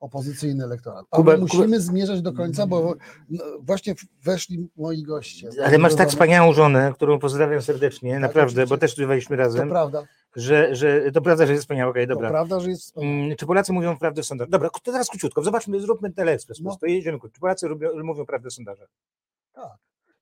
opozycyjny 0.00 0.64
elektorat. 0.64 1.06
Ale 1.10 1.24
Kuba- 1.24 1.36
musimy 1.36 1.80
zmierzać 1.80 2.22
do 2.22 2.32
końca, 2.32 2.66
bo 2.66 2.94
no, 3.30 3.44
właśnie 3.60 3.94
weszli 4.22 4.68
moi 4.76 5.02
goście. 5.02 5.48
Ale 5.64 5.78
masz 5.78 5.94
tak 5.94 6.08
wspaniałą 6.08 6.52
żonę, 6.52 6.92
którą 6.94 7.18
pozdrawiam 7.18 7.62
serdecznie, 7.62 8.18
naprawdę, 8.18 8.54
bo 8.54 8.62
oczywiście. 8.62 8.78
też 8.78 8.90
studiowaliśmy 8.90 9.36
To 9.36 9.42
razem, 9.42 9.68
prawda, 9.68 10.06
że, 10.36 10.74
że 10.74 11.12
to 11.12 11.20
prawda, 11.22 11.46
że 11.46 11.52
jest 11.52 11.64
wspaniała, 11.64 11.90
okej, 11.90 12.06
to 12.08 12.14
dobra. 12.14 12.30
prawda, 12.30 12.60
że 12.60 12.70
jest 12.70 12.82
wspaniałe. 12.82 13.16
Mm, 13.24 13.36
Czy 13.36 13.46
Polacy 13.46 13.72
mówią 13.72 13.98
prawdę 13.98 14.22
w 14.22 14.26
sondażach? 14.26 14.50
Dobra, 14.50 14.70
to 14.70 14.92
teraz 14.92 15.08
króciutko, 15.08 15.42
zobaczmy, 15.42 15.80
zróbmy 15.80 16.12
teleekspres 16.12 16.58
po 16.58 16.64
No. 16.64 16.70
prostu, 16.70 16.86
jedziemy. 16.86 17.18
Czy 17.32 17.40
Polacy 17.40 17.68
lubią, 17.68 17.88
mówią 18.04 18.26
prawdę 18.26 18.50
w 18.50 18.52
sondażach? 18.52 18.88
Tak, 19.52 19.76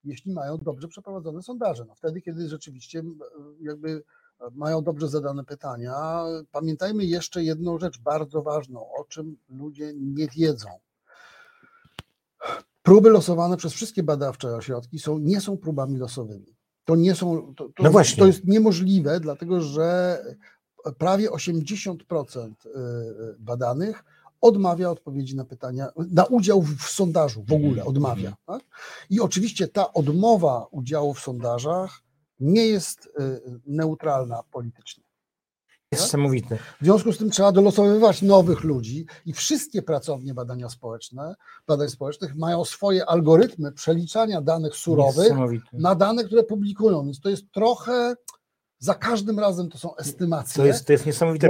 jeśli 0.05 0.33
mają 0.33 0.59
dobrze 0.59 0.89
przeprowadzone 0.89 1.43
sondaże. 1.43 1.85
No 1.89 1.95
wtedy, 1.95 2.21
kiedy 2.21 2.49
rzeczywiście 2.49 3.03
jakby 3.61 4.03
mają 4.55 4.83
dobrze 4.83 5.09
zadane 5.09 5.45
pytania. 5.45 6.25
Pamiętajmy 6.53 7.05
jeszcze 7.05 7.45
jedną 7.45 7.79
rzecz 7.79 7.99
bardzo 8.01 8.43
ważną, 8.43 8.81
o 8.81 9.05
czym 9.05 9.37
ludzie 9.49 9.93
nie 9.97 10.29
wiedzą. 10.29 10.69
Próby 12.83 13.11
losowane 13.11 13.57
przez 13.57 13.73
wszystkie 13.73 14.03
badawcze 14.03 14.57
ośrodki 14.57 14.99
są, 14.99 15.19
nie 15.19 15.41
są 15.41 15.57
próbami 15.57 15.97
losowymi. 15.99 16.57
To 16.85 16.97
nie 16.97 17.15
są. 17.15 17.55
To, 17.55 17.69
to, 17.69 17.83
No 17.83 17.91
właśnie. 17.91 18.21
to 18.21 18.27
jest 18.27 18.45
niemożliwe, 18.45 19.21
dlatego 19.21 19.61
że 19.61 20.19
prawie 20.99 21.31
80% 21.31 21.97
y, 22.67 22.71
badanych 23.39 24.05
odmawia 24.41 24.91
odpowiedzi 24.91 25.37
na 25.37 25.45
pytania, 25.45 25.89
na 26.11 26.25
udział 26.25 26.63
w, 26.63 26.83
sondażu 26.83 27.45
w 27.49 27.53
ogóle 27.53 27.69
Mhm. 27.69 27.89
odmawia. 27.89 28.37
Tak? 28.47 28.63
I 29.11 29.21
oczywiście 29.21 29.69
ta 29.69 29.93
odmowa 29.93 30.67
udziału 30.71 31.15
w 31.15 31.21
sondażach 31.21 32.01
nie 32.41 32.67
jest 32.67 33.07
y, 33.07 33.11
neutralna 33.67 34.43
politycznie. 34.53 35.05
Jest 35.93 36.03
Tak? 36.03 36.09
niesamowite. 36.09 36.57
W 36.81 36.85
związku 36.85 37.13
z 37.13 37.19
tym 37.19 37.31
trzeba 37.31 37.53
dolosowywać 37.53 38.23
nowych 38.23 38.65
ludzi 38.65 39.07
i 39.27 39.33
wszystkie 39.33 39.83
pracownie 39.83 40.35
badania 40.35 40.69
społeczne, 40.69 41.35
badań 41.67 41.89
społecznych 41.89 42.35
mają 42.37 42.65
swoje 42.65 43.07
algorytmy 43.07 43.73
przeliczania 43.73 44.41
danych 44.41 44.77
surowych 44.77 45.33
na 45.73 45.95
dane, 45.95 46.25
które 46.25 46.43
publikują. 46.45 47.05
Więc 47.05 47.21
to 47.21 47.29
jest 47.29 47.51
trochę, 47.53 48.15
za 48.79 48.95
każdym 48.95 49.39
razem 49.39 49.71
to 49.71 49.79
są 49.79 49.97
estymacje. 49.97 50.63
To 50.63 50.67
jest, 50.67 50.87
to 50.87 50.93
jest 50.93 51.07
niesamowite. 51.07 51.49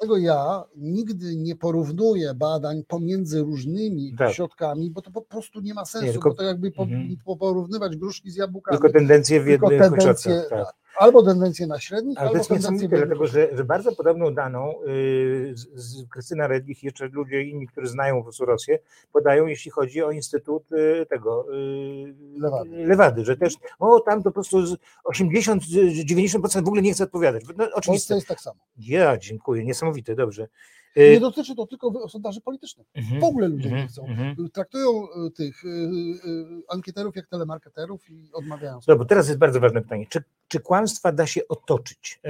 Dlatego 0.00 0.16
ja 0.18 0.64
nigdy 0.76 1.36
nie 1.36 1.56
porównuję 1.56 2.34
badań 2.34 2.82
pomiędzy 2.88 3.40
różnymi 3.40 4.14
Tak. 4.18 4.32
środkami, 4.32 4.90
bo 4.90 5.02
to 5.02 5.10
po 5.10 5.22
prostu 5.22 5.60
nie 5.60 5.74
ma 5.74 5.84
sensu, 5.84 6.06
Nie, 6.06 6.12
tylko- 6.12 6.28
bo 6.30 6.34
to 6.36 6.42
jakby 6.42 6.70
po, 6.70 6.82
Mhm. 6.82 7.16
po, 7.24 7.36
porównywać 7.36 7.96
gruszki 7.96 8.30
z 8.30 8.36
jabłkami. 8.36 8.78
Tylko 8.78 8.92
tendencje 8.98 9.40
w 9.40 9.44
Tylko 9.44 9.68
tendencje, 9.68 10.10
ośrodkach. 10.10 10.48
Tak. 10.66 10.74
Albo 10.96 11.22
tendencje 11.22 11.66
na 11.66 11.80
średnich, 11.80 12.18
Ale 12.18 12.30
to 12.30 12.36
albo 12.38 12.54
jest 12.54 12.70
w 12.70 12.88
dlatego 12.88 13.26
że, 13.26 13.56
że 13.56 13.64
bardzo 13.64 13.96
podobną 13.96 14.34
daną 14.34 14.74
yy, 14.86 15.56
z, 15.56 15.68
z 15.74 16.08
Krystyna 16.08 16.46
Redlich 16.46 16.82
i 16.82 16.86
jeszcze 16.86 17.08
ludzie 17.08 17.42
inni, 17.42 17.66
którzy 17.66 17.86
znają 17.86 18.16
po 18.16 18.22
prostu 18.22 18.44
Rosję, 18.44 18.78
podają, 19.12 19.46
jeśli 19.46 19.70
chodzi 19.70 20.02
o 20.02 20.10
Instytut 20.10 20.70
yy, 20.70 21.06
tego 21.06 21.46
yy, 21.52 22.14
Lewady. 22.38 22.70
Lewady, 22.70 23.24
że 23.24 23.36
też, 23.36 23.54
o 23.78 24.00
tam 24.00 24.22
to 24.22 24.30
po 24.30 24.32
prostu 24.32 24.66
z 24.66 24.76
80-90% 25.14 26.64
w 26.64 26.68
ogóle 26.68 26.82
nie 26.82 26.92
chce 26.92 27.04
odpowiadać. 27.04 27.44
No, 27.56 27.66
W 27.82 27.86
Polsce 27.86 28.14
jest 28.14 28.28
tak 28.28 28.40
samo. 28.40 28.60
Ja 28.78 29.16
dziękuję, 29.16 29.64
niesamowite, 29.64 30.14
dobrze. 30.14 30.48
Nie 30.96 31.02
Yy, 31.02 31.20
dotyczy 31.20 31.54
to 31.54 31.66
tylko 31.66 32.08
sondaży 32.08 32.40
politycznych. 32.40 32.86
mhm, 32.94 33.20
W 33.20 33.24
ogóle 33.24 33.48
ludzie 33.48 33.64
mhm, 33.68 33.82
nie 33.82 33.88
chcą. 33.88 34.06
mhm. 34.06 34.50
Traktują 34.50 35.04
y, 35.26 35.30
tych 35.30 35.64
y, 35.64 35.68
y, 35.68 36.46
ankieterów 36.68 37.16
jak 37.16 37.26
telemarketerów 37.26 38.10
i 38.10 38.30
odmawiają. 38.32 38.78
Dobra, 38.86 39.04
teraz 39.06 39.28
jest 39.28 39.38
bardzo 39.38 39.60
ważne 39.60 39.82
pytanie. 39.82 40.06
Czy, 40.08 40.22
czy 40.48 40.60
kłamstwa 40.60 41.12
da 41.12 41.26
się 41.26 41.40
otoczyć? 41.48 42.20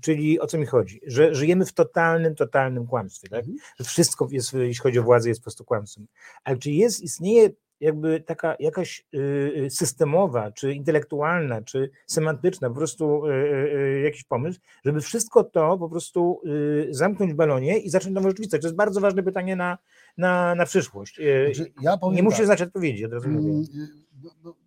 Czyli 0.00 0.40
o 0.40 0.46
co 0.46 0.58
mi 0.58 0.66
chodzi? 0.66 1.00
Że 1.06 1.34
żyjemy 1.34 1.66
w 1.66 1.72
totalnym, 1.72 2.34
totalnym 2.34 2.86
kłamstwie, 2.86 3.28
tak? 3.28 3.38
Mhm. 3.40 3.58
wszystko 3.84 4.28
jest, 4.30 4.52
jeśli 4.52 4.82
chodzi 4.82 4.98
o 4.98 5.02
władzę, 5.02 5.28
jest 5.28 5.40
po 5.40 5.44
prostu 5.44 5.64
kłamstwem. 5.64 6.06
Ale 6.44 6.56
czy 6.56 6.70
jest, 6.70 7.00
istnieje 7.00 7.50
jakby 7.82 8.20
taka 8.20 8.56
jakaś 8.60 9.06
y, 9.14 9.68
systemowa, 9.70 10.52
czy 10.52 10.74
intelektualna, 10.74 11.62
czy 11.62 11.90
semantyczna 12.06 12.68
po 12.68 12.74
prostu 12.74 13.26
y, 13.26 13.30
y, 13.32 13.76
y, 13.78 14.00
jakiś 14.00 14.24
pomysł, 14.24 14.60
żeby 14.84 15.00
wszystko 15.00 15.44
to 15.44 15.78
po 15.78 15.88
prostu 15.88 16.40
y, 16.46 16.88
zamknąć 16.90 17.32
w 17.32 17.36
balonie 17.36 17.78
i 17.78 17.90
zacząć 17.90 18.14
nową 18.14 18.28
rzeczywistość? 18.28 18.60
To 18.62 18.66
jest 18.68 18.76
bardzo 18.76 19.00
ważne 19.00 19.22
pytanie 19.22 19.56
na, 19.56 19.78
na, 20.16 20.54
na 20.54 20.64
przyszłość. 20.66 21.18
Y, 21.20 21.52
Znaczy, 21.54 21.72
ja 21.82 21.96
Nie 22.12 22.22
musisz 22.22 22.38
tak, 22.38 22.46
znać 22.46 22.62
odpowiedzi, 22.62 23.04
od 23.04 23.12
razu 23.12 23.28
mówię. 23.28 23.50
mm, 23.50 23.62
y, 23.62 23.88
do- 24.12 24.34
do- 24.42 24.62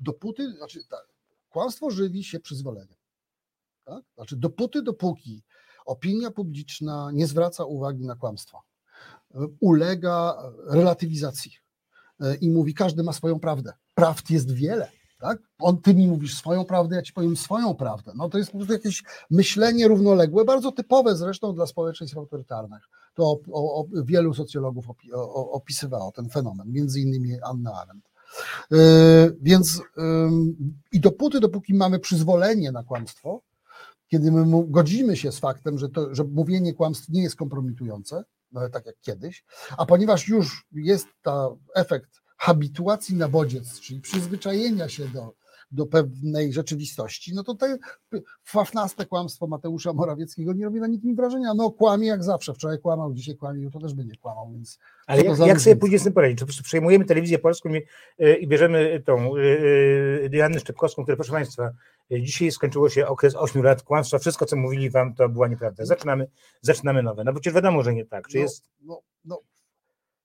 Dopóty, 0.00 0.50
znaczy 0.52 0.80
tak, 0.90 1.06
kłamstwo 1.50 1.90
żywi 1.90 2.24
się 2.24 2.40
przyzwoleniem. 2.40 2.96
Tak? 3.84 4.04
Znaczy 4.14 4.36
dopóty, 4.36 4.82
dopóki 4.82 5.42
opinia 5.86 6.30
publiczna 6.30 7.10
nie 7.14 7.26
zwraca 7.26 7.64
uwagi 7.64 8.06
na 8.06 8.14
kłamstwo, 8.16 8.62
y, 9.34 9.38
ulega 9.60 10.34
relatywizacji 10.66 11.52
y, 11.56 11.61
i 12.40 12.50
mówi, 12.50 12.74
każdy 12.74 13.02
ma 13.02 13.12
swoją 13.12 13.40
prawdę. 13.40 13.72
Prawd 13.94 14.30
jest 14.30 14.52
wiele. 14.52 14.88
Tak? 15.22 15.38
On, 15.58 15.80
ty 15.80 15.94
mi 15.94 16.08
mówisz 16.08 16.36
swoją 16.36 16.64
prawdę, 16.64 16.96
ja 16.96 17.02
ci 17.02 17.12
powiem 17.12 17.36
swoją 17.36 17.74
prawdę. 17.74 18.12
No 18.16 18.28
to 18.28 18.38
jest 18.38 18.50
po 18.50 18.58
prostu 18.58 18.72
jakieś 18.72 19.02
myślenie 19.30 19.88
równoległe, 19.88 20.44
bardzo 20.44 20.72
typowe 20.72 21.16
zresztą 21.16 21.54
dla 21.54 21.66
społeczeństw 21.66 22.16
autorytarnych. 22.16 22.82
To 23.14 23.40
o, 23.52 23.80
o, 23.80 23.86
wielu 24.04 24.34
socjologów 24.34 24.90
opi, 24.90 25.12
o, 25.12 25.50
opisywało 25.50 26.12
ten 26.12 26.28
fenomen, 26.28 26.72
między 26.72 27.00
innymi 27.00 27.40
Anna 27.42 27.72
Arendt. 27.72 28.08
Yy, 28.70 28.78
więc 29.40 29.82
ym, 29.98 30.56
i 30.92 31.00
dopóty, 31.00 31.40
dopóki 31.40 31.74
mamy 31.74 31.98
przyzwolenie 31.98 32.72
na 32.72 32.82
kłamstwo, 32.82 33.42
kiedy 34.08 34.32
my 34.32 34.64
godzimy 34.68 35.16
się 35.16 35.32
z 35.32 35.38
faktem, 35.38 35.78
że, 35.78 35.88
to, 35.88 36.14
że 36.14 36.24
mówienie 36.24 36.74
kłamstw 36.74 37.08
nie 37.08 37.22
jest 37.22 37.36
kompromitujące, 37.36 38.24
tak 38.72 38.86
jak 38.86 39.00
kiedyś, 39.00 39.44
a 39.78 39.86
ponieważ 39.86 40.28
już 40.28 40.66
jest 40.72 41.06
ta 41.22 41.48
efekt 41.74 42.22
habituacji 42.36 43.16
na 43.16 43.28
bodziec, 43.28 43.80
czyli 43.80 44.00
przyzwyczajenia 44.00 44.88
się 44.88 45.08
do, 45.08 45.34
do 45.72 45.86
pewnej 45.86 46.52
rzeczywistości, 46.52 47.34
no 47.34 47.44
to 47.44 47.54
te 47.54 47.78
fafnaste 48.44 49.06
kłamstwo 49.06 49.46
Mateusza 49.46 49.92
Morawieckiego 49.92 50.52
nie 50.52 50.64
robi 50.64 50.80
na 50.80 50.86
nikim 50.86 51.16
wrażenia. 51.16 51.54
No 51.54 51.70
kłamie 51.70 52.06
jak 52.06 52.24
zawsze, 52.24 52.54
wczoraj 52.54 52.78
kłamał, 52.78 53.14
dzisiaj 53.14 53.36
kłamie, 53.36 53.62
jutro 53.62 53.80
też 53.80 53.94
będzie 53.94 54.16
kłamał, 54.16 54.50
więc 54.52 54.78
Ale 55.06 55.22
jak, 55.22 55.38
jak 55.38 55.60
sobie 55.60 55.76
pójdzie 55.76 55.98
z 55.98 56.04
tym 56.04 56.12
poradzić? 56.12 56.38
Czy 56.38 56.44
po 56.44 56.46
prostu 56.46 56.62
przejmujemy 56.64 57.04
telewizję 57.04 57.38
polską 57.38 57.68
i, 57.68 57.82
y, 58.24 58.34
i 58.36 58.48
bierzemy 58.48 59.02
tą 59.06 59.36
y, 59.36 59.40
y, 60.24 60.28
Dianę 60.30 60.60
Szczepkowską, 60.60 61.02
która, 61.02 61.16
proszę 61.16 61.32
Państwa, 61.32 61.66
y, 61.68 61.72
dzisiaj 62.10 62.50
skończyło 62.50 62.88
się 62.88 63.06
okres 63.06 63.36
8 63.36 63.62
lat 63.62 63.82
kłamstwa, 63.82 64.18
wszystko, 64.18 64.46
co 64.46 64.56
mówili 64.56 64.90
Wam, 64.90 65.14
to 65.14 65.28
była 65.28 65.48
nieprawda. 65.48 65.84
Zaczynamy, 65.84 66.26
zaczynamy 66.60 67.02
nowe. 67.02 67.24
No 67.24 67.32
bo 67.32 67.40
przecież 67.40 67.54
wiadomo, 67.54 67.82
że 67.82 67.94
nie 67.94 68.04
tak. 68.04 68.28
Czy 68.28 68.36
no, 68.36 68.42
jest... 68.42 68.70
no, 68.80 69.02
no, 69.24 69.40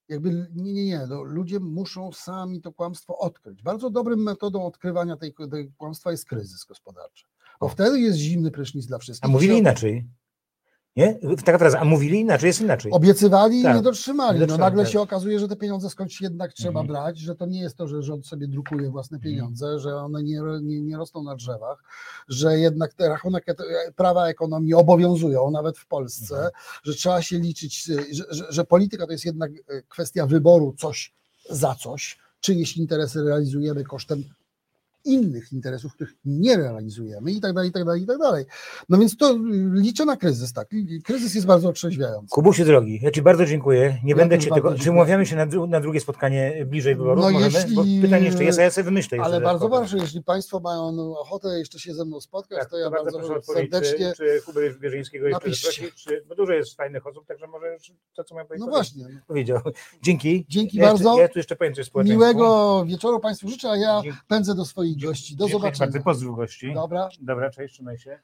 jakby 0.10 0.48
nie, 0.56 0.74
nie, 0.74 0.86
nie, 0.86 1.08
no, 1.10 1.24
ludzie 1.24 1.60
muszą 1.60 2.12
sami 2.12 2.62
to 2.62 2.74
kłamstwo 2.74 3.18
odkryć. 3.18 3.64
Bardzo 3.64 3.90
dobrym 3.90 4.24
metodą 4.24 4.66
odkrywania 4.66 5.18
tej, 5.18 5.34
tej 5.52 5.72
kłamstwa 5.78 6.12
jest 6.12 6.26
kryzys 6.26 6.66
gospodarczy, 6.66 7.26
bo 7.60 7.66
O. 7.66 7.70
wtedy 7.70 8.00
jest 8.00 8.18
zimny 8.18 8.52
prysznic 8.52 8.86
dla 8.86 8.98
wszystkich. 8.98 9.30
A 9.30 9.32
mówili 9.32 9.58
inaczej. 9.58 10.08
Nie? 10.98 11.20
Taka 11.46 11.58
fraza, 11.58 11.80
a 11.80 11.86
mówili 11.86 12.20
inaczej, 12.20 12.48
jest 12.48 12.62
inaczej. 12.62 12.92
Obiecywali 12.92 13.64
Tak. 13.64 13.74
i 13.74 13.78
nie 13.78 13.84
dotrzymali. 13.84 14.40
No 14.48 14.58
nagle 14.58 14.84
tak. 14.84 14.92
się 14.94 15.02
okazuje, 15.02 15.40
że 15.40 15.48
te 15.48 15.56
pieniądze 15.56 15.90
skądś 15.90 16.22
jednak 16.22 16.54
trzeba 16.54 16.80
Mhm. 16.82 16.88
brać, 16.88 17.20
że 17.20 17.36
to 17.36 17.46
nie 17.46 17.60
jest 17.60 17.78
to, 17.78 17.88
że 17.88 18.02
rząd 18.04 18.28
sobie 18.28 18.48
drukuje 18.48 18.90
własne 18.90 19.16
Mhm. 19.18 19.34
pieniądze, 19.34 19.80
że 19.80 19.96
one 19.96 20.24
nie, 20.24 20.42
nie, 20.62 20.82
nie 20.82 20.98
rosną 20.98 21.24
na 21.24 21.36
drzewach, 21.36 21.84
że 22.28 22.60
jednak 22.60 22.94
te 22.94 23.10
rachunek, 23.10 23.46
prawa 23.96 24.28
ekonomii 24.28 24.74
obowiązują, 24.74 25.52
nawet 25.52 25.78
w 25.78 25.88
Polsce, 25.88 26.36
Mhm. 26.36 26.52
że 26.84 26.94
trzeba 26.94 27.22
się 27.22 27.40
liczyć, 27.40 27.90
y, 27.90 28.16
że, 28.16 28.24
że, 28.30 28.46
że 28.50 28.64
polityka 28.64 29.06
to 29.06 29.12
jest 29.12 29.26
jednak 29.26 29.52
y, 29.52 29.84
kwestia 29.90 30.26
wyboru 30.26 30.76
coś 30.78 31.14
za 31.50 31.76
coś, 31.76 32.18
czyjeś 32.40 32.78
interesy 32.78 33.24
realizujemy 33.24 33.84
kosztem 33.84 34.24
innych 35.06 35.52
interesów, 35.54 35.94
których 35.94 36.14
nie 36.26 36.58
realizujemy 36.58 37.32
i 37.32 37.42
tak 37.42 37.54
dalej, 37.54 37.70
i 37.70 37.74
tak 37.74 37.86
dalej, 37.86 38.04
i 38.04 38.06
tak 38.06 38.18
dalej. 38.18 38.46
No 38.90 38.98
więc 38.98 39.18
to 39.18 39.38
liczę 39.74 40.06
na 40.06 40.18
kryzys, 40.18 40.54
tak. 40.54 40.68
Kryzys 41.04 41.36
jest 41.36 41.48
bardzo 41.48 41.70
otrzeźwiający. 41.70 42.28
Kubusie 42.30 42.66
drogi, 42.66 43.00
ja 43.04 43.12
Ci 43.12 43.22
bardzo 43.22 43.46
dziękuję. 43.46 44.00
Nie 44.04 44.10
ja 44.10 44.16
będę 44.16 44.40
Cię 44.40 44.50
tego. 44.52 44.76
Czy 44.76 44.92
umawiamy 44.92 45.26
się 45.26 45.36
na, 45.36 45.46
na, 45.68 45.82
drugie 45.82 46.00
spotkanie 46.00 46.66
bliżej 46.66 46.96
wyborów? 46.96 47.26
No 47.26 47.32
Możemy? 47.32 47.54
jeśli... 47.56 47.76
Bo 47.76 47.84
pytanie 48.02 48.26
jeszcze 48.26 48.44
jest, 48.44 48.60
a 48.60 48.62
ja 48.62 48.72
sobie 48.72 48.86
wymyślę. 48.86 49.18
Ale 49.22 49.42
bardzo 49.42 49.70
ważne, 49.70 50.00
jeśli 50.00 50.24
Państwo 50.24 50.60
mają 50.60 50.92
no, 50.92 51.20
ochotę 51.20 51.60
jeszcze 51.60 51.80
się 51.80 51.94
ze 51.94 52.06
mną 52.06 52.22
spotkać, 52.22 52.60
tak, 52.60 52.70
to 52.70 52.78
ja 52.78 52.90
bardzo, 52.90 53.20
bardzo 53.20 53.42
serdecznie. 53.54 54.12
Czy, 54.12 54.18
czy 54.18 54.42
Hubert 54.46 54.80
Wierzyńskiego 54.80 55.28
jeszcze 55.28 55.50
zaprosi, 55.50 55.92
czy, 55.96 56.24
bo 56.28 56.36
dużo 56.36 56.54
jest 56.54 56.76
fajnych 56.76 57.08
osób, 57.08 57.26
także 57.28 57.48
może 57.48 57.74
już 57.74 57.92
to, 58.16 58.24
co 58.24 58.36
mam 58.36 58.48
powiedzieć. 58.48 58.66
No 58.66 58.72
właśnie. 58.72 59.22
Powiedział. 59.28 59.60
Dzięki. 60.04 60.46
Dzięki 60.50 60.78
ja 60.78 60.86
bardzo. 60.86 61.20
ja 61.20 61.28
tu 61.28 61.40
jeszcze 61.40 61.56
powiem 61.56 61.74
coś 61.74 61.92
Miłego 62.06 62.86
wieczoru 62.86 63.20
Państwu 63.20 63.50
życzę, 63.50 63.70
a 63.70 63.78
ja 63.78 64.02
Dzięki. 64.04 64.18
pędzę 64.28 64.56
do 64.56 64.66
swoich 64.88 65.10
gości. 65.10 65.36
Do 65.36 65.48
Dziękuję 65.48 65.62
zobaczenia. 65.62 65.92
Bardzo. 65.92 66.04
Pozdrów 66.04 66.36
gości. 66.36 66.74
Dobra. 66.74 67.10
Dobra, 67.22 67.50
cześć, 67.50 67.74
trzymaj 67.74 67.98
się. 67.98 68.20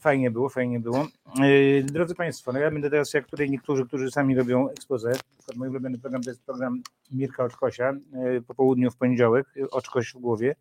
Fajnie 0.00 0.30
było, 0.30 0.48
fajnie 0.48 0.80
było. 0.80 1.06
Yy, 1.38 1.84
drodzy 1.84 2.14
Państwo, 2.14 2.52
no 2.52 2.58
ja 2.58 2.70
będę 2.70 2.90
teraz 2.90 3.14
jak 3.14 3.26
tutaj 3.26 3.50
niektórzy, 3.50 3.86
którzy 3.86 4.10
sami 4.10 4.34
robią 4.34 4.68
expose. 4.68 5.12
Mój 5.56 5.68
ulubiony 5.68 5.98
program 5.98 6.22
to 6.22 6.30
jest 6.30 6.44
program 6.44 6.82
Mirka 7.10 7.44
Oczkosia 7.44 7.92
yy, 8.12 8.42
po 8.42 8.54
południu 8.54 8.90
w 8.90 8.96
poniedziałek, 8.96 9.54
Oczkoś 9.70 10.10
w 10.14 10.18
głowie. 10.18 10.54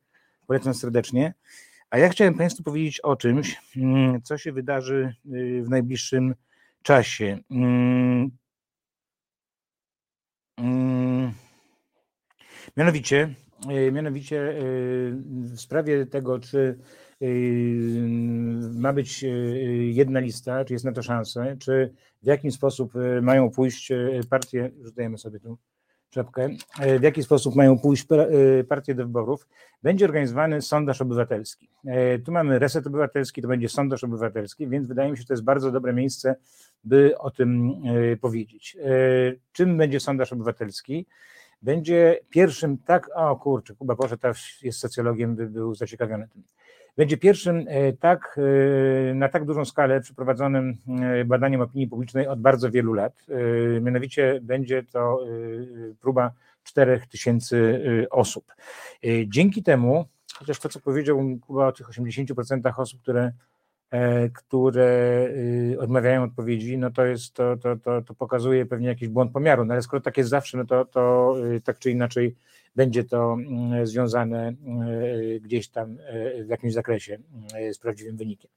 Polecam 0.47 0.73
serdecznie. 0.73 1.33
A 1.89 1.97
ja 1.97 2.09
chciałem 2.09 2.33
Państwu 2.33 2.63
powiedzieć 2.63 2.99
o 2.99 3.15
czymś, 3.15 3.61
yy, 3.75 4.21
co 4.23 4.37
się 4.37 4.51
wydarzy 4.51 5.15
w 5.63 5.69
najbliższym 5.69 6.35
czasie. 6.83 7.39
Mianowicie, 12.77 13.23
E, 13.23 13.50
mianowicie 13.91 14.49
e, 14.49 14.53
w 15.25 15.59
sprawie 15.59 16.05
tego, 16.05 16.39
czy 16.39 16.77
e, 17.21 17.25
ma 18.73 18.93
być 18.93 19.25
jedna 19.91 20.19
lista, 20.19 20.65
czy 20.65 20.73
jest 20.73 20.85
na 20.85 20.91
to 20.91 21.01
szansa, 21.01 21.45
czy 21.59 21.93
w 22.23 22.25
jaki 22.25 22.51
sposób 22.51 22.93
mają 23.21 23.49
pójść 23.51 23.91
partie, 24.29 24.71
rzucajmy 24.81 25.17
sobie 25.17 25.39
tu 25.39 25.57
czapkę, 26.09 26.49
w 26.99 27.03
jaki 27.03 27.23
sposób 27.23 27.55
mają 27.55 27.79
pójść 27.79 28.07
partie 28.69 28.95
do 28.95 29.03
wyborów, 29.05 29.47
będzie 29.83 30.05
organizowany 30.05 30.61
sondaż 30.61 31.01
obywatelski. 31.01 31.69
Tu 32.25 32.31
mamy 32.31 32.59
reset 32.59 32.87
obywatelski, 32.87 33.41
to 33.41 33.47
będzie 33.47 33.69
sondaż 33.69 34.03
obywatelski, 34.03 34.67
więc 34.67 34.87
wydaje 34.87 35.11
mi 35.11 35.17
się, 35.17 35.21
że 35.21 35.27
to 35.27 35.33
jest 35.33 35.43
bardzo 35.43 35.71
dobre 35.71 35.93
miejsce, 35.93 36.35
by 36.83 37.17
o 37.17 37.31
tym 37.31 37.73
powiedzieć. 38.21 38.77
Czym 39.51 39.77
będzie 39.77 39.99
sondaż 39.99 40.33
obywatelski? 40.33 41.05
Będzie 41.61 42.19
pierwszym 42.29 42.77
tak, 42.77 43.09
o 43.15 43.35
kurczę, 43.35 43.75
Kuba 43.75 43.95
poszedł, 43.95 44.27
jest 44.61 44.79
socjologiem, 44.79 45.35
by 45.35 45.47
był 45.47 45.75
zaciekawiony 45.75 46.27
tym. 46.27 46.43
Będzie 46.97 47.17
pierwszym 47.17 47.65
e, 47.67 47.93
tak, 47.93 48.39
e, 49.09 49.13
na 49.13 49.29
tak 49.29 49.45
dużą 49.45 49.65
skalę 49.65 50.01
przeprowadzonym 50.01 50.77
e, 51.01 51.25
badaniem 51.25 51.61
opinii 51.61 51.87
publicznej 51.87 52.27
od 52.27 52.41
bardzo 52.41 52.71
wielu 52.71 52.93
lat. 52.93 53.13
Mianowicie 53.81 54.39
będzie 54.41 54.83
to 54.83 55.19
próba 56.01 56.31
4000 56.63 57.57
osób. 58.09 58.53
Dzięki 59.27 59.63
temu, 59.63 60.05
chociaż 60.35 60.59
to, 60.59 60.69
co 60.69 60.79
powiedział 60.79 61.21
Kuba 61.41 61.67
o 61.67 61.71
tych 61.71 61.89
80% 61.89 62.73
osób, 62.77 63.01
które 63.01 63.31
które 64.33 65.27
y, 65.73 65.77
odmawiają 65.79 66.23
odpowiedzi, 66.23 66.77
no 66.77 66.91
to 66.91 67.05
jest, 67.05 67.33
to, 67.33 67.57
to, 67.57 67.75
to, 67.75 68.01
to 68.01 68.13
pokazuje 68.13 68.65
pewnie 68.65 68.87
jakiś 68.87 69.09
błąd 69.09 69.31
pomiaru, 69.31 69.65
no 69.65 69.73
ale 69.73 69.81
skoro 69.81 70.01
tak 70.01 70.17
jest 70.17 70.29
zawsze, 70.29 70.57
no 70.57 70.65
to, 70.65 70.85
to 70.85 71.33
y, 71.55 71.61
tak 71.61 71.79
czy 71.79 71.91
inaczej 71.91 72.35
będzie 72.75 73.03
to 73.03 73.33
mm, 73.33 73.87
związane 73.87 74.49
y, 74.49 75.39
gdzieś 75.43 75.67
tam 75.67 75.97
w 76.45 76.49
jakimś 76.49 76.73
zakresie 76.73 77.17
z 77.73 77.77
prawdziwym 77.77 78.17
wynikiem. 78.17 78.51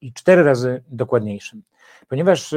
I 0.00 0.12
cztery 0.12 0.42
razy 0.42 0.82
dokładniejszym. 0.88 1.62
Ponieważ 2.08 2.54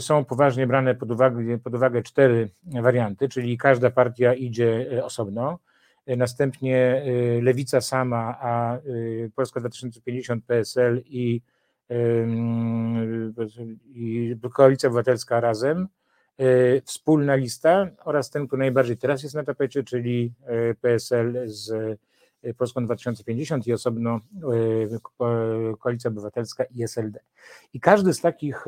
są 0.00 0.24
poważnie 0.24 0.66
brane 0.66 0.94
pod 0.94 1.10
uwagę, 1.10 1.58
pod 1.58 1.74
uwagę 1.74 2.02
cztery 2.02 2.48
warianty, 2.64 3.28
czyli 3.28 3.58
każda 3.58 3.90
partia 3.90 4.34
idzie 4.34 5.00
osobno, 5.04 5.58
następnie 6.06 7.02
Lewica 7.42 7.80
sama, 7.80 8.38
a 8.40 8.78
Polska 9.34 9.60
2050, 9.60 10.44
PSL 10.44 11.02
i 11.06 11.40
i 13.94 14.36
Koalicja 14.52 14.88
Obywatelska 14.88 15.40
razem, 15.40 15.88
e, 16.38 16.80
wspólna 16.80 17.34
lista 17.34 17.90
oraz 18.04 18.30
ten, 18.30 18.46
który 18.46 18.60
najbardziej 18.60 18.96
teraz 18.96 19.22
jest 19.22 19.34
na 19.34 19.44
tapecie, 19.44 19.84
czyli 19.84 20.32
e, 20.46 20.74
PSL 20.74 21.42
z 21.44 21.70
e, 22.42 22.54
Polską 22.54 22.84
2050 22.84 23.66
i 23.66 23.72
osobno 23.72 24.20
Koalicja 25.80 26.08
Obywatelska 26.08 26.64
i 26.64 26.82
SLD. 26.82 27.20
I 27.72 27.80
każdy 27.80 28.14
z 28.14 28.20
takich 28.20 28.64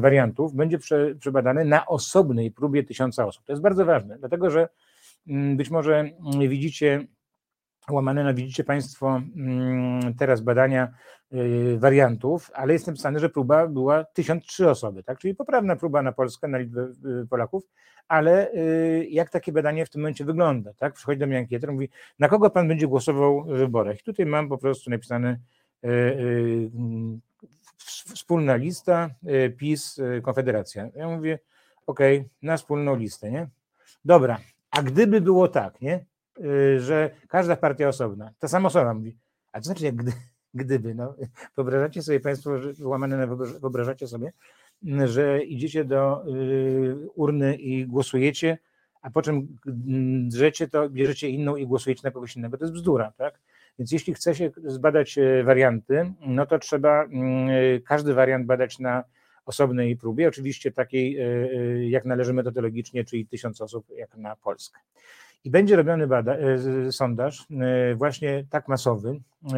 wariantów 0.00 0.54
będzie 0.54 0.78
przebadany 1.20 1.64
na 1.64 1.86
osobnej 1.86 2.50
próbie 2.50 2.84
tysiąca 2.84 3.26
osób. 3.26 3.44
To 3.44 3.52
jest 3.52 3.62
bardzo 3.62 3.84
ważne, 3.84 4.18
dlatego 4.18 4.50
że 4.50 4.68
być 5.56 5.70
może 5.70 6.10
widzicie 6.48 7.06
łamane, 7.90 8.24
no 8.24 8.34
widzicie 8.34 8.64
Państwo 8.64 9.20
teraz 10.18 10.40
badania 10.40 10.88
Y, 11.34 11.78
wariantów, 11.78 12.50
ale 12.54 12.72
jest 12.72 12.86
napisane, 12.86 13.20
że 13.20 13.28
próba 13.28 13.66
była 13.66 14.04
1003 14.04 14.70
osoby, 14.70 15.02
tak? 15.02 15.18
czyli 15.18 15.34
poprawna 15.34 15.76
próba 15.76 16.02
na 16.02 16.12
Polskę, 16.12 16.48
na 16.48 16.58
liczbę 16.58 16.92
y, 17.22 17.26
Polaków, 17.26 17.68
ale 18.08 18.52
y, 18.52 19.06
jak 19.10 19.30
takie 19.30 19.52
badanie 19.52 19.86
w 19.86 19.90
tym 19.90 20.00
momencie 20.00 20.24
wygląda? 20.24 20.72
Tak? 20.74 20.94
Przychodzi 20.94 21.18
do 21.18 21.26
mnie 21.26 21.38
ankieter, 21.38 21.72
mówi, 21.72 21.88
na 22.18 22.28
kogo 22.28 22.50
pan 22.50 22.68
będzie 22.68 22.88
głosował 22.88 23.44
w 23.44 23.46
wyborach? 23.46 24.00
I 24.00 24.02
tutaj 24.02 24.26
mam 24.26 24.48
po 24.48 24.58
prostu 24.58 24.90
napisane 24.90 25.38
wspólna 28.14 28.56
lista, 28.56 29.10
PiS, 29.56 30.00
Konfederacja. 30.22 30.88
Ja 30.94 31.08
mówię, 31.08 31.38
okej, 31.86 32.18
okay, 32.18 32.30
na 32.42 32.56
wspólną 32.56 32.96
listę, 32.96 33.30
nie? 33.30 33.48
Dobra, 34.04 34.38
a 34.70 34.82
gdyby 34.82 35.20
było 35.20 35.48
tak, 35.48 35.80
nie? 35.80 36.04
Że 36.78 37.10
każda 37.28 37.56
partia 37.56 37.88
osobna, 37.88 38.32
ta 38.38 38.48
sama 38.48 38.66
osoba 38.66 38.94
mówi, 38.94 39.16
a 39.52 39.60
to 39.60 39.64
znaczy, 39.64 39.92
gdy, 39.92 40.12
gdyby. 40.54 40.94
No, 40.94 41.14
wyobrażacie 41.56 42.02
sobie 42.02 42.20
Państwo, 42.20 42.58
że, 42.58 42.72
łamane 42.80 43.16
na 43.16 43.26
wyobrażacie 43.60 44.06
sobie, 44.06 44.32
że 45.04 45.44
idziecie 45.44 45.84
do 45.84 46.24
y, 46.28 47.08
urny 47.14 47.56
i 47.56 47.86
głosujecie, 47.86 48.58
a 49.02 49.10
po 49.10 49.22
czym 49.22 49.58
drzecie 50.28 50.68
to, 50.68 50.90
bierzecie 50.90 51.28
inną 51.28 51.56
i 51.56 51.66
głosujecie 51.66 52.00
na 52.04 52.10
kogoś 52.10 52.36
innego. 52.36 52.58
To 52.58 52.64
jest 52.64 52.74
bzdura, 52.74 53.12
tak? 53.16 53.40
Więc 53.78 53.92
jeśli 53.92 54.14
chce 54.14 54.34
się 54.34 54.50
zbadać 54.64 55.18
e, 55.18 55.44
warianty, 55.44 56.12
no 56.20 56.46
to 56.46 56.58
trzeba 56.58 57.08
każdy 57.86 58.14
wariant 58.14 58.46
badać 58.46 58.78
na 58.78 59.04
osobnej 59.44 59.96
próbie, 59.96 60.28
oczywiście 60.28 60.72
takiej, 60.72 61.18
jak 61.90 62.04
należy 62.04 62.32
metodologicznie, 62.32 63.04
czyli 63.04 63.26
tysiąc 63.26 63.60
osób 63.60 63.86
jak 63.96 64.16
na 64.16 64.36
Polskę. 64.36 64.80
I 65.44 65.50
będzie 65.50 65.76
robiony 65.76 66.06
bada, 66.06 66.36
e, 66.36 66.92
sondaż 66.92 67.46
e, 67.50 67.94
właśnie 67.94 68.44
tak 68.50 68.68
masowy. 68.68 69.20
E, 69.44 69.50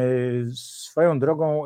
swoją 0.55 1.19
drogą 1.19 1.63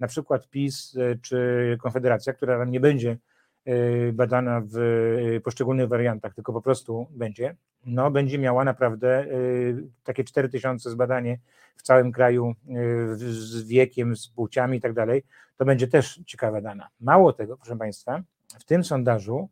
na 0.00 0.06
przykład 0.06 0.48
PiS 0.48 0.96
czy 1.22 1.78
Konfederacja, 1.82 2.32
która 2.32 2.64
nie 2.64 2.80
będzie 2.80 3.16
badana 4.12 4.62
w 4.72 4.78
poszczególnych 5.44 5.88
wariantach, 5.88 6.34
tylko 6.34 6.52
po 6.52 6.62
prostu 6.62 7.06
będzie, 7.10 7.56
no 7.86 8.10
będzie 8.10 8.38
miała 8.38 8.64
naprawdę 8.64 9.26
takie 10.04 10.24
4000 10.24 10.90
zbadanie 10.90 11.38
w 11.76 11.82
całym 11.82 12.12
kraju 12.12 12.54
z 13.16 13.62
wiekiem, 13.62 14.16
z 14.16 14.28
płciami 14.28 14.78
i 14.78 14.80
tak 14.80 14.92
dalej, 14.92 15.24
to 15.56 15.64
będzie 15.64 15.88
też 15.88 16.20
ciekawa 16.26 16.60
dana. 16.60 16.88
Mało 17.00 17.32
tego, 17.32 17.56
proszę 17.56 17.76
Państwa, 17.76 18.22
w 18.58 18.64
tym 18.64 18.84
sondażu 18.84 19.48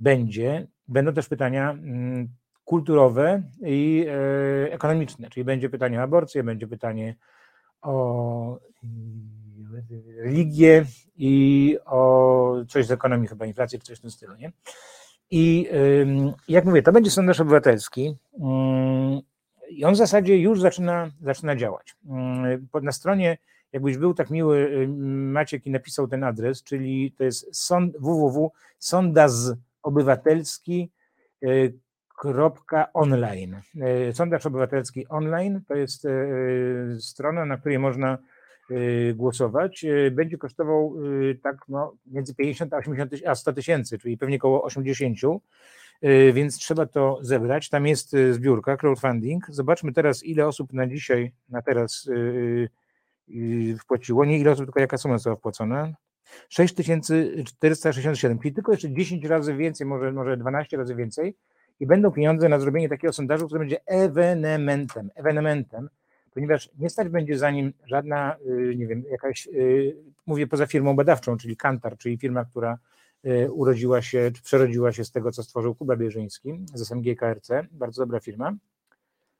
będzie, 0.00 0.66
będą 0.88 1.12
też 1.12 1.28
pytania 1.28 1.70
mm, 1.70 2.28
kulturowe 2.70 3.42
i 3.62 4.06
e, 4.08 4.72
ekonomiczne, 4.72 5.30
czyli 5.30 5.44
będzie 5.44 5.70
pytanie 5.70 6.00
o 6.00 6.02
aborcję, 6.02 6.42
będzie 6.42 6.66
pytanie 6.66 7.16
o 7.82 8.58
religię 10.16 10.84
i 11.16 11.76
o 11.86 12.54
coś 12.68 12.86
z 12.86 12.90
ekonomii, 12.90 13.28
chyba 13.28 13.46
inflację 13.46 13.78
czy 13.78 13.84
coś 13.84 13.98
w 13.98 14.00
tym 14.00 14.10
stylu, 14.10 14.36
nie? 14.36 14.52
I 15.30 15.68
jak 16.48 16.64
mówię, 16.64 16.82
to 16.82 16.92
będzie 16.92 17.10
sondaż 17.10 17.40
obywatelski 17.40 18.16
mm, 18.40 19.20
i 19.70 19.84
on 19.84 19.94
w 19.94 19.96
zasadzie 19.96 20.38
już 20.38 20.60
zaczyna, 20.60 21.10
zaczyna 21.20 21.56
działać. 21.56 21.96
Mm, 22.08 22.68
na 22.82 22.92
stronie, 22.92 23.38
jakbyś 23.72 23.96
był 23.96 24.14
tak 24.14 24.30
miły, 24.30 24.88
Maciek 25.08 25.66
i 25.66 25.70
napisał 25.70 26.08
ten 26.08 26.24
adres, 26.24 26.62
czyli 26.62 27.12
to 27.18 27.24
jest 27.24 27.56
sond, 27.56 27.96
www.sondazobywatelski 32.24 32.86
online. 32.92 33.60
E, 33.80 34.12
sondaż 34.12 34.46
obywatelski 34.46 35.08
online 35.08 35.60
to 35.68 35.74
jest 35.74 36.04
e, 36.04 36.10
strona, 37.00 37.44
na 37.44 37.56
której 37.56 37.78
można 37.78 38.18
e, 38.70 38.74
głosować. 39.14 39.86
Będzie 40.10 40.38
kosztował 40.38 40.94
tak 41.42 41.56
no, 41.68 41.96
między 42.06 42.34
50 42.34 42.74
a 42.74 42.76
80 42.76 43.12
a 43.26 43.34
100 43.34 43.52
tysięcy, 43.52 43.98
czyli 43.98 44.18
pewnie 44.18 44.36
około 44.36 44.62
80. 44.62 45.18
więc 46.32 46.58
trzeba 46.58 46.86
to 46.86 47.18
zebrać. 47.22 47.68
Tam 47.68 47.86
jest 47.86 48.16
zbiórka, 48.30 48.76
crowdfunding. 48.76 49.46
Zobaczmy 49.48 49.92
teraz, 49.92 50.24
ile 50.24 50.46
osób 50.46 50.72
na 50.72 50.86
dzisiaj, 50.86 51.32
na 51.48 51.62
teraz 51.62 52.10
wpłaciło. 53.80 54.24
Nie 54.24 54.38
ile 54.38 54.50
osób, 54.50 54.66
tylko 54.66 54.80
jaka 54.80 54.98
suma 54.98 55.18
została 55.18 55.36
wpłacona. 55.36 55.92
6467, 56.48 58.38
czyli 58.38 58.54
tylko 58.54 58.72
jeszcze 58.72 58.92
10 58.92 59.24
razy 59.24 59.54
więcej, 59.54 59.86
może, 59.86 60.12
może 60.12 60.36
12 60.36 60.76
razy 60.76 60.94
więcej 60.94 61.34
i 61.80 61.86
będą 61.86 62.10
pieniądze 62.10 62.48
na 62.48 62.58
zrobienie 62.58 62.88
takiego 62.88 63.12
sondażu, 63.12 63.46
który 63.46 63.58
będzie 63.58 63.80
ewenementem, 63.86 65.10
ewenementem, 65.14 65.88
ponieważ 66.34 66.70
nie 66.78 66.90
stać 66.90 67.08
będzie 67.08 67.38
za 67.38 67.50
nim 67.50 67.72
żadna, 67.86 68.36
y, 68.46 68.74
nie 68.76 68.86
wiem, 68.86 69.04
jakaś, 69.10 69.46
y, 69.46 69.96
mówię 70.26 70.46
poza 70.46 70.66
firmą 70.66 70.96
badawczą, 70.96 71.36
czyli 71.36 71.56
Kantar, 71.56 71.98
czyli 71.98 72.18
firma, 72.18 72.44
która 72.44 72.78
y, 73.26 73.52
urodziła 73.52 74.02
się, 74.02 74.30
czy 74.34 74.42
przerodziła 74.42 74.92
się 74.92 75.04
z 75.04 75.10
tego, 75.10 75.32
co 75.32 75.42
stworzył 75.42 75.74
Kuba 75.74 75.96
Bierzyński 75.96 76.64
z 76.74 76.82
SMG 76.82 77.16
KRC, 77.16 77.66
bardzo 77.72 78.02
dobra 78.02 78.20
firma, 78.20 78.52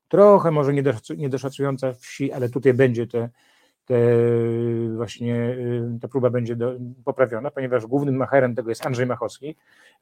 trochę 0.09 0.51
może 0.51 0.73
niedoszacująca 1.17 1.93
wsi, 1.93 2.33
ale 2.33 2.49
tutaj 2.49 2.75
będzie 2.75 3.07
te 3.07 3.29
te 3.91 3.99
właśnie 4.97 5.37
y, 5.37 5.99
ta 6.01 6.09
próba 6.09 6.31
będzie 6.31 6.57
do, 6.57 6.75
poprawiona, 7.05 7.51
ponieważ 7.51 7.87
głównym 7.87 8.17
macherem 8.17 8.55
tego 8.55 8.69
jest 8.69 8.87
Andrzej 8.87 9.07
Machowski. 9.07 9.57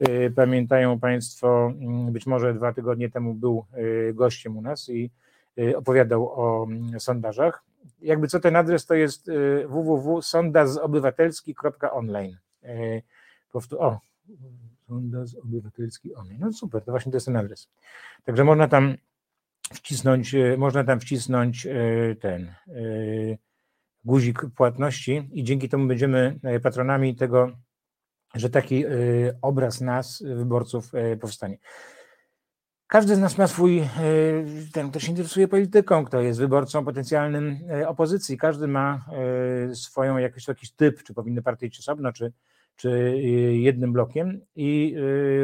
Y, 0.08 0.32
pamiętają 0.36 1.00
Państwo, 1.00 1.72
mm, 1.80 2.12
być 2.12 2.26
może 2.26 2.54
dwa 2.54 2.72
tygodnie 2.72 3.10
temu 3.10 3.34
był 3.34 3.64
y, 3.78 4.12
gościem 4.14 4.56
u 4.56 4.62
nas 4.62 4.88
i 4.88 5.10
opowiadał 5.76 6.32
o 6.32 6.64
mm, 6.64 7.00
sondażach. 7.00 7.64
Jakby 8.02 8.28
co 8.28 8.40
ten 8.40 8.56
adres 8.56 8.86
to 8.86 8.94
jest 8.94 9.30
www.sondazobywatelski.online. 9.68 12.36
O, 13.78 13.98
sondaż 14.88 15.34
obywatelski 15.34 16.14
online. 16.14 16.38
No 16.40 16.52
super, 16.52 16.82
to 16.82 16.90
właśnie 16.90 17.12
to 17.12 17.16
jest 17.16 17.26
ten 17.26 17.36
adres. 17.36 17.68
Także 18.24 18.44
można 18.44 18.68
tam 18.68 18.96
wcisnąć, 19.74 20.34
można 20.58 20.84
tam 20.84 21.00
wcisnąć 21.00 21.68
ten 22.20 22.54
guzik 24.08 24.46
płatności 24.56 25.28
i 25.32 25.44
dzięki 25.44 25.68
temu 25.68 25.86
będziemy 25.86 26.38
e, 26.42 26.60
patronami 26.60 27.16
tego, 27.16 27.50
że 28.34 28.50
taki 28.50 28.84
e, 28.84 28.90
obraz 29.42 29.80
nas, 29.80 30.22
wyborców, 30.36 30.94
e, 30.94 31.16
powstanie. 31.16 31.58
Każdy 32.86 33.16
z 33.16 33.18
nas 33.18 33.38
ma 33.38 33.46
swój, 33.46 33.88
ten, 34.72 34.90
kto 34.90 35.00
się 35.00 35.10
interesuje 35.10 35.48
polityką, 35.48 36.04
kto 36.04 36.20
jest 36.20 36.38
wyborcą 36.38 36.84
potencjalnym 36.84 37.58
opozycji, 37.86 38.38
każdy 38.38 38.68
ma 38.68 39.04
swoją 39.74 40.18
jakiś, 40.18 40.48
jakiś 40.48 40.72
typ, 40.72 41.02
czy 41.02 41.14
powinny 41.14 41.42
partie 41.42 41.66
iść 41.66 41.78
osobno, 41.80 42.12
czy, 42.12 42.32
czy 42.78 42.88
y, 42.88 43.56
jednym 43.56 43.92
blokiem 43.92 44.40
i 44.56 44.94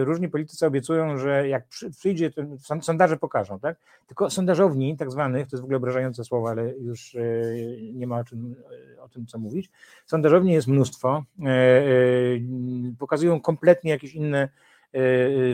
y, 0.00 0.04
różni 0.04 0.28
politycy 0.28 0.66
obiecują, 0.66 1.18
że 1.18 1.48
jak 1.48 1.66
przyjdzie, 1.96 2.30
to 2.30 2.42
sondaże 2.80 3.16
pokażą, 3.16 3.58
tak? 3.58 3.76
Tylko 4.06 4.30
sondażowni 4.30 4.96
tak 4.96 5.10
zwanych, 5.10 5.48
to 5.48 5.56
jest 5.56 5.60
w 5.60 5.64
ogóle 5.64 5.76
obrażające 5.76 6.24
słowo, 6.24 6.48
ale 6.48 6.72
już 6.78 7.14
y, 7.14 7.90
nie 7.94 8.06
ma 8.06 8.18
o, 8.18 8.24
czym, 8.24 8.56
o 9.00 9.08
tym 9.08 9.26
co 9.26 9.38
mówić, 9.38 9.70
sondażowni 10.06 10.52
jest 10.52 10.68
mnóstwo, 10.68 11.24
pokazują 12.98 13.40
kompletnie 13.40 13.90
jakieś 13.90 14.14
inne 14.14 14.48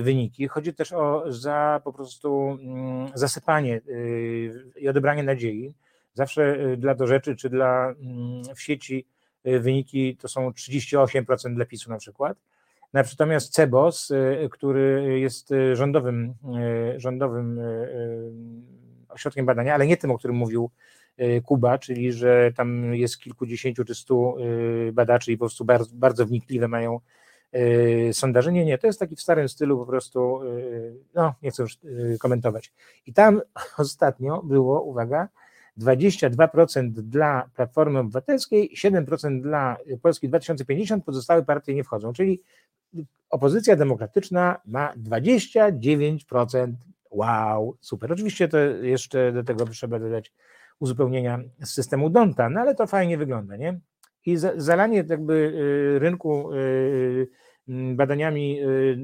wyniki. 0.03 0.49
Chodzi 0.49 0.75
też 0.75 0.93
o 0.93 1.25
za 1.33 1.81
po 1.85 1.93
prostu 1.93 2.59
mm, 2.63 3.09
zasypanie 3.15 3.81
i 4.77 4.89
odebranie 4.89 5.23
nadziei, 5.23 5.75
zawsze 6.15 6.59
dla 6.77 6.95
do 6.95 7.07
rzeczy 7.07 7.37
czy 7.37 7.51
dla 7.51 7.95
mm, 8.01 8.55
w 8.55 8.63
sieci 8.63 9.07
wyniki 9.45 10.17
to 10.17 10.29
są 10.29 10.51
38% 10.51 11.55
dla 11.55 11.65
PiSu 11.65 11.91
na 11.91 11.99
przykład. 11.99 12.39
Natomiast 12.93 13.53
CEBOS, 13.53 14.11
y, 14.11 14.49
który 14.51 15.19
jest 15.21 15.53
y, 15.53 15.77
rządowym, 15.77 16.35
rządowym 16.97 17.61
ośrodkiem 19.09 19.47
badania, 19.47 19.75
ale 19.75 19.87
nie 19.87 19.97
tym, 19.97 20.11
o 20.11 20.19
którym 20.19 20.37
mówił 20.37 20.71
Kuba, 21.45 21.79
czyli 21.79 22.13
że 22.13 22.53
tam 22.57 22.95
jest 22.95 23.19
kilkudziesięciu 23.19 23.85
czy 23.85 23.95
stu 23.95 24.35
badaczy 24.93 25.33
i 25.33 25.37
po 25.37 25.45
prostu 25.45 25.65
bardzo, 25.65 25.91
bardzo 25.95 26.27
wnikliwe 26.27 26.69
mają 26.69 27.01
sondaże. 28.13 28.53
Nie, 28.53 28.65
nie, 28.65 28.79
to 28.79 28.87
jest 28.87 29.01
taki 29.01 29.17
w 29.17 29.21
starym 29.21 29.49
stylu 29.49 29.79
po 29.79 29.87
prostu, 29.87 30.41
no 31.15 31.35
nie 31.43 31.51
chcę 31.51 31.63
już 31.63 31.79
komentować. 32.21 32.73
I 33.07 33.13
tam 33.13 33.41
ostatnio 33.79 34.43
było, 34.43 34.83
uwaga, 34.83 35.29
22% 35.79 36.91
dla 36.91 37.51
Platformy 37.55 37.99
Obywatelskiej, 37.99 38.71
7% 38.77 39.41
dla 39.41 39.77
Polski 40.03 40.29
2050, 40.29 41.05
pozostałe 41.05 41.43
partie 41.43 41.75
nie 41.75 41.85
wchodzą, 41.85 42.13
czyli 42.13 42.43
opozycja 43.31 43.77
demokratyczna 43.77 44.61
ma 44.65 44.95
29%. 44.97 46.73
Wow, 47.11 47.77
super. 47.81 48.13
Oczywiście 48.13 48.49
to 48.49 48.59
jeszcze 48.83 49.33
do 49.33 49.45
tego 49.45 49.67
trzeba 49.67 49.99
dodać 49.99 50.33
uzupełnienia 50.79 51.41
z 51.61 51.69
systemu 51.71 52.11
Donta, 52.11 52.51
no 52.51 52.61
ale 52.61 52.75
to 52.75 52.87
fajnie 52.87 53.19
wygląda, 53.19 53.57
nie? 53.57 53.81
I 54.27 54.37
zalanie 54.57 55.05
jakby 55.09 55.35
y, 55.35 55.99
rynku 55.99 56.55
y, 56.55 57.29
badaniami 57.69 58.63
y, 58.63 58.97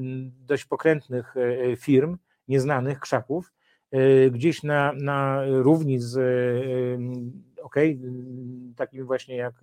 dość 0.46 0.64
pokrętnych 0.64 1.34
firm, 1.76 2.18
nieznanych, 2.48 3.00
krzaków, 3.00 3.52
gdzieś 4.30 4.62
na, 4.62 4.92
na 4.92 5.42
równi 5.46 6.00
z 6.00 6.16
e, 6.16 7.62
ok, 7.62 7.74
takim 8.76 9.06
właśnie 9.06 9.36
jak, 9.36 9.54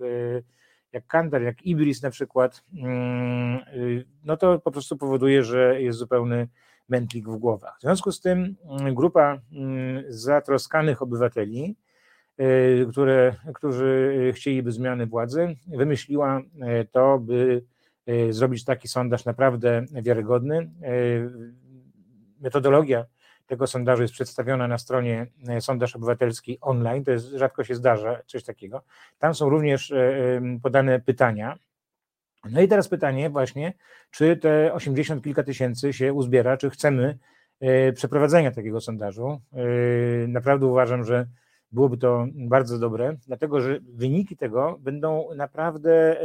jak 0.92 1.08
Kantar, 1.08 1.42
jak 1.42 1.66
Ibris 1.66 2.02
na 2.02 2.10
przykład, 2.10 2.64
mm, 2.78 3.60
no 4.24 4.38
to 4.38 4.60
po 4.60 4.72
prostu 4.72 4.98
powoduje, 4.98 5.44
że 5.44 5.82
jest 5.82 6.00
zupełny 6.00 6.48
mętlik 6.90 7.30
w 7.30 7.38
głowach. 7.38 7.78
W 7.78 7.82
związku 7.82 8.12
z 8.12 8.22
tym 8.22 8.56
mm, 8.80 8.96
grupa 8.96 9.40
mm, 9.52 10.04
zatroskanych 10.08 11.02
obywateli, 11.02 11.76
które, 12.92 13.36
którzy 13.54 14.32
chcieliby 14.36 14.72
zmiany 14.72 15.06
władzy, 15.06 15.56
wymyśliła 15.68 16.42
to, 16.92 17.20
by 17.20 17.64
zrobić 18.30 18.66
taki 18.66 18.88
sondaż 18.88 19.26
naprawdę 19.26 19.86
wiarygodny. 19.92 20.72
Metodologia 22.42 23.06
tego 23.54 23.68
sondażu 23.68 24.02
jest 24.02 24.14
przedstawiona 24.14 24.68
na 24.68 24.78
stronie 24.78 25.28
e, 25.48 25.62
Sondaż 25.62 25.96
Obywatelski 25.96 26.58
online, 26.62 27.04
to 27.04 27.12
jest 27.12 27.26
rzadko 27.26 27.64
się 27.64 27.76
zdarza 27.76 28.22
coś 28.26 28.44
takiego. 28.44 28.82
Tam 29.20 29.36
są 29.36 29.50
również 29.50 29.92
e, 29.92 30.42
podane 30.64 31.00
pytania. 31.00 31.58
No 32.52 32.62
i 32.62 32.68
teraz 32.68 32.90
pytanie 32.90 33.30
właśnie, 33.30 33.74
czy 34.12 34.38
te 34.38 34.74
80 34.74 35.24
kilka 35.24 35.44
tysięcy 35.44 35.94
się 35.94 36.14
uzbiera, 36.14 36.58
czy 36.58 36.70
chcemy 36.70 37.18
e, 37.60 37.94
przeprowadzenia 37.94 38.52
takiego 38.52 38.82
sondażu. 38.82 39.42
Naprawdę 40.28 40.66
uważam, 40.66 41.04
że 41.04 41.28
byłoby 41.72 41.98
to 41.98 42.28
bardzo 42.34 42.80
dobre, 42.80 43.16
dlatego 43.28 43.62
że 43.62 43.80
wyniki 43.94 44.38
tego 44.38 44.78
będą 44.80 45.28
naprawdę 45.36 46.18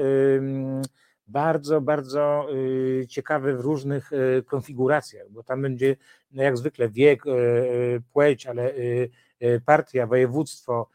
bardzo, 1.28 1.80
bardzo 1.80 2.46
y, 2.54 3.06
ciekawy 3.08 3.56
w 3.56 3.60
różnych 3.60 4.12
y, 4.12 4.42
konfiguracjach, 4.46 5.30
bo 5.30 5.42
tam 5.42 5.62
będzie 5.62 5.96
no 6.32 6.42
jak 6.42 6.56
zwykle 6.56 6.88
wiek, 6.88 7.26
y, 7.26 8.02
płeć, 8.12 8.46
ale 8.46 8.74
partia, 9.64 10.06
województwo, 10.06 10.88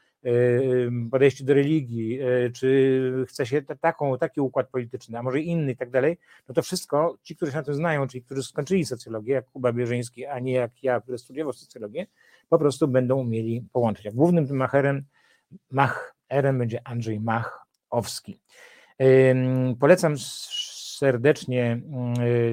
podejście 1.11 1.43
do 1.43 1.53
religii, 1.53 2.19
czy 2.53 3.25
chce 3.27 3.45
się 3.45 3.61
taką, 3.61 4.17
taki 4.17 4.41
układ 4.41 4.69
polityczny, 4.69 5.19
a 5.19 5.23
może 5.23 5.39
inny 5.39 5.71
i 5.71 5.75
tak 5.75 5.89
dalej, 5.89 6.17
no 6.47 6.55
to 6.55 6.61
wszystko 6.61 7.17
ci, 7.21 7.35
którzy 7.35 7.51
się 7.51 7.57
na 7.57 7.63
tym 7.63 7.73
znają, 7.73 8.07
czyli 8.07 8.23
którzy 8.23 8.43
skończyli 8.43 8.85
socjologię, 8.85 9.33
jak 9.33 9.45
Kuba 9.45 9.73
Bierzyński, 9.73 10.25
a 10.25 10.39
nie 10.39 10.53
jak 10.53 10.83
ja, 10.83 11.01
który 11.01 11.17
studiował 11.17 11.53
socjologię, 11.53 12.07
po 12.49 12.59
prostu 12.59 12.87
będą 12.87 13.15
umieli 13.15 13.67
połączyć. 13.73 14.07
A 14.07 14.11
głównym 14.11 14.47
tym 14.47 14.57
macherem, 14.57 15.05
macherem 15.71 16.57
będzie 16.57 16.87
Andrzej 16.87 17.19
Machowski. 17.19 18.39
Polecam 19.79 20.15
serdecznie 21.03 21.81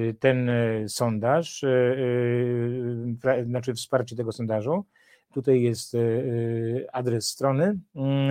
y, 0.09 0.15
ten 0.19 0.49
y, 0.49 0.85
sondaż, 0.89 1.63
y, 1.63 3.15
znaczy 3.45 3.73
wsparcie 3.73 4.15
tego 4.15 4.31
sondażu. 4.31 4.85
Tutaj 5.33 5.61
jest 5.61 5.97
adres 6.93 7.27
strony, 7.27 7.79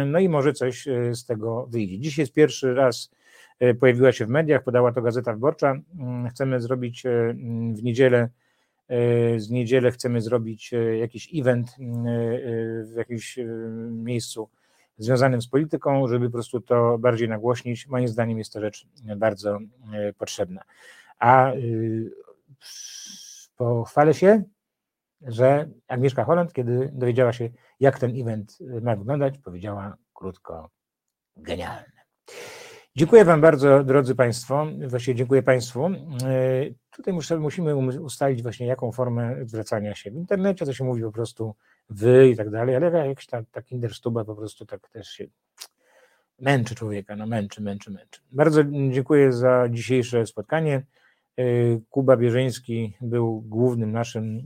no 0.06 0.18
i 0.18 0.28
może 0.28 0.52
coś 0.52 0.84
z 1.12 1.24
tego 1.24 1.66
wyjdzie. 1.66 1.98
Dziś 1.98 2.18
jest 2.18 2.32
pierwszy 2.32 2.74
raz, 2.74 3.10
pojawiła 3.80 4.12
się 4.12 4.26
w 4.26 4.28
mediach, 4.28 4.62
podała 4.64 4.92
to 4.92 5.02
Gazeta 5.02 5.32
Wyborcza. 5.32 5.74
Chcemy 6.30 6.60
zrobić 6.60 7.02
w 7.74 7.82
niedzielę, 7.82 8.28
z 9.36 9.50
niedzielę 9.50 9.90
chcemy 9.90 10.20
zrobić 10.20 10.70
jakiś 11.00 11.28
event 11.34 11.76
w 12.84 12.94
jakimś 12.96 13.38
miejscu 13.90 14.48
związanym 15.00 15.42
z 15.42 15.48
polityką, 15.48 16.08
żeby 16.08 16.26
po 16.26 16.32
prostu 16.32 16.60
to 16.60 16.98
bardziej 16.98 17.28
nagłośnić. 17.28 17.86
Moim 17.86 18.08
zdaniem 18.08 18.38
jest 18.38 18.52
to 18.52 18.60
rzecz 18.60 18.86
bardzo 19.16 19.58
e, 19.92 20.12
potrzebna. 20.12 20.62
A 21.18 21.52
y, 21.52 22.10
pochwalę 23.56 24.14
się, 24.14 24.42
że 25.22 25.68
Agnieszka 25.88 26.24
Holland, 26.24 26.52
kiedy 26.52 26.90
dowiedziała 26.92 27.32
się, 27.32 27.50
jak 27.80 27.98
ten 27.98 28.20
event 28.20 28.58
ma 28.82 28.96
wyglądać, 28.96 29.38
powiedziała 29.38 29.96
krótko, 30.14 30.70
genialne. 31.36 32.00
Dziękuję 32.96 33.24
Wam 33.24 33.40
bardzo, 33.40 33.84
drodzy 33.84 34.14
Państwo. 34.14 34.66
Właściwie 34.88 35.14
dziękuję 35.14 35.42
Państwu. 35.42 35.86
E, 35.86 35.92
tutaj 36.90 37.14
muszę, 37.14 37.38
musimy 37.38 37.76
um- 37.76 38.04
ustalić 38.04 38.42
właśnie 38.42 38.66
jaką 38.66 38.92
formę 38.92 39.36
zwracania 39.44 39.94
się. 39.94 40.10
W 40.10 40.14
internecie 40.14 40.66
to 40.66 40.72
się 40.72 40.84
mówi 40.84 41.02
po 41.02 41.12
prostu 41.12 41.54
wy 41.90 42.28
i 42.28 42.36
tak 42.36 42.50
dalej, 42.50 42.76
ale 42.76 43.08
jakiś 43.08 43.26
tam 43.26 43.44
ta 43.52 43.62
kinderstuba 43.62 44.24
po 44.24 44.34
prostu 44.34 44.66
tak 44.66 44.88
też 44.88 45.08
się 45.08 45.26
męczy 46.38 46.74
człowieka, 46.74 47.16
no 47.16 47.26
męczy, 47.26 47.62
męczy, 47.62 47.90
męczy. 47.90 48.20
Bardzo 48.32 48.64
dziękuję 48.64 49.32
za 49.32 49.68
dzisiejsze 49.70 50.26
spotkanie. 50.26 50.74
E, 51.36 51.44
Kuba 51.90 52.16
Bierzyński 52.16 52.96
był 53.00 53.40
głównym 53.40 53.92
naszym 53.92 54.40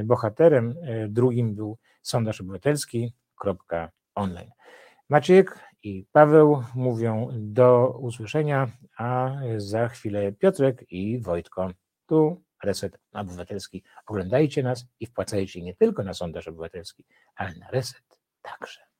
e, 0.00 0.04
bohaterem, 0.04 0.74
drugim 1.08 1.54
był 1.54 1.78
sondaż 2.02 2.40
obywatelski, 2.40 3.12
kropka 3.36 3.90
online. 4.14 4.50
Maciek 5.08 5.58
i 5.84 6.06
Paweł 6.12 6.62
mówią 6.74 7.28
do 7.32 7.88
usłyszenia, 7.88 8.70
a 8.96 9.30
za 9.56 9.88
chwilę 9.88 10.32
Piotrek 10.32 10.92
i 10.92 11.20
Wojtko. 11.20 11.70
Tu 12.06 12.42
Reset 12.64 12.98
Obywatelski. 13.12 13.82
Oglądajcie 14.06 14.62
nas 14.62 14.86
i 15.00 15.06
wpłacajcie 15.06 15.62
nie 15.62 15.74
tylko 15.74 16.02
na 16.02 16.14
sondaż 16.14 16.48
obywatelski, 16.48 17.04
ale 17.36 17.54
na 17.54 17.70
Reset 17.70 18.20
także. 18.42 18.93